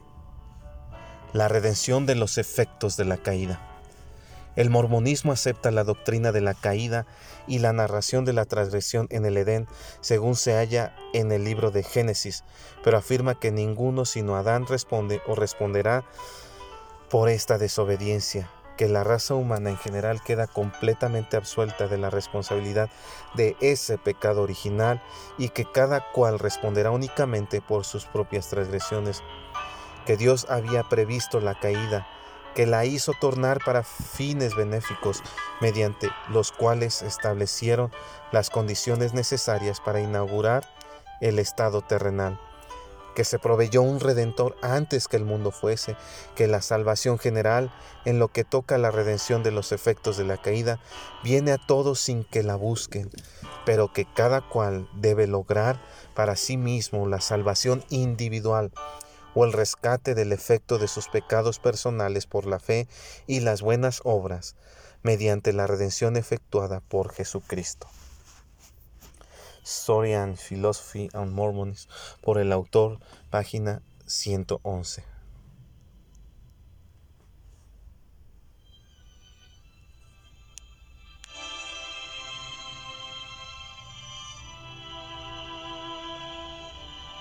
La 1.34 1.48
redención 1.48 2.06
de 2.06 2.16
los 2.16 2.38
efectos 2.38 2.98
de 2.98 3.06
la 3.06 3.18
caída. 3.18 3.77
El 4.58 4.72
mormonismo 4.72 5.32
acepta 5.32 5.70
la 5.70 5.84
doctrina 5.84 6.32
de 6.32 6.42
la 6.42 6.56
caída 6.56 7.06
y 7.46 7.60
la 7.60 7.74
narración 7.74 8.26
de 8.26 8.34
la 8.34 8.46
transgresión 8.46 9.08
en 9.12 9.28
el 9.28 9.38
Edén 9.38 9.68
según 10.02 10.36
se 10.36 10.56
halla 10.56 10.96
en 11.14 11.32
el 11.32 11.44
libro 11.44 11.70
de 11.70 11.84
Génesis, 11.84 12.44
pero 12.84 12.98
afirma 12.98 13.40
que 13.40 13.52
ninguno 13.52 14.04
sino 14.04 14.36
Adán 14.36 14.66
responde 14.66 15.22
o 15.28 15.36
responderá 15.36 16.06
por 17.12 17.30
esta 17.30 17.60
desobediencia, 17.60 18.50
que 18.78 18.88
la 18.88 19.04
raza 19.04 19.36
humana 19.36 19.70
en 19.70 19.78
general 19.78 20.24
queda 20.24 20.48
completamente 20.48 21.38
absuelta 21.38 21.88
de 21.88 22.00
la 22.00 22.10
responsabilidad 22.10 22.90
de 23.36 23.56
ese 23.62 24.00
pecado 24.00 24.42
original 24.42 25.04
y 25.38 25.50
que 25.50 25.72
cada 25.72 26.12
cual 26.14 26.40
responderá 26.40 26.90
únicamente 26.90 27.62
por 27.62 27.86
sus 27.86 28.06
propias 28.06 28.50
transgresiones, 28.50 29.22
que 30.08 30.18
Dios 30.18 30.48
había 30.50 30.82
previsto 30.82 31.40
la 31.40 31.60
caída, 31.60 32.08
que 32.58 32.66
la 32.66 32.86
hizo 32.86 33.14
tornar 33.14 33.60
para 33.64 33.84
fines 33.84 34.56
benéficos, 34.56 35.22
mediante 35.62 36.10
los 36.30 36.52
cuales 36.52 37.04
establecieron 37.04 37.92
las 38.32 38.50
condiciones 38.50 39.14
necesarias 39.14 39.80
para 39.80 40.02
inaugurar 40.02 40.68
el 41.22 41.38
estado 41.38 41.84
terrenal, 41.84 42.40
que 43.14 43.26
se 43.26 43.38
proveyó 43.38 43.84
un 43.84 44.00
redentor 44.00 44.56
antes 44.64 45.08
que 45.08 45.18
el 45.18 45.24
mundo 45.24 45.52
fuese, 45.52 45.96
que 46.36 46.48
la 46.48 46.64
salvación 46.64 47.20
general, 47.20 47.72
en 48.06 48.18
lo 48.18 48.30
que 48.30 48.44
toca 48.44 48.74
a 48.74 48.80
la 48.80 48.90
redención 48.90 49.44
de 49.44 49.52
los 49.52 49.72
efectos 49.72 50.18
de 50.18 50.24
la 50.24 50.38
caída, 50.38 50.80
viene 51.24 51.52
a 51.52 51.60
todos 51.60 52.00
sin 52.00 52.24
que 52.24 52.42
la 52.42 52.56
busquen, 52.56 53.12
pero 53.68 53.94
que 53.94 54.08
cada 54.16 54.42
cual 54.42 54.90
debe 54.96 55.28
lograr 55.28 55.80
para 56.16 56.36
sí 56.36 56.58
mismo 56.58 57.06
la 57.06 57.22
salvación 57.22 57.86
individual 57.90 58.72
o 59.38 59.46
el 59.46 59.54
rescate 59.54 60.16
del 60.16 60.32
efecto 60.32 60.80
de 60.80 60.88
sus 60.88 61.10
pecados 61.10 61.60
personales 61.60 62.26
por 62.26 62.48
la 62.48 62.58
fe 62.58 62.88
y 63.28 63.42
las 63.42 63.62
buenas 63.62 64.02
obras, 64.04 64.56
mediante 65.04 65.54
la 65.54 65.68
redención 65.68 66.18
efectuada 66.18 66.80
por 66.80 67.14
Jesucristo. 67.14 67.88
Story 69.64 70.16
and 70.16 70.38
Philosophy 70.38 71.10
and 71.14 71.34
Mormons 71.34 71.88
por 72.24 72.40
el 72.40 72.52
autor, 72.52 72.98
página 73.30 73.84
111. 74.08 75.17